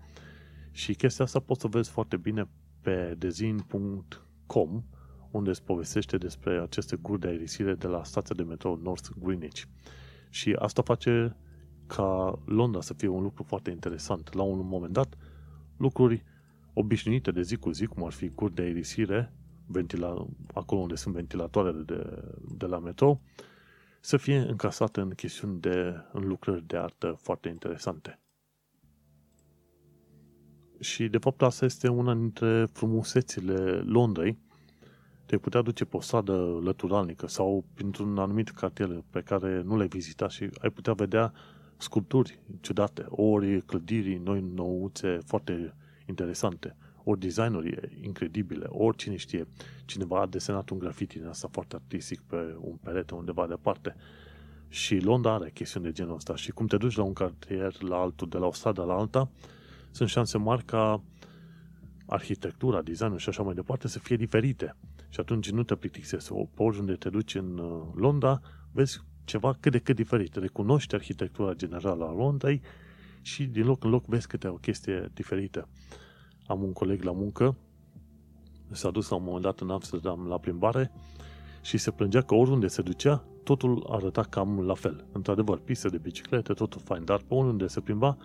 Și 0.74 0.94
chestia 0.94 1.26
asta 1.26 1.40
poți 1.40 1.62
să 1.62 1.68
vezi 1.68 1.90
foarte 1.90 2.18
bine 2.18 2.50
pe 2.82 3.16
dezin.com 3.18 4.84
unde 5.32 5.50
îți 5.50 5.64
povestește 5.64 6.18
despre 6.18 6.60
aceste 6.60 6.96
guri 6.96 7.20
de 7.20 7.28
aerisire 7.28 7.74
de 7.74 7.88
la 7.88 8.04
stația 8.04 8.36
de 8.36 8.44
metrou 8.44 8.80
North 8.84 9.10
Greenwich. 9.20 9.62
Și 10.30 10.56
asta 10.60 10.82
face 10.82 11.36
ca 11.88 12.40
Londra 12.46 12.82
să 12.82 12.94
fie 12.94 13.08
un 13.08 13.22
lucru 13.22 13.44
foarte 13.44 13.70
interesant. 13.72 14.34
La 14.34 14.42
un 14.42 14.68
moment 14.68 14.94
dat, 14.94 15.18
lucruri 15.78 16.24
obișnuite 16.74 17.32
de 17.32 17.42
zi 17.42 17.56
cu 17.56 17.72
zi, 17.72 17.86
cum 17.86 18.04
ar 18.06 18.12
fi 18.12 18.30
guri 18.30 18.54
de 18.54 18.62
aerisire, 18.62 19.34
ventila, 19.66 20.28
acolo 20.54 20.82
unde 20.82 20.96
sunt 20.96 21.14
ventilatoarele 21.14 21.84
de, 21.84 22.24
de 22.58 22.66
la 22.66 22.80
metrou, 22.80 23.22
să 24.00 24.18
fie 24.18 24.38
încasate 24.38 25.02
în 25.02 25.10
chestiuni 25.10 25.60
de 25.60 25.96
în 26.12 26.28
lucrări 26.28 26.68
de 26.68 26.78
artă 26.78 27.16
foarte 27.22 27.50
interesante. 27.50 28.23
Și, 30.84 31.08
de 31.08 31.18
fapt, 31.18 31.42
asta 31.42 31.66
este 31.66 31.88
una 31.88 32.14
dintre 32.14 32.68
frumusețile 32.72 33.82
Londrei. 33.86 34.38
Te 35.26 35.38
putea 35.38 35.62
duce 35.62 35.86
pe 35.86 35.98
o 35.98 36.02
stradă 36.02 36.60
lăturalnică 36.64 37.28
sau 37.28 37.64
printr-un 37.74 38.18
anumit 38.18 38.50
cartier 38.50 39.04
pe 39.10 39.22
care 39.22 39.62
nu 39.62 39.76
le-ai 39.76 39.88
vizitat 39.88 40.32
și 40.32 40.50
ai 40.62 40.70
putea 40.70 40.94
vedea 40.94 41.34
sculpturi 41.78 42.40
ciudate, 42.62 43.06
ori 43.10 43.62
clădiri 43.62 44.16
noi 44.24 44.46
nouțe 44.54 45.18
foarte 45.26 45.74
interesante, 46.08 46.76
ori 47.04 47.20
designuri 47.20 48.00
incredibile, 48.02 48.66
ori 48.70 48.98
cine 48.98 49.16
știe, 49.16 49.48
cineva 49.86 50.22
a 50.22 50.26
desenat 50.26 50.70
un 50.70 50.80
graffiti 50.80 51.18
din 51.18 51.28
asta 51.28 51.48
foarte 51.52 51.76
artistic 51.76 52.22
pe 52.22 52.56
un 52.60 52.76
perete 52.84 53.16
undeva 53.16 53.48
departe. 53.48 53.96
Și 54.70 55.00
Londra 55.00 55.34
are 55.34 55.52
chestiuni 55.54 55.86
de 55.86 55.92
genul 55.92 56.16
ăsta 56.16 56.36
și 56.36 56.52
cum 56.52 56.68
te 56.68 56.78
duci 56.78 56.96
la 56.96 57.04
un 57.04 57.14
cartier 57.14 57.82
la 57.82 57.96
altul, 57.96 58.30
de 58.30 58.38
la 58.38 58.46
o 58.46 58.52
stradă 58.52 58.84
la 58.84 58.94
alta, 58.94 59.30
sunt 59.94 60.10
șanse 60.10 60.38
mari 60.38 60.64
ca 60.64 61.04
arhitectura, 62.06 62.82
designul 62.82 63.18
și 63.18 63.30
așa 63.30 63.44
mai 63.44 63.54
departe 63.54 63.88
să 63.88 64.00
fie 64.00 64.16
diferite. 64.16 64.76
Și 65.10 65.20
atunci 65.20 65.52
nu 65.52 65.64
te 65.64 65.76
plictisezi. 65.76 66.34
Pe 66.34 66.64
oriunde 66.64 66.94
te 66.94 67.10
duci 67.10 67.36
în 67.36 67.58
uh, 67.58 67.88
Londra, 67.96 68.42
vezi 68.72 69.02
ceva 69.24 69.58
cât 69.60 69.72
de 69.72 69.80
cât 69.80 69.96
diferit. 69.96 70.36
Recunoști 70.36 70.96
arhitectura 70.96 71.54
generală 71.54 72.06
a 72.06 72.12
Londrei 72.12 72.62
și 73.22 73.46
din 73.46 73.66
loc 73.66 73.84
în 73.84 73.90
loc 73.90 74.06
vezi 74.06 74.28
câte 74.28 74.48
o 74.48 74.56
chestie 74.56 75.10
diferită. 75.14 75.68
Am 76.46 76.64
un 76.64 76.74
coleg 76.74 77.04
la 77.04 77.12
muncă, 77.12 77.58
s-a 78.72 78.90
dus 78.90 79.10
la 79.10 79.16
un 79.16 79.24
moment 79.24 79.44
dat 79.44 79.60
în 79.60 79.70
Amsterdam 79.70 80.28
la 80.28 80.38
plimbare 80.38 80.92
și 81.62 81.78
se 81.78 81.92
plângea 81.92 82.22
că 82.22 82.36
oriunde 82.36 82.68
se 82.68 82.82
ducea, 82.82 83.26
totul 83.44 83.88
arăta 83.90 84.24
cam 84.24 84.60
la 84.60 84.74
fel. 84.74 85.06
Într-adevăr, 85.12 85.60
piste 85.60 85.90
de 85.90 85.98
biciclete, 85.98 86.54
totul 86.54 86.82
fain, 86.84 87.06
dar 87.06 87.20
pe 87.20 87.34
oriunde 87.34 87.68
se 87.68 87.80
plimba, 87.80 88.18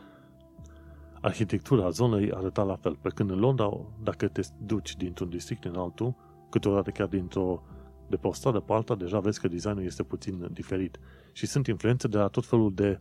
arhitectura 1.20 1.88
zonei 1.88 2.32
arăta 2.32 2.62
la 2.62 2.76
fel. 2.76 2.96
Pe 3.00 3.08
când 3.08 3.30
în 3.30 3.38
Londra, 3.38 3.70
dacă 4.02 4.28
te 4.28 4.40
duci 4.66 4.96
dintr-un 4.96 5.28
district 5.28 5.64
în 5.64 5.74
altul, 5.74 6.14
câteodată 6.50 6.90
chiar 6.90 7.06
dintr-o 7.06 7.62
de 8.08 8.16
pe 8.16 8.26
o 8.26 8.32
stradă 8.32 8.60
pe 8.60 8.72
alta, 8.72 8.94
deja 8.94 9.20
vezi 9.20 9.40
că 9.40 9.48
designul 9.48 9.84
este 9.84 10.02
puțin 10.02 10.48
diferit. 10.52 10.98
Și 11.32 11.46
sunt 11.46 11.66
influențe 11.66 12.08
de 12.08 12.16
la 12.16 12.28
tot 12.28 12.46
felul 12.46 12.74
de 12.74 13.00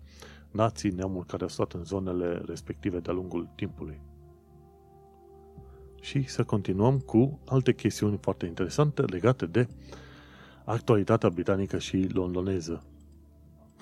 nații, 0.51 0.89
neamuri 0.89 1.27
care 1.27 1.43
au 1.43 1.49
stat 1.49 1.73
în 1.73 1.83
zonele 1.83 2.41
respective 2.45 2.99
de-a 2.99 3.13
lungul 3.13 3.49
timpului. 3.55 4.01
Și 6.01 6.27
să 6.27 6.43
continuăm 6.43 6.99
cu 6.99 7.39
alte 7.45 7.73
chestiuni 7.73 8.17
foarte 8.21 8.45
interesante 8.45 9.01
legate 9.01 9.45
de 9.45 9.67
actualitatea 10.65 11.29
britanică 11.29 11.77
și 11.77 12.07
londoneză. 12.13 12.83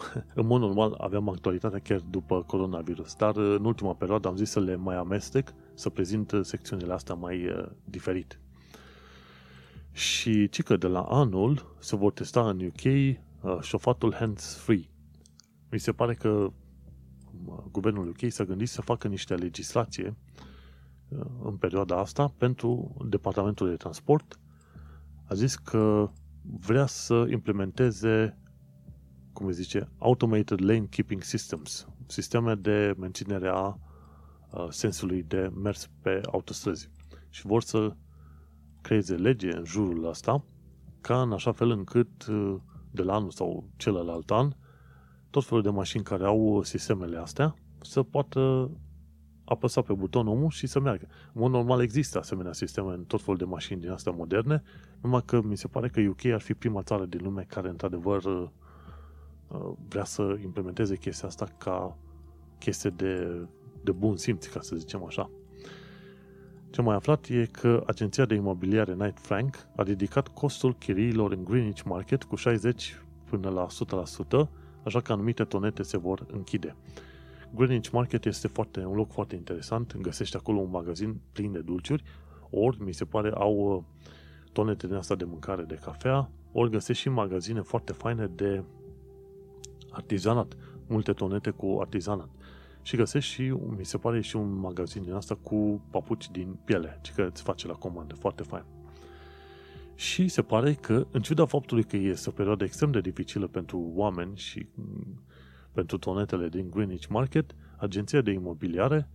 în 0.39 0.45
mod 0.45 0.61
normal 0.61 0.95
aveam 0.97 1.29
actualitatea 1.29 1.79
chiar 1.79 1.99
după 1.99 2.43
coronavirus, 2.43 3.15
dar 3.15 3.37
în 3.37 3.65
ultima 3.65 3.93
perioadă 3.93 4.27
am 4.27 4.35
zis 4.35 4.49
să 4.49 4.59
le 4.59 4.75
mai 4.75 4.95
amestec, 4.95 5.53
să 5.73 5.89
prezint 5.89 6.31
secțiunile 6.41 6.93
astea 6.93 7.15
mai 7.15 7.45
uh, 7.45 7.65
diferit. 7.83 8.39
Și 9.91 10.49
ci 10.49 10.63
că 10.63 10.77
de 10.77 10.87
la 10.87 11.01
anul 11.01 11.75
se 11.79 11.95
vor 11.95 12.11
testa 12.11 12.49
în 12.49 12.65
UK 12.65 12.83
uh, 12.83 13.61
șofatul 13.61 14.13
hands-free. 14.13 14.89
Mi 15.71 15.79
se 15.79 15.91
pare 15.91 16.13
că 16.13 16.29
uh, 16.29 17.57
guvernul 17.71 18.07
UK 18.07 18.31
s-a 18.31 18.43
gândit 18.43 18.69
să 18.69 18.81
facă 18.81 19.07
niște 19.07 19.35
legislație 19.35 20.15
uh, 21.07 21.25
în 21.43 21.55
perioada 21.55 21.97
asta 21.97 22.33
pentru 22.37 22.95
Departamentul 23.09 23.69
de 23.69 23.75
Transport. 23.75 24.39
A 25.25 25.33
zis 25.33 25.55
că 25.55 26.09
vrea 26.59 26.85
să 26.85 27.25
implementeze 27.31 28.37
cum 29.35 29.51
se 29.51 29.61
zice, 29.61 29.89
Automated 29.97 30.61
Lane 30.61 30.87
Keeping 30.89 31.21
Systems, 31.21 31.87
sisteme 32.07 32.55
de 32.55 32.95
menținere 32.97 33.47
a 33.47 33.77
sensului 34.69 35.23
de 35.23 35.51
mers 35.61 35.89
pe 36.01 36.21
autostrăzi. 36.31 36.89
Și 37.29 37.45
vor 37.45 37.61
să 37.61 37.95
creeze 38.81 39.15
lege 39.15 39.55
în 39.55 39.63
jurul 39.65 40.07
ăsta, 40.07 40.43
ca 41.01 41.21
în 41.21 41.31
așa 41.31 41.51
fel 41.51 41.69
încât 41.69 42.25
de 42.91 43.01
la 43.01 43.13
anul 43.13 43.31
sau 43.31 43.69
celălalt 43.75 44.31
an, 44.31 44.55
tot 45.29 45.45
felul 45.45 45.63
de 45.63 45.69
mașini 45.69 46.03
care 46.03 46.25
au 46.25 46.63
sistemele 46.63 47.17
astea 47.17 47.55
să 47.81 48.03
poată 48.03 48.71
apăsa 49.45 49.81
pe 49.81 49.93
buton 49.93 50.27
omul 50.27 50.49
și 50.49 50.67
să 50.67 50.79
meargă. 50.79 51.07
În 51.33 51.41
mod 51.41 51.51
normal 51.51 51.81
există 51.81 52.19
asemenea 52.19 52.53
sisteme 52.53 52.93
în 52.93 53.03
tot 53.03 53.21
felul 53.21 53.37
de 53.37 53.45
mașini 53.45 53.81
din 53.81 53.89
astea 53.89 54.11
moderne, 54.11 54.63
numai 55.01 55.21
că 55.25 55.41
mi 55.41 55.57
se 55.57 55.67
pare 55.67 55.87
că 55.87 56.01
UK 56.01 56.25
ar 56.25 56.41
fi 56.41 56.53
prima 56.53 56.81
țară 56.81 57.05
din 57.05 57.19
lume 57.23 57.45
care 57.47 57.69
într-adevăr 57.69 58.23
Uh, 58.23 58.49
vrea 59.87 60.03
să 60.03 60.37
implementeze 60.43 60.95
chestia 60.95 61.27
asta 61.27 61.47
ca 61.57 61.97
chestie 62.59 62.89
de, 62.89 63.45
de 63.83 63.91
bun 63.91 64.17
simț, 64.17 64.45
ca 64.45 64.61
să 64.61 64.75
zicem 64.75 65.03
așa. 65.03 65.29
Ce 66.69 66.81
mai 66.81 66.95
aflat 66.95 67.27
e 67.29 67.47
că 67.51 67.83
agenția 67.85 68.25
de 68.25 68.35
imobiliare 68.35 68.93
Knight 68.93 69.19
Frank 69.19 69.67
a 69.75 69.83
ridicat 69.83 70.27
costul 70.27 70.75
chiriilor 70.75 71.31
în 71.31 71.43
Greenwich 71.43 71.81
Market 71.81 72.23
cu 72.23 72.35
60 72.35 73.01
până 73.29 73.49
la 73.49 73.67
100%, 74.45 74.49
așa 74.83 75.01
că 75.01 75.11
anumite 75.11 75.43
tonete 75.43 75.83
se 75.83 75.97
vor 75.97 76.25
închide. 76.31 76.75
Greenwich 77.55 77.89
Market 77.89 78.25
este 78.25 78.47
foarte, 78.47 78.85
un 78.85 78.95
loc 78.95 79.11
foarte 79.11 79.35
interesant, 79.35 79.97
găsești 79.97 80.35
acolo 80.35 80.59
un 80.59 80.69
magazin 80.69 81.21
plin 81.31 81.51
de 81.51 81.59
dulciuri, 81.59 82.03
ori, 82.49 82.83
mi 82.83 82.93
se 82.93 83.05
pare, 83.05 83.31
au 83.35 83.55
uh, 83.55 83.83
tonete 84.51 84.87
din 84.87 84.95
asta 84.95 85.15
de 85.15 85.23
mâncare, 85.23 85.63
de 85.63 85.79
cafea, 85.83 86.29
ori 86.51 86.69
găsești 86.69 87.01
și 87.01 87.09
magazine 87.09 87.61
foarte 87.61 87.91
faine 87.91 88.27
de 88.35 88.63
artizanat, 89.95 90.55
multe 90.87 91.13
tonete 91.13 91.49
cu 91.49 91.77
artizanat. 91.81 92.29
Și 92.81 92.95
găsești 92.95 93.31
și, 93.31 93.53
mi 93.77 93.85
se 93.85 93.97
pare, 93.97 94.21
și 94.21 94.35
un 94.35 94.59
magazin 94.59 95.03
din 95.03 95.13
asta 95.13 95.35
cu 95.35 95.81
papuci 95.89 96.31
din 96.31 96.57
piele, 96.65 96.99
ce 97.01 97.11
că 97.15 97.27
îți 97.31 97.41
face 97.41 97.67
la 97.67 97.73
comandă, 97.73 98.15
foarte 98.15 98.43
fain. 98.43 98.63
Și 99.95 100.27
se 100.27 100.41
pare 100.41 100.73
că, 100.73 101.07
în 101.11 101.21
ciuda 101.21 101.45
faptului 101.45 101.83
că 101.83 101.95
este 101.95 102.29
o 102.29 102.31
perioadă 102.31 102.63
extrem 102.63 102.91
de 102.91 103.01
dificilă 103.01 103.47
pentru 103.47 103.91
oameni 103.93 104.37
și 104.37 104.67
mm, 104.73 105.23
pentru 105.71 105.97
tonetele 105.97 106.49
din 106.49 106.69
Greenwich 106.69 107.07
Market, 107.07 107.55
agenția 107.77 108.21
de 108.21 108.31
imobiliare, 108.31 109.09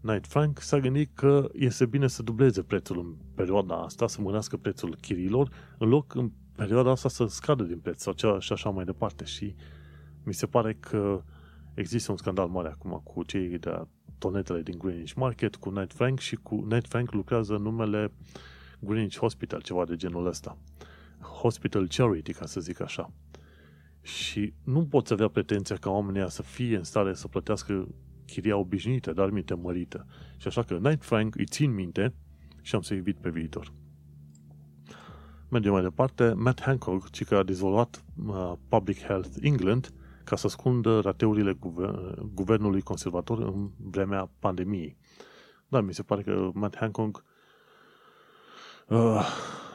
Knight 0.00 0.26
Frank, 0.26 0.60
s-a 0.60 0.78
gândit 0.78 1.10
că 1.14 1.48
este 1.52 1.86
bine 1.86 2.06
să 2.06 2.22
dubleze 2.22 2.62
prețul 2.62 2.98
în 2.98 3.14
perioada 3.34 3.82
asta, 3.82 4.06
să 4.06 4.20
mânească 4.20 4.56
prețul 4.56 4.96
chirilor, 5.00 5.50
în 5.78 5.88
loc 5.88 6.14
în 6.14 6.30
perioada 6.56 6.90
asta 6.90 7.08
să 7.08 7.26
scadă 7.26 7.62
din 7.62 7.78
preț 7.78 8.02
sau 8.02 8.12
cea, 8.12 8.38
și 8.38 8.52
așa 8.52 8.70
mai 8.70 8.84
departe. 8.84 9.24
Și 9.24 9.54
mi 10.28 10.34
se 10.34 10.46
pare 10.46 10.76
că 10.80 11.22
există 11.74 12.10
un 12.10 12.16
scandal 12.16 12.48
mare 12.48 12.68
acum 12.68 13.00
cu 13.04 13.22
cei 13.22 13.58
de 13.58 13.86
tonetele 14.18 14.62
din 14.62 14.78
Greenwich 14.78 15.12
Market, 15.12 15.56
cu 15.56 15.70
Night 15.70 15.92
Frank 15.92 16.18
și 16.18 16.36
cu 16.36 16.54
Night 16.54 16.86
Frank 16.88 17.12
lucrează 17.12 17.54
în 17.54 17.62
numele 17.62 18.12
Greenwich 18.78 19.18
Hospital, 19.18 19.62
ceva 19.62 19.84
de 19.84 19.96
genul 19.96 20.26
ăsta. 20.26 20.58
hospital 21.20 21.88
charity, 21.88 22.32
ca 22.32 22.46
să 22.46 22.60
zic 22.60 22.80
așa. 22.80 23.12
Și 24.02 24.54
nu 24.64 24.86
poți 24.86 25.12
avea 25.12 25.28
pretenția 25.28 25.76
ca 25.76 25.90
oamenii 25.90 26.30
să 26.30 26.42
fie 26.42 26.76
în 26.76 26.84
stare 26.84 27.14
să 27.14 27.28
plătească 27.28 27.88
chiria 28.26 28.56
obișnuită, 28.56 29.12
dar 29.12 29.30
minte 29.30 29.54
mărită. 29.54 30.06
Și 30.36 30.46
așa 30.46 30.62
că 30.62 30.78
Night 30.82 31.04
Frank 31.04 31.34
îi 31.34 31.46
țin 31.46 31.74
minte 31.74 32.14
și 32.62 32.74
am 32.74 32.80
să 32.80 32.94
evit 32.94 33.16
pe 33.16 33.30
viitor. 33.30 33.72
Mergem 35.48 35.72
mai 35.72 35.82
departe. 35.82 36.32
Matt 36.32 36.60
Hancock, 36.60 37.10
ci 37.10 37.24
că 37.24 37.36
a 37.36 37.42
dezvoltat 37.42 38.04
uh, 38.26 38.52
Public 38.68 38.98
Health 39.02 39.36
England 39.40 39.92
ca 40.28 40.36
să 40.36 40.48
scundă 40.48 41.00
rateurile 41.00 41.54
guver- 41.54 42.18
guvernului 42.34 42.80
conservator 42.80 43.38
în 43.38 43.70
vremea 43.76 44.30
pandemiei. 44.38 44.96
Da, 45.68 45.80
mi 45.80 45.94
se 45.94 46.02
pare 46.02 46.22
că 46.22 46.50
Matt 46.54 46.76
Hancock 46.76 47.24
uh, 48.88 49.26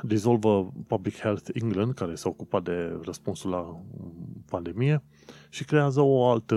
dizolvă 0.01 0.73
Public 0.87 1.15
Health 1.17 1.49
England, 1.53 1.93
care 1.93 2.15
s-a 2.15 2.29
ocupat 2.29 2.63
de 2.63 2.99
răspunsul 3.01 3.49
la 3.49 3.81
pandemie, 4.49 5.03
și 5.49 5.65
creează 5.65 6.01
o 6.01 6.29
altă, 6.29 6.55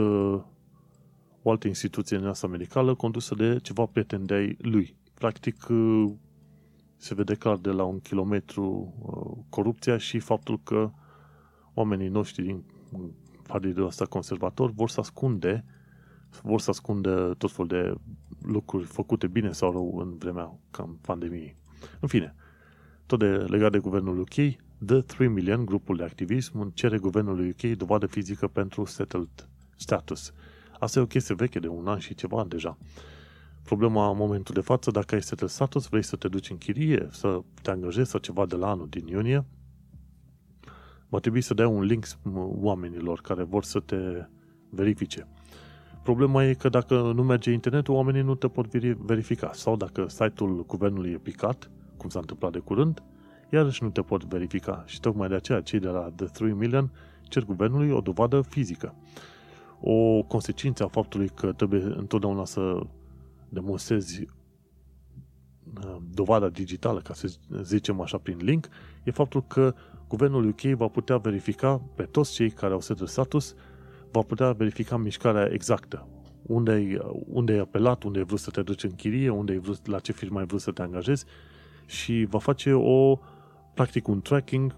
o 1.42 1.51
altă 1.51 1.68
instituție 1.68 2.16
în 2.16 2.26
asta 2.26 2.47
medicală 2.47 2.94
condusă 2.94 3.34
de 3.34 3.59
ceva 3.62 3.86
prieteni 3.86 4.57
lui. 4.59 4.97
Practic, 5.14 5.66
uh, 5.70 6.12
se 6.97 7.14
vede 7.14 7.34
clar 7.34 7.57
de 7.57 7.70
la 7.70 7.84
un 7.84 8.01
kilometru 8.01 8.94
uh, 8.99 9.44
corupția 9.49 9.97
și 9.97 10.18
faptul 10.18 10.61
că 10.62 10.90
oamenii 11.74 12.09
noștri 12.09 12.44
din 12.44 12.64
partidul 13.47 13.86
ăsta 13.86 14.05
conservator 14.05 14.70
vor 14.70 14.88
să 14.88 15.01
ascunde 15.01 15.64
vor 16.42 16.61
să 16.61 16.70
ascunde 16.70 17.11
tot 17.38 17.53
felul 17.53 17.66
de 17.66 17.94
lucruri 18.42 18.84
făcute 18.84 19.26
bine 19.26 19.53
sau 19.53 19.72
rău 19.72 19.99
în 19.99 20.16
vremea 20.16 20.59
cam 20.70 20.99
pandemiei. 21.01 21.57
În 22.01 22.09
fine, 22.09 22.34
tot 23.07 23.18
de 23.18 23.26
legat 23.26 23.72
de 23.72 23.78
guvernul 23.78 24.18
UK, 24.18 24.34
The 24.86 25.01
3 25.01 25.28
Million, 25.28 25.64
grupul 25.64 25.97
de 25.97 26.03
activism, 26.03 26.72
cere 26.74 26.99
guvernul 26.99 27.49
UK 27.49 27.76
dovadă 27.76 28.07
fizică 28.07 28.49
pentru 28.49 28.84
settled 28.84 29.49
status. 29.76 30.32
Asta 30.78 30.99
e 30.99 31.03
o 31.03 31.07
chestie 31.07 31.34
veche 31.34 31.59
de 31.59 31.68
un 31.68 31.86
an 31.86 31.99
și 31.99 32.14
ceva 32.14 32.44
deja. 32.49 32.78
Problema 33.62 34.11
în 34.11 34.16
momentul 34.16 34.55
de 34.55 34.61
față, 34.61 34.90
dacă 34.90 35.14
ai 35.14 35.22
settled 35.22 35.51
status, 35.51 35.88
vrei 35.88 36.03
să 36.03 36.16
te 36.16 36.28
duci 36.28 36.51
în 36.51 36.59
chirie, 36.59 37.09
să 37.11 37.40
te 37.62 37.70
angajezi 37.70 38.11
sau 38.11 38.20
ceva 38.20 38.47
de 38.47 38.57
la 38.57 38.70
anul 38.70 38.88
din 38.88 39.07
iunie, 39.07 39.44
va 41.16 41.22
trebui 41.22 41.40
să 41.40 41.54
dai 41.54 41.66
un 41.66 41.82
link 41.82 42.06
oamenilor 42.60 43.20
care 43.20 43.42
vor 43.42 43.64
să 43.64 43.80
te 43.80 43.96
verifice. 44.70 45.28
Problema 46.02 46.44
e 46.44 46.54
că 46.54 46.68
dacă 46.68 47.12
nu 47.14 47.22
merge 47.22 47.50
internetul, 47.50 47.94
oamenii 47.94 48.22
nu 48.22 48.34
te 48.34 48.48
pot 48.48 48.66
verifica. 48.96 49.50
Sau 49.52 49.76
dacă 49.76 50.08
site-ul 50.08 50.64
guvernului 50.66 51.10
e 51.10 51.16
picat, 51.16 51.70
cum 51.96 52.08
s-a 52.08 52.18
întâmplat 52.18 52.52
de 52.52 52.58
curând, 52.58 53.02
iarăși 53.52 53.82
nu 53.82 53.90
te 53.90 54.00
pot 54.00 54.24
verifica. 54.24 54.82
Și 54.86 55.00
tocmai 55.00 55.28
de 55.28 55.34
aceea 55.34 55.60
cei 55.60 55.78
de 55.78 55.88
la 55.88 56.12
The 56.16 56.26
3 56.26 56.52
Million 56.52 56.92
cer 57.22 57.44
guvernului 57.44 57.90
o 57.90 58.00
dovadă 58.00 58.40
fizică. 58.40 58.94
O 59.80 60.22
consecință 60.22 60.84
a 60.84 60.88
faptului 60.88 61.28
că 61.28 61.52
trebuie 61.52 61.82
întotdeauna 61.82 62.44
să 62.44 62.80
demonstrezi 63.48 64.22
uh, 64.22 65.96
dovada 66.10 66.48
digitală, 66.48 67.00
ca 67.00 67.14
să 67.14 67.36
zicem 67.62 68.00
așa 68.00 68.18
prin 68.18 68.36
link, 68.40 68.68
e 69.04 69.10
faptul 69.10 69.44
că 69.46 69.74
guvernul 70.09 70.46
UK 70.48 70.61
va 70.61 70.88
putea 70.88 71.16
verifica 71.16 71.82
pe 71.94 72.02
toți 72.02 72.32
cei 72.32 72.50
care 72.50 72.72
au 72.72 72.80
set 72.80 72.98
status, 73.04 73.54
va 74.11 74.20
putea 74.20 74.52
verifica 74.52 74.96
mișcarea 74.96 75.48
exactă. 75.52 76.09
Unde 76.42 76.70
ai, 76.70 76.98
unde 77.26 77.52
ai 77.52 77.59
apelat, 77.59 78.02
unde 78.02 78.18
ai 78.18 78.24
vrut 78.24 78.38
să 78.38 78.50
te 78.50 78.62
duci 78.62 78.82
în 78.84 78.90
chirie, 78.90 79.28
unde 79.28 79.52
ai 79.52 79.59
vrut, 79.59 79.86
la 79.86 79.98
ce 79.98 80.12
firmă 80.12 80.38
ai 80.38 80.46
vrut 80.46 80.61
să 80.61 80.70
te 80.70 80.82
angajezi 80.82 81.24
și 81.86 82.26
va 82.30 82.38
face 82.38 82.72
o, 82.72 83.18
practic 83.74 84.09
un 84.09 84.20
tracking 84.20 84.76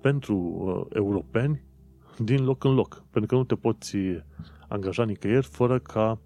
pentru 0.00 0.36
uh, 0.36 0.96
europeni 0.96 1.62
din 2.18 2.44
loc 2.44 2.64
în 2.64 2.74
loc. 2.74 3.04
Pentru 3.10 3.30
că 3.30 3.36
nu 3.36 3.44
te 3.44 3.54
poți 3.54 3.96
angaja 4.68 5.04
nicăieri 5.04 5.46
fără 5.46 5.78
ca 5.78 6.20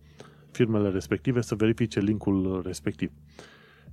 firmele 0.51 0.89
respective 0.89 1.41
să 1.41 1.55
verifice 1.55 2.01
linkul 2.01 2.63
respectiv. 2.65 3.11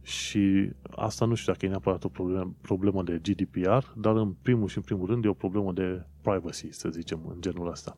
Și 0.02 0.72
asta 0.90 1.26
nu 1.26 1.36
știu 1.36 1.54
dacă 1.54 1.66
e 1.66 1.70
neapărat 1.70 2.04
o 2.04 2.10
problemă, 2.10 2.54
problemă 2.62 3.04
de 3.04 3.22
GDPR, 3.22 3.86
dar 3.96 4.16
în 4.16 4.34
primul 4.42 4.68
și 4.68 4.78
în 4.78 4.84
primul 4.84 5.08
rând 5.08 5.26
e 5.26 5.28
o 5.28 5.34
problemă 5.34 5.72
de 5.72 6.06
privacy, 6.22 6.72
să 6.72 6.90
zicem, 6.90 7.20
în 7.28 7.42
genul 7.42 7.70
ăsta. 7.70 7.98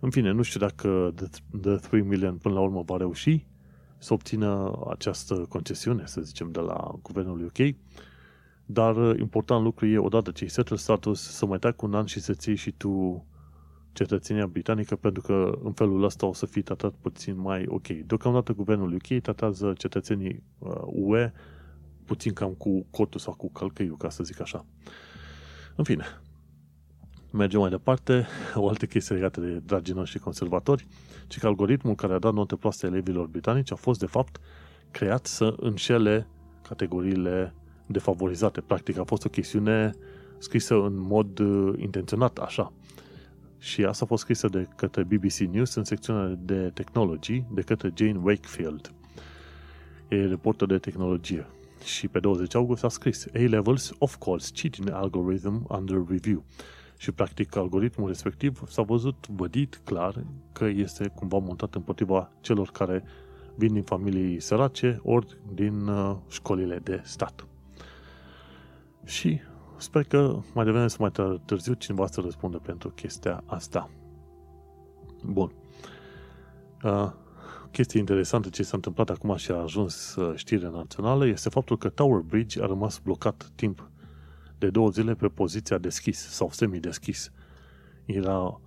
În 0.00 0.10
fine, 0.10 0.30
nu 0.30 0.42
știu 0.42 0.60
dacă 0.60 1.12
The, 1.14 1.26
The 1.60 1.74
3 1.74 2.02
Million 2.02 2.36
până 2.36 2.54
la 2.54 2.60
urmă 2.60 2.82
va 2.82 2.96
reuși 2.96 3.46
să 3.98 4.12
obțină 4.12 4.78
această 4.90 5.34
concesiune, 5.34 6.02
să 6.06 6.20
zicem, 6.20 6.50
de 6.50 6.60
la 6.60 6.98
guvernul 7.02 7.44
UK, 7.44 7.74
dar 8.66 9.18
important 9.18 9.62
lucru 9.62 9.86
e, 9.86 9.98
odată 9.98 10.30
ce 10.30 10.44
ai 10.44 10.50
settled 10.50 10.78
status, 10.78 11.20
să 11.20 11.46
mai 11.46 11.58
tai 11.58 11.74
cu 11.74 11.86
un 11.86 11.94
an 11.94 12.04
și 12.04 12.20
să 12.20 12.32
ții 12.32 12.54
și 12.54 12.70
tu 12.70 13.24
cetățenia 14.04 14.46
britanică, 14.46 14.96
pentru 14.96 15.22
că 15.22 15.58
în 15.62 15.72
felul 15.72 16.02
ăsta 16.04 16.26
o 16.26 16.32
să 16.32 16.46
fii 16.46 16.62
tratat 16.62 16.92
puțin 17.00 17.40
mai 17.40 17.64
ok. 17.68 17.86
Deocamdată 17.86 18.52
guvernul 18.52 18.94
UK 18.94 19.20
tratează 19.22 19.72
cetățenii 19.76 20.42
UE 20.84 21.24
uh, 21.24 21.30
puțin 22.08 22.32
cam 22.32 22.52
cu 22.52 22.86
cotul 22.90 23.20
sau 23.20 23.34
cu 23.34 23.50
călcăiul, 23.50 23.96
ca 23.96 24.10
să 24.10 24.22
zic 24.24 24.40
așa. 24.40 24.66
În 25.76 25.84
fine, 25.84 26.04
mergem 27.32 27.60
mai 27.60 27.70
departe. 27.70 28.26
O 28.54 28.68
altă 28.68 28.86
chestie 28.86 29.14
legată 29.14 29.40
de 29.40 29.60
dragii 29.66 29.94
noștri 29.94 30.18
conservatori, 30.18 30.86
ci 31.26 31.38
că 31.38 31.46
algoritmul 31.46 31.94
care 31.94 32.12
a 32.12 32.18
dat 32.18 32.32
note 32.32 32.56
proaste 32.56 32.86
elevilor 32.86 33.26
britanici 33.26 33.72
a 33.72 33.74
fost, 33.74 34.00
de 34.00 34.06
fapt, 34.06 34.40
creat 34.90 35.26
să 35.26 35.54
înșele 35.56 36.26
categoriile 36.68 37.54
defavorizate. 37.86 38.60
Practic, 38.60 38.98
a 38.98 39.04
fost 39.04 39.24
o 39.24 39.28
chestiune 39.28 39.94
scrisă 40.38 40.74
în 40.74 40.98
mod 40.98 41.38
uh, 41.38 41.74
intenționat, 41.80 42.38
așa. 42.38 42.72
Și 43.58 43.84
asta 43.84 44.04
a 44.04 44.08
fost 44.08 44.22
scrisă 44.22 44.48
de 44.48 44.68
către 44.76 45.02
BBC 45.02 45.36
News 45.36 45.74
în 45.74 45.84
secțiunea 45.84 46.38
de 46.38 46.70
technology 46.74 47.42
de 47.50 47.62
către 47.62 47.92
Jane 47.96 48.18
Wakefield. 48.22 48.92
E 50.08 50.26
reporter 50.26 50.68
de 50.68 50.78
tehnologie. 50.78 51.46
Și 51.84 52.08
pe 52.08 52.20
20 52.20 52.54
august 52.54 52.84
a 52.84 52.88
scris 52.88 53.26
A-levels 53.34 53.92
of 53.98 54.16
course 54.16 54.50
cheating 54.54 54.90
algorithm 54.90 55.66
under 55.68 55.96
review. 56.08 56.44
Și 56.96 57.12
practic 57.12 57.56
algoritmul 57.56 58.08
respectiv 58.08 58.62
s-a 58.68 58.82
văzut 58.82 59.26
vădit 59.28 59.80
clar 59.84 60.24
că 60.52 60.64
este 60.64 61.08
cumva 61.14 61.38
montat 61.38 61.74
împotriva 61.74 62.30
celor 62.40 62.70
care 62.70 63.04
vin 63.54 63.72
din 63.72 63.82
familii 63.82 64.40
sărace 64.40 65.00
ori 65.02 65.36
din 65.54 65.86
uh, 65.86 66.16
școlile 66.28 66.78
de 66.78 67.00
stat. 67.04 67.46
Și 69.04 69.40
Sper 69.78 70.04
că 70.04 70.40
mai 70.54 70.64
devreme 70.64 70.88
să 70.88 70.96
mai 71.00 71.38
târziu 71.44 71.72
cineva 71.72 72.06
să 72.06 72.20
răspundă 72.20 72.58
pentru 72.58 72.90
chestia 72.90 73.42
asta. 73.46 73.90
Bun. 75.24 75.52
Uh, 76.82 77.12
chestie 77.70 77.98
interesantă 77.98 78.48
ce 78.48 78.62
s-a 78.62 78.76
întâmplat 78.76 79.10
acum 79.10 79.36
și 79.36 79.50
a 79.50 79.54
ajuns 79.54 80.14
uh, 80.14 80.36
știre 80.36 80.68
națională 80.68 81.26
este 81.26 81.48
faptul 81.48 81.78
că 81.78 81.88
Tower 81.88 82.20
Bridge 82.20 82.62
a 82.62 82.66
rămas 82.66 82.98
blocat 82.98 83.50
timp 83.54 83.90
de 84.58 84.70
două 84.70 84.90
zile 84.90 85.14
pe 85.14 85.28
poziția 85.28 85.78
deschis 85.78 86.18
sau 86.18 86.50
semi-deschis. 86.50 87.32
Era 88.04 88.60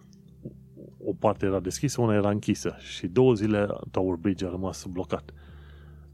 o 1.03 1.13
parte 1.19 1.45
era 1.45 1.59
deschisă, 1.59 2.01
una 2.01 2.13
era 2.13 2.29
închisă 2.29 2.75
și 2.79 3.07
două 3.07 3.33
zile 3.33 3.67
Tower 3.91 4.15
Bridge 4.15 4.45
a 4.45 4.49
rămas 4.49 4.85
blocat. 4.85 5.33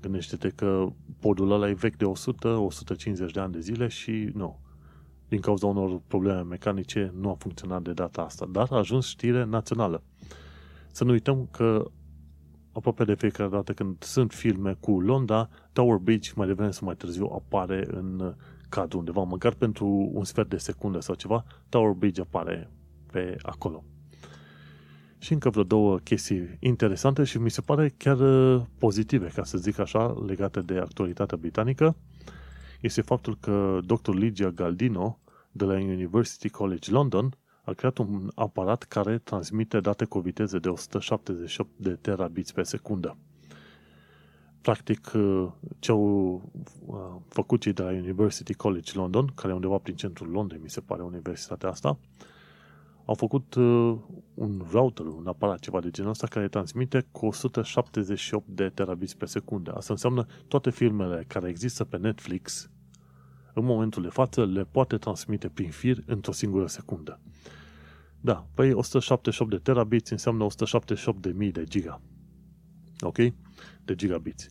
Gândește-te 0.02 0.50
că 0.50 0.88
podul 1.20 1.52
ăla 1.52 1.70
e 1.70 1.74
vechi 1.74 1.98
de 1.98 2.06
100-150 2.06 3.32
de 3.34 3.40
ani 3.40 3.54
de 3.54 3.60
zile 3.60 3.88
și 3.88 4.30
nu 4.34 4.60
din 5.28 5.40
cauza 5.40 5.68
unor 5.68 6.02
probleme 6.08 6.42
mecanice, 6.42 7.14
nu 7.16 7.30
a 7.30 7.36
funcționat 7.40 7.82
de 7.82 7.94
data 7.94 8.22
asta, 8.22 8.46
dar 8.52 8.68
a 8.72 8.78
ajuns 8.78 9.08
știre 9.08 9.44
națională. 9.44 10.04
Să 10.92 11.04
nu 11.04 11.12
uităm 11.12 11.48
că 11.52 11.86
aproape 12.72 13.04
de 13.04 13.16
fiecare 13.16 13.50
dată 13.50 13.74
când 13.74 14.04
sunt 14.04 14.32
filme 14.32 14.78
cu 14.80 15.00
Londra, 15.00 15.50
Tower 15.74 15.98
Bridge 15.98 16.32
mai 16.36 16.48
devreme 16.48 16.72
sau 16.72 16.86
mai 16.86 16.96
târziu 16.96 17.26
apare 17.26 17.88
în 17.92 18.36
cadru 18.70 18.98
undeva, 18.98 19.24
măcar 19.24 19.54
pentru 19.54 20.12
un 20.14 20.24
sfert 20.24 20.50
de 20.50 20.58
secundă 20.58 21.00
sau 21.00 21.16
ceva, 21.16 21.46
Tower 21.70 21.92
Bridge 21.92 22.22
apare 22.22 22.70
pe 23.12 23.36
acolo. 23.42 23.84
Și 25.18 25.34
încă 25.34 25.50
vreo 25.50 25.64
două 25.64 25.98
chestii 25.98 26.58
interesante 26.60 27.24
și 27.24 27.38
mi 27.38 27.52
se 27.52 27.62
pare 27.62 27.94
chiar 27.98 28.18
pozitive, 28.78 29.28
ca 29.28 29.44
să 29.44 29.58
zic 29.58 29.80
așa, 29.80 30.24
legate 30.26 30.62
de 30.62 30.78
actualitatea 30.78 31.38
britanică 31.38 31.96
este 32.82 33.02
faptul 33.02 33.38
că 33.40 33.80
dr. 33.86 34.14
Ligia 34.14 34.50
Galdino 34.50 35.20
de 35.52 35.66
la 35.66 35.74
University 35.74 36.50
College 36.50 36.92
London 36.92 37.38
a 37.64 37.74
creat 37.74 37.98
un 37.98 38.32
aparat 38.36 38.84
care 38.84 39.18
transmite 39.18 39.80
date 39.80 40.06
cu 40.06 40.20
viteze 40.20 40.60
de 40.60 40.70
178 40.70 41.70
de 41.76 41.96
terabits 41.96 42.52
pe 42.52 42.64
secundă. 42.64 43.18
Practic, 44.62 45.12
ce 45.80 45.92
au 45.92 46.34
uh, 46.86 46.98
făcut 47.28 47.62
cei 47.62 47.74
de 47.74 47.82
la 47.84 47.92
University 47.92 48.54
College 48.54 48.92
London, 48.96 49.32
care 49.36 49.52
e 49.52 49.56
undeva 49.56 49.78
prin 49.78 49.96
centrul 49.96 50.30
Londrei, 50.30 50.60
mi 50.64 50.70
se 50.70 50.82
pare, 50.82 51.02
universitatea 51.02 51.70
asta, 51.70 52.00
au 53.08 53.14
făcut 53.14 53.56
uh, 53.56 53.98
un 54.34 54.66
router, 54.72 55.06
un 55.06 55.28
aparat, 55.28 55.60
ceva 55.60 55.80
de 55.80 55.90
genul 55.90 56.10
ăsta, 56.10 56.28
care 56.28 56.48
transmite 56.48 57.06
cu 57.12 57.26
178 57.26 58.48
de 58.48 58.70
terabits 58.70 59.14
pe 59.14 59.26
secundă. 59.26 59.72
Asta 59.72 59.94
înseamnă 59.94 60.26
toate 60.48 60.70
filmele 60.70 61.24
care 61.28 61.50
există 61.50 61.84
pe 61.84 61.98
Netflix 61.98 62.70
în 63.54 63.66
momentul 63.66 64.02
de 64.02 64.10
față 64.10 64.46
le 64.46 64.64
poate 64.64 64.98
transmite 64.98 65.50
prin 65.50 65.70
fir 65.70 66.04
într-o 66.06 66.32
singură 66.32 66.68
secundă. 66.68 67.20
Da, 68.22 68.48
păi 68.54 68.74
178 68.74 69.52
de 69.52 69.58
terabits 69.58 70.10
înseamnă 70.10 70.44
178 70.44 71.22
de 71.22 71.32
mii 71.32 71.52
de 71.52 71.64
giga. 71.64 72.02
Ok? 73.00 73.18
De 73.86 73.96
gigabits. 73.96 74.48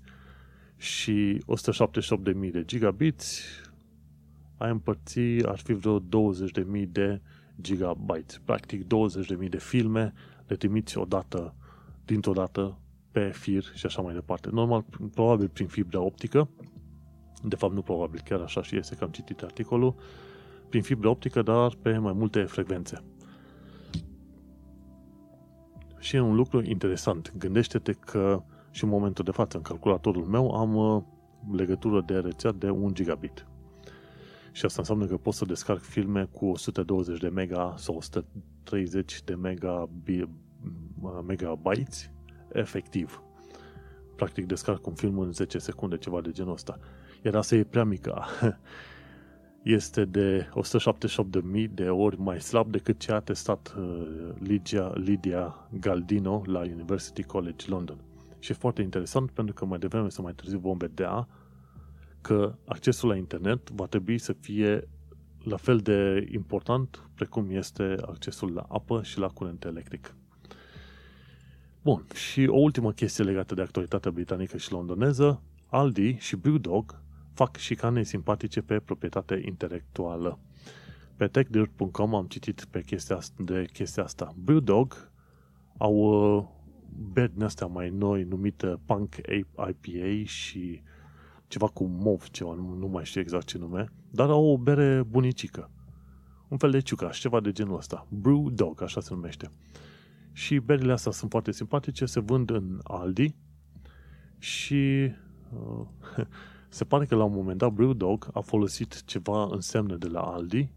Și 0.76 1.42
178 1.46 2.24
de 2.24 2.32
mii 2.32 2.50
de 2.50 2.64
gigabits 2.64 3.42
ai 4.56 4.70
împărți, 4.70 5.20
ar 5.44 5.58
fi 5.58 5.72
vreo 5.72 5.98
20 5.98 6.50
de 6.50 6.66
mii 6.68 6.86
de 6.86 7.20
gigabytes. 7.60 8.40
Practic 8.44 8.86
20 8.86 9.26
de 9.26 9.34
mii 9.34 9.48
de 9.48 9.58
filme 9.58 10.12
le 10.46 10.56
trimiți 10.56 10.98
odată, 10.98 11.54
dintr-o 12.04 12.32
dată, 12.32 12.78
pe 13.10 13.30
fir 13.34 13.64
și 13.74 13.86
așa 13.86 14.02
mai 14.02 14.14
departe. 14.14 14.48
Normal, 14.52 14.84
probabil 15.14 15.48
prin 15.48 15.66
fibra 15.66 16.00
optică, 16.00 16.48
de 17.42 17.56
fapt 17.56 17.72
nu 17.72 17.82
probabil, 17.82 18.20
chiar 18.24 18.40
așa 18.40 18.62
și 18.62 18.76
este 18.76 18.94
că 18.94 19.04
am 19.04 19.10
citit 19.10 19.42
articolul, 19.42 19.94
prin 20.68 20.82
fibra 20.82 21.10
optică, 21.10 21.42
dar 21.42 21.74
pe 21.82 21.98
mai 21.98 22.12
multe 22.12 22.42
frecvențe. 22.42 23.02
Și 25.98 26.16
e 26.16 26.20
un 26.20 26.34
lucru 26.34 26.62
interesant. 26.62 27.32
Gândește-te 27.38 27.92
că 27.92 28.42
și 28.70 28.84
în 28.84 28.90
momentul 28.90 29.24
de 29.24 29.30
față, 29.30 29.56
în 29.56 29.62
calculatorul 29.62 30.24
meu, 30.24 30.50
am 30.50 30.74
uh, 30.74 31.02
legătură 31.56 32.02
de 32.06 32.18
rețea 32.18 32.52
de 32.52 32.70
1 32.70 32.90
gigabit. 32.92 33.46
Și 34.56 34.64
asta 34.64 34.80
înseamnă 34.80 35.06
că 35.06 35.16
pot 35.16 35.34
să 35.34 35.44
descarc 35.44 35.80
filme 35.80 36.28
cu 36.32 36.46
120 36.46 37.20
de 37.20 37.28
mega 37.28 37.74
sau 37.76 37.96
130 37.96 39.22
de 39.24 39.34
mega, 39.34 39.88
uh, 40.08 41.18
megabytes 41.26 42.10
efectiv. 42.52 43.22
Practic 44.14 44.46
descarc 44.46 44.86
un 44.86 44.94
film 44.94 45.18
în 45.18 45.32
10 45.32 45.58
secunde, 45.58 45.96
ceva 45.96 46.20
de 46.20 46.30
genul 46.30 46.52
ăsta. 46.52 46.78
Iar 47.22 47.34
asta 47.34 47.54
e 47.54 47.64
prea 47.64 47.84
mică. 47.84 48.24
Este 49.62 50.04
de 50.04 50.48
178.000 51.58 51.70
de 51.70 51.88
ori 51.88 52.20
mai 52.20 52.40
slab 52.40 52.70
decât 52.70 52.98
ce 52.98 53.12
a 53.12 53.20
testat 53.20 53.74
uh, 53.78 54.06
Lydia, 54.38 54.92
Lydia 54.94 55.68
Galdino 55.80 56.42
la 56.46 56.60
University 56.60 57.22
College 57.22 57.68
London. 57.68 57.96
Și 58.38 58.50
e 58.50 58.54
foarte 58.54 58.82
interesant 58.82 59.30
pentru 59.30 59.54
că 59.54 59.64
mai 59.64 59.78
devreme 59.78 60.08
sau 60.08 60.24
mai 60.24 60.34
târziu 60.34 60.58
vom 60.58 60.76
vedea 60.76 61.28
că 62.26 62.54
accesul 62.64 63.08
la 63.08 63.16
internet 63.16 63.70
va 63.70 63.86
trebui 63.86 64.18
să 64.18 64.32
fie 64.32 64.88
la 65.42 65.56
fel 65.56 65.78
de 65.78 66.28
important 66.32 67.08
precum 67.14 67.50
este 67.50 67.96
accesul 68.00 68.52
la 68.52 68.66
apă 68.68 69.02
și 69.02 69.18
la 69.18 69.28
curent 69.28 69.64
electric. 69.64 70.14
Bun, 71.82 72.06
și 72.14 72.46
o 72.46 72.56
ultimă 72.56 72.92
chestie 72.92 73.24
legată 73.24 73.54
de 73.54 73.62
actualitatea 73.62 74.10
britanică 74.10 74.56
și 74.56 74.72
londoneză, 74.72 75.42
Aldi 75.66 76.16
și 76.18 76.36
Brewdog 76.36 77.02
fac 77.32 77.56
șicane 77.56 78.02
simpatice 78.02 78.60
pe 78.60 78.78
proprietate 78.78 79.42
intelectuală. 79.44 80.38
Pe 81.16 81.26
techdirt.com 81.26 82.14
am 82.14 82.26
citit 82.26 82.64
pe 82.70 82.82
chestia, 82.82 83.18
de 83.38 83.66
chestia 83.72 84.02
asta. 84.02 84.34
Brewdog 84.36 85.10
au 85.78 85.94
uh, 85.94 86.44
beri 87.12 87.32
din 87.32 87.42
astea 87.42 87.66
mai 87.66 87.90
noi 87.90 88.22
numite 88.22 88.74
Punk 88.86 89.14
IPA 89.16 90.24
și 90.24 90.82
ceva 91.48 91.66
cu 91.66 91.84
mov, 91.84 92.28
ceva, 92.30 92.54
nu, 92.54 92.74
nu 92.74 92.86
mai 92.86 93.04
știu 93.04 93.20
exact 93.20 93.46
ce 93.46 93.58
nume, 93.58 93.92
dar 94.10 94.30
au 94.30 94.44
o 94.44 94.58
bere 94.58 95.02
bunicică. 95.02 95.70
Un 96.48 96.56
fel 96.56 96.70
de 96.70 96.80
ciucaș, 96.80 97.20
ceva 97.20 97.40
de 97.40 97.52
genul 97.52 97.76
ăsta. 97.76 98.06
Brew 98.10 98.50
Dog, 98.50 98.82
așa 98.82 99.00
se 99.00 99.14
numește. 99.14 99.50
Și 100.32 100.58
berile 100.58 100.92
astea 100.92 101.12
sunt 101.12 101.30
foarte 101.30 101.52
simpatice, 101.52 102.06
se 102.06 102.20
vând 102.20 102.50
în 102.50 102.80
Aldi 102.82 103.34
și 104.38 105.10
uh, 105.52 105.86
se 106.68 106.84
pare 106.84 107.04
că 107.04 107.14
la 107.14 107.24
un 107.24 107.32
moment 107.34 107.58
dat 107.58 107.72
Brewdog 107.72 108.28
a 108.32 108.40
folosit 108.40 109.04
ceva 109.04 109.48
însemne 109.50 109.96
de 109.96 110.08
la 110.08 110.20
Aldi 110.20 110.70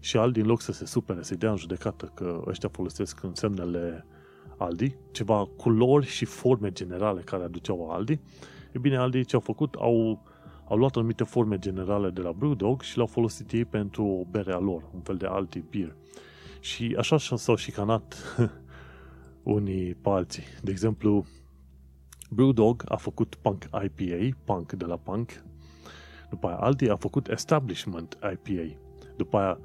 și 0.00 0.16
Aldi 0.16 0.40
în 0.40 0.46
loc 0.46 0.60
să 0.60 0.72
se 0.72 0.86
supere, 0.86 1.22
să-i 1.22 1.36
dea 1.36 1.50
în 1.50 1.56
judecată 1.56 2.10
că 2.14 2.42
ăștia 2.46 2.68
folosesc 2.68 3.22
însemnele 3.22 4.06
Aldi, 4.56 4.96
ceva 5.10 5.48
culori 5.56 6.06
și 6.06 6.24
forme 6.24 6.70
generale 6.70 7.20
care 7.20 7.42
aduceau 7.42 7.90
Aldi, 7.90 8.20
e 8.76 8.78
bine, 8.78 8.96
Aldi 8.96 9.24
ce 9.24 9.34
au 9.34 9.40
făcut? 9.40 9.74
Au, 9.74 10.22
au 10.68 10.76
luat 10.76 10.96
anumite 10.96 11.24
forme 11.24 11.58
generale 11.58 12.10
de 12.10 12.20
la 12.20 12.32
Brewdog 12.32 12.82
și 12.82 12.96
le-au 12.96 13.06
folosit 13.06 13.52
ei 13.52 13.64
pentru 13.64 14.04
o 14.04 14.24
bere 14.24 14.52
a 14.52 14.58
lor, 14.58 14.82
un 14.94 15.00
fel 15.00 15.16
de 15.16 15.26
Aldi 15.26 15.62
Beer. 15.70 15.96
Și 16.60 16.94
așa 16.98 17.16
s-au 17.18 17.56
șicanat 17.56 18.16
unii 19.42 19.94
pe 19.94 20.08
alții. 20.08 20.42
De 20.62 20.70
exemplu, 20.70 21.26
Brewdog 22.30 22.82
a 22.88 22.96
făcut 22.96 23.34
Punk 23.34 23.68
IPA, 23.84 24.36
Punk 24.44 24.72
de 24.72 24.84
la 24.84 24.96
Punk. 24.96 25.44
După 26.30 26.46
aia 26.46 26.56
Aldi 26.56 26.88
a 26.88 26.96
făcut 26.96 27.28
Establishment 27.28 28.18
IPA. 28.32 28.76
După 29.16 29.36
aia 29.36 29.58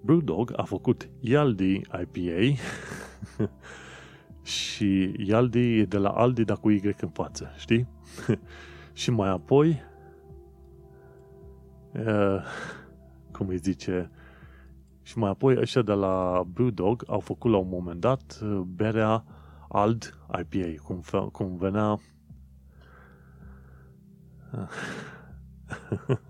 Brewdog 0.00 0.52
a 0.56 0.62
făcut 0.62 1.08
Yaldi 1.20 1.72
IPA. 1.74 2.60
și 4.42 5.14
Yaldi 5.16 5.78
e 5.78 5.84
de 5.84 5.96
la 5.96 6.08
Aldi, 6.08 6.44
dar 6.44 6.56
cu 6.56 6.70
Y 6.70 6.94
în 7.00 7.08
față, 7.08 7.52
știi? 7.56 7.88
și 8.92 9.10
mai 9.10 9.28
apoi, 9.28 9.82
uh, 11.92 12.42
cum 13.32 13.48
îi 13.48 13.56
zice, 13.56 14.10
și 15.02 15.18
mai 15.18 15.30
apoi 15.30 15.56
ăștia 15.56 15.82
de 15.82 15.92
la 15.92 16.44
Brewdog 16.52 17.04
au 17.06 17.20
făcut 17.20 17.50
la 17.50 17.56
un 17.56 17.68
moment 17.68 18.00
dat 18.00 18.40
uh, 18.42 18.60
berea 18.66 19.24
Ald 19.68 20.18
IPA, 20.40 20.82
cum, 20.82 21.02
cum 21.32 21.56
venea 21.56 21.98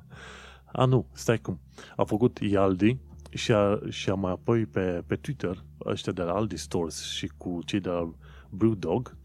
A, 0.73 0.85
nu, 0.85 1.07
stai 1.13 1.39
cum. 1.39 1.61
A 1.97 2.05
făcut 2.05 2.39
Ialdi 2.39 2.99
și 3.31 3.53
a, 3.53 3.79
și 3.89 4.11
a 4.11 4.15
mai 4.15 4.33
apoi 4.33 4.67
pe, 4.67 5.03
pe 5.07 5.17
Twitter, 5.17 5.65
ăștia 5.85 6.13
de 6.13 6.23
la 6.23 6.33
Aldi 6.33 6.57
Stores 6.57 7.03
și 7.03 7.31
cu 7.37 7.59
cei 7.65 7.81
de 7.81 7.89
la 7.89 8.15
Brewdog 8.51 9.17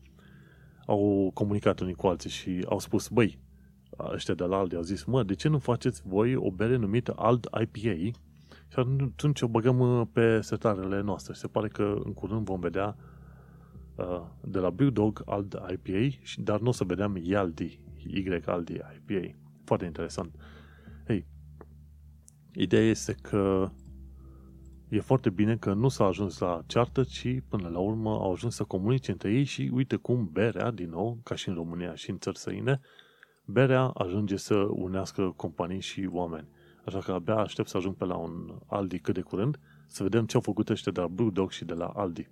au 0.85 1.31
comunicat 1.33 1.79
unii 1.79 1.93
cu 1.93 2.07
alții 2.07 2.29
și 2.29 2.65
au 2.69 2.79
spus, 2.79 3.07
băi, 3.07 3.39
ăștia 3.99 4.33
de 4.33 4.43
la 4.43 4.57
Aldi 4.57 4.75
au 4.75 4.81
zis, 4.81 5.03
mă, 5.03 5.23
de 5.23 5.33
ce 5.33 5.47
nu 5.47 5.59
faceți 5.59 6.01
voi 6.05 6.35
o 6.35 6.51
bere 6.51 6.75
numită 6.75 7.13
Ald 7.17 7.47
IPA 7.61 8.17
și 8.67 8.79
atunci 8.79 9.41
o 9.41 9.47
băgăm 9.47 9.79
uh, 9.79 10.07
pe 10.11 10.41
setarele 10.41 11.01
noastre. 11.01 11.33
Se 11.33 11.47
pare 11.47 11.67
că 11.67 12.01
în 12.03 12.13
curând 12.13 12.45
vom 12.45 12.59
vedea 12.59 12.97
uh, 13.95 14.21
de 14.41 14.59
la 14.59 14.69
Brewdog 14.69 15.21
Ald 15.25 15.61
IPA, 15.71 16.15
dar 16.37 16.59
nu 16.59 16.67
o 16.67 16.71
să 16.71 16.83
vedem 16.83 17.17
Yaldi, 17.21 17.79
Y-Aldi 18.07 18.73
IPA. 18.73 19.35
Foarte 19.63 19.85
interesant. 19.85 20.35
Hei, 21.07 21.25
ideea 22.53 22.89
este 22.89 23.15
că 23.21 23.71
e 24.89 24.99
foarte 24.99 25.29
bine 25.29 25.57
că 25.57 25.73
nu 25.73 25.87
s-a 25.87 26.05
ajuns 26.05 26.39
la 26.39 26.61
ceartă, 26.65 27.03
ci 27.03 27.27
până 27.47 27.67
la 27.67 27.79
urmă 27.79 28.09
au 28.09 28.31
ajuns 28.31 28.55
să 28.55 28.63
comunice 28.63 29.11
între 29.11 29.31
ei 29.31 29.43
și 29.43 29.71
uite 29.73 29.95
cum 29.95 30.29
berea, 30.31 30.71
din 30.71 30.89
nou, 30.89 31.19
ca 31.23 31.35
și 31.35 31.49
în 31.49 31.55
România 31.55 31.95
și 31.95 32.09
în 32.09 32.19
țări 32.19 32.37
săine, 32.37 32.79
berea 33.45 33.83
ajunge 33.83 34.35
să 34.35 34.55
unească 34.55 35.33
companii 35.35 35.81
și 35.81 36.09
oameni. 36.11 36.47
Așa 36.85 36.99
că 36.99 37.11
abia 37.11 37.35
aștept 37.35 37.67
să 37.67 37.77
ajung 37.77 37.95
pe 37.95 38.05
la 38.05 38.15
un 38.15 38.59
Aldi 38.65 38.99
cât 38.99 39.13
de 39.13 39.21
curând, 39.21 39.59
să 39.87 40.03
vedem 40.03 40.25
ce 40.25 40.35
au 40.35 40.41
făcut 40.41 40.69
ăștia 40.69 40.91
de 40.91 40.99
la 40.99 41.07
Blue 41.07 41.29
Dog 41.29 41.51
și 41.51 41.65
de 41.65 41.73
la 41.73 41.85
Aldi. 41.85 42.29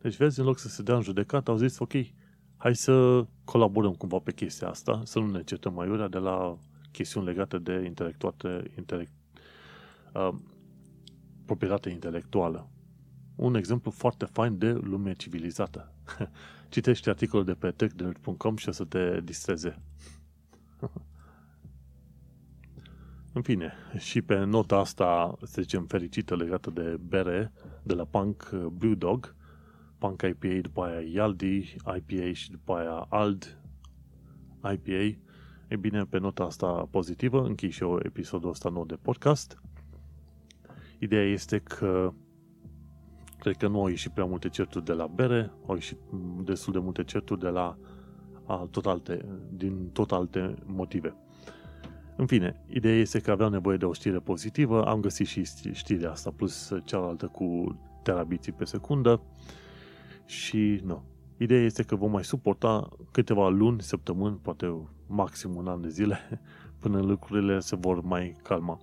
Deci 0.00 0.16
vezi, 0.16 0.40
în 0.40 0.46
loc 0.46 0.58
să 0.58 0.68
se 0.68 0.82
dea 0.82 0.94
în 0.94 1.02
judecată, 1.02 1.50
au 1.50 1.56
zis, 1.56 1.78
ok, 1.78 1.92
hai 2.56 2.74
să 2.74 3.24
colaborăm 3.44 3.92
cumva 3.92 4.18
pe 4.18 4.32
chestia 4.32 4.68
asta, 4.68 5.00
să 5.04 5.18
nu 5.18 5.30
ne 5.30 5.42
certăm 5.42 5.74
mai 5.74 6.08
de 6.10 6.18
la 6.18 6.56
chestiuni 6.92 7.26
legate 7.26 7.58
de 7.58 7.82
intelectuate, 7.86 8.70
intelect, 8.76 9.12
uh, 10.14 10.34
proprietate 11.50 11.90
intelectuală. 11.90 12.68
Un 13.36 13.54
exemplu 13.54 13.90
foarte 13.90 14.24
fain 14.24 14.58
de 14.58 14.72
lume 14.72 15.12
civilizată. 15.12 15.92
Citește 16.68 17.10
articolul 17.10 17.44
de 17.44 17.54
pe 17.54 17.70
techdirt.com 17.70 18.56
și 18.56 18.68
o 18.68 18.72
să 18.72 18.84
te 18.84 19.20
distreze. 19.20 19.82
În 23.32 23.42
fine, 23.42 23.72
și 23.98 24.22
pe 24.22 24.44
nota 24.44 24.76
asta, 24.76 25.34
să 25.42 25.62
zicem, 25.62 25.84
fericită 25.86 26.36
legată 26.36 26.70
de 26.70 26.96
bere 27.08 27.52
de 27.82 27.94
la 27.94 28.04
Punk 28.04 28.50
Brewdog, 28.52 29.34
Punk 29.98 30.22
IPA, 30.22 30.60
după 30.60 30.82
aia 30.84 31.00
Yaldi 31.00 31.76
IPA 31.96 32.32
și 32.32 32.50
după 32.50 32.72
aia 32.72 33.06
Ald 33.08 33.60
IPA, 34.72 35.18
e 35.68 35.76
bine, 35.76 36.04
pe 36.04 36.18
nota 36.18 36.44
asta 36.44 36.88
pozitivă, 36.90 37.44
închei 37.44 37.70
și 37.70 37.82
eu 37.82 38.00
episodul 38.02 38.50
ăsta 38.50 38.68
nou 38.68 38.84
de 38.84 38.98
podcast. 39.02 39.60
Ideea 41.02 41.24
este 41.24 41.58
că 41.58 42.12
cred 43.38 43.56
că 43.56 43.68
nu 43.68 43.80
au 43.80 43.88
ieșit 43.88 44.10
prea 44.10 44.24
multe 44.24 44.48
certuri 44.48 44.84
de 44.84 44.92
la 44.92 45.06
bere, 45.06 45.52
au 45.66 45.74
ieșit 45.74 45.98
destul 46.44 46.72
de 46.72 46.78
multe 46.78 47.04
certuri 47.04 47.40
de 47.40 47.48
la 47.48 47.78
a, 48.46 48.68
tot 48.70 48.86
alte, 48.86 49.24
din 49.52 49.90
tot 49.92 50.12
alte 50.12 50.54
motive. 50.66 51.14
În 52.16 52.26
fine, 52.26 52.64
ideea 52.66 52.96
este 52.96 53.20
că 53.20 53.30
aveam 53.30 53.50
nevoie 53.50 53.76
de 53.76 53.84
o 53.84 53.92
știre 53.92 54.18
pozitivă, 54.18 54.84
am 54.84 55.00
găsit 55.00 55.26
și 55.26 55.44
știrea 55.72 56.10
asta, 56.10 56.30
plus 56.30 56.72
cealaltă 56.84 57.26
cu 57.26 57.78
terabiții 58.02 58.52
pe 58.52 58.64
secundă 58.64 59.22
și 60.24 60.80
nu. 60.84 61.02
Ideea 61.36 61.64
este 61.64 61.82
că 61.82 61.96
vom 61.96 62.10
mai 62.10 62.24
suporta 62.24 62.88
câteva 63.10 63.48
luni, 63.48 63.82
săptămâni, 63.82 64.38
poate 64.42 64.88
maxim 65.06 65.56
un 65.56 65.66
an 65.66 65.80
de 65.80 65.88
zile, 65.88 66.18
până 66.80 67.00
lucrurile 67.00 67.60
se 67.60 67.76
vor 67.76 68.00
mai 68.00 68.36
calma. 68.42 68.78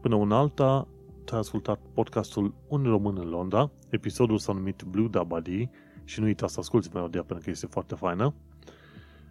Până 0.00 0.14
una 0.14 0.38
alta, 0.38 0.88
te-a 1.32 1.40
ascultat 1.40 1.80
podcastul 1.94 2.54
Un 2.68 2.82
Român 2.82 3.18
în 3.18 3.28
Londra. 3.28 3.70
Episodul 3.90 4.38
s-a 4.38 4.52
numit 4.52 4.82
Blue 4.82 5.08
Dabadi 5.08 5.68
și 6.04 6.20
nu 6.20 6.26
uita 6.26 6.46
să 6.46 6.60
asculti 6.60 6.88
melodia 6.92 7.22
pentru 7.22 7.44
că 7.44 7.50
este 7.50 7.66
foarte 7.66 7.94
faină. 7.94 8.34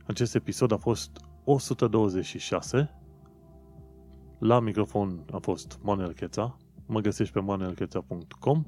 Acest 0.08 0.36
episod 0.36 0.72
a 0.72 0.78
fost 0.78 1.12
126. 1.44 2.90
La 4.40 4.60
microfon 4.60 5.26
a 5.32 5.38
fost 5.38 5.80
Manuel 5.82 6.14
Cheța. 6.14 6.58
Mă 6.86 7.00
găsești 7.00 7.34
pe 7.34 7.40
manuelcheța.com 7.40 8.64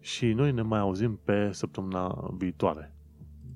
și 0.00 0.32
noi 0.32 0.52
ne 0.52 0.62
mai 0.62 0.78
auzim 0.78 1.20
pe 1.24 1.52
săptămâna 1.52 2.30
viitoare. 2.36 2.94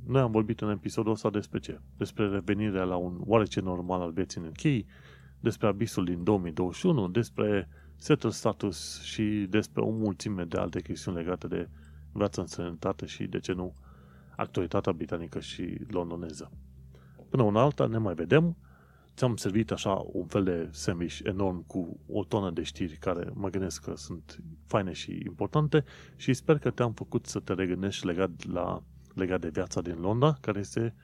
Noi 0.07 0.21
am 0.21 0.31
vorbit 0.31 0.61
în 0.61 0.71
episodul 0.71 1.13
ăsta 1.13 1.31
despre 1.31 1.59
ce? 1.59 1.81
Despre 1.97 2.29
revenirea 2.29 2.85
la 2.85 2.97
un 2.97 3.21
oarece 3.27 3.61
normal 3.61 4.01
al 4.01 4.13
vieții 4.13 4.41
în 4.41 4.47
UK, 4.47 4.87
despre 5.41 5.67
abisul 5.67 6.05
din 6.05 6.25
2021, 6.25 7.09
despre 7.09 7.69
settle 7.99 8.31
status 8.31 9.03
și 9.03 9.47
despre 9.51 9.83
o 9.83 9.91
mulțime 9.91 10.45
de 10.45 10.59
alte 10.59 10.81
chestiuni 10.81 11.17
legate 11.17 11.47
de 11.47 11.69
viața 12.13 12.41
în 12.41 12.47
sănătate 12.47 13.07
și, 13.07 13.27
de 13.27 13.39
ce 13.39 13.53
nu, 13.53 13.75
actualitatea 14.37 14.93
britanică 14.93 15.41
și 15.41 15.79
londoneză. 15.89 16.51
Până 17.29 17.43
una 17.43 17.63
alta, 17.63 17.87
ne 17.87 17.99
mai 17.99 18.15
vedem. 18.15 18.57
Ți-am 19.17 19.37
servit 19.37 19.71
așa 19.71 20.05
un 20.13 20.27
fel 20.27 20.45
de 20.45 20.69
sandwich 20.71 21.21
enorm 21.23 21.67
cu 21.67 22.01
o 22.09 22.25
tonă 22.25 22.51
de 22.51 22.63
știri 22.63 22.97
care 22.97 23.31
mă 23.35 23.49
gândesc 23.49 23.85
că 23.85 23.97
sunt 23.97 24.43
faine 24.67 24.93
și 24.93 25.23
importante 25.27 25.85
și 26.17 26.35
sper 26.35 26.59
că 26.59 26.71
te-am 26.71 26.93
făcut 26.93 27.27
să 27.27 27.41
te 27.41 27.53
regândești 27.53 28.07
legat, 28.07 28.47
la, 28.47 28.83
legat 29.15 29.41
de 29.41 29.49
viața 29.49 29.81
din 29.81 29.99
Londra, 30.01 30.37
care 30.41 30.59
este 30.59 30.95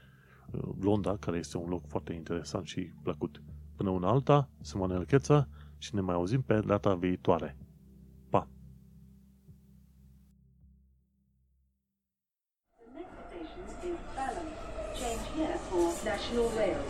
Londra, 0.81 1.17
care 1.17 1.39
este 1.39 1.57
un 1.57 1.69
loc 1.69 1.87
foarte 1.87 2.13
interesant 2.13 2.67
și 2.67 2.81
plăcut. 3.03 3.43
Până 3.77 3.91
una 3.91 4.09
alta, 4.09 4.49
sunt 4.61 4.81
Manuel 4.81 5.05
Cheța 5.05 5.49
și 5.85 5.95
ne 5.95 6.01
mai 6.01 6.15
auzim 6.15 6.43
pe 6.43 6.61
data 6.61 6.95
viitoare. 6.95 7.57
Pa! 8.31 8.49
The 12.77 12.91
next 12.95 13.15
station 13.29 13.65
is 13.91 13.99
Balham. 14.17 14.49
Change 15.01 15.25
here 15.37 15.59
for 15.69 15.85
National 16.11 16.47
Rail. 16.59 16.81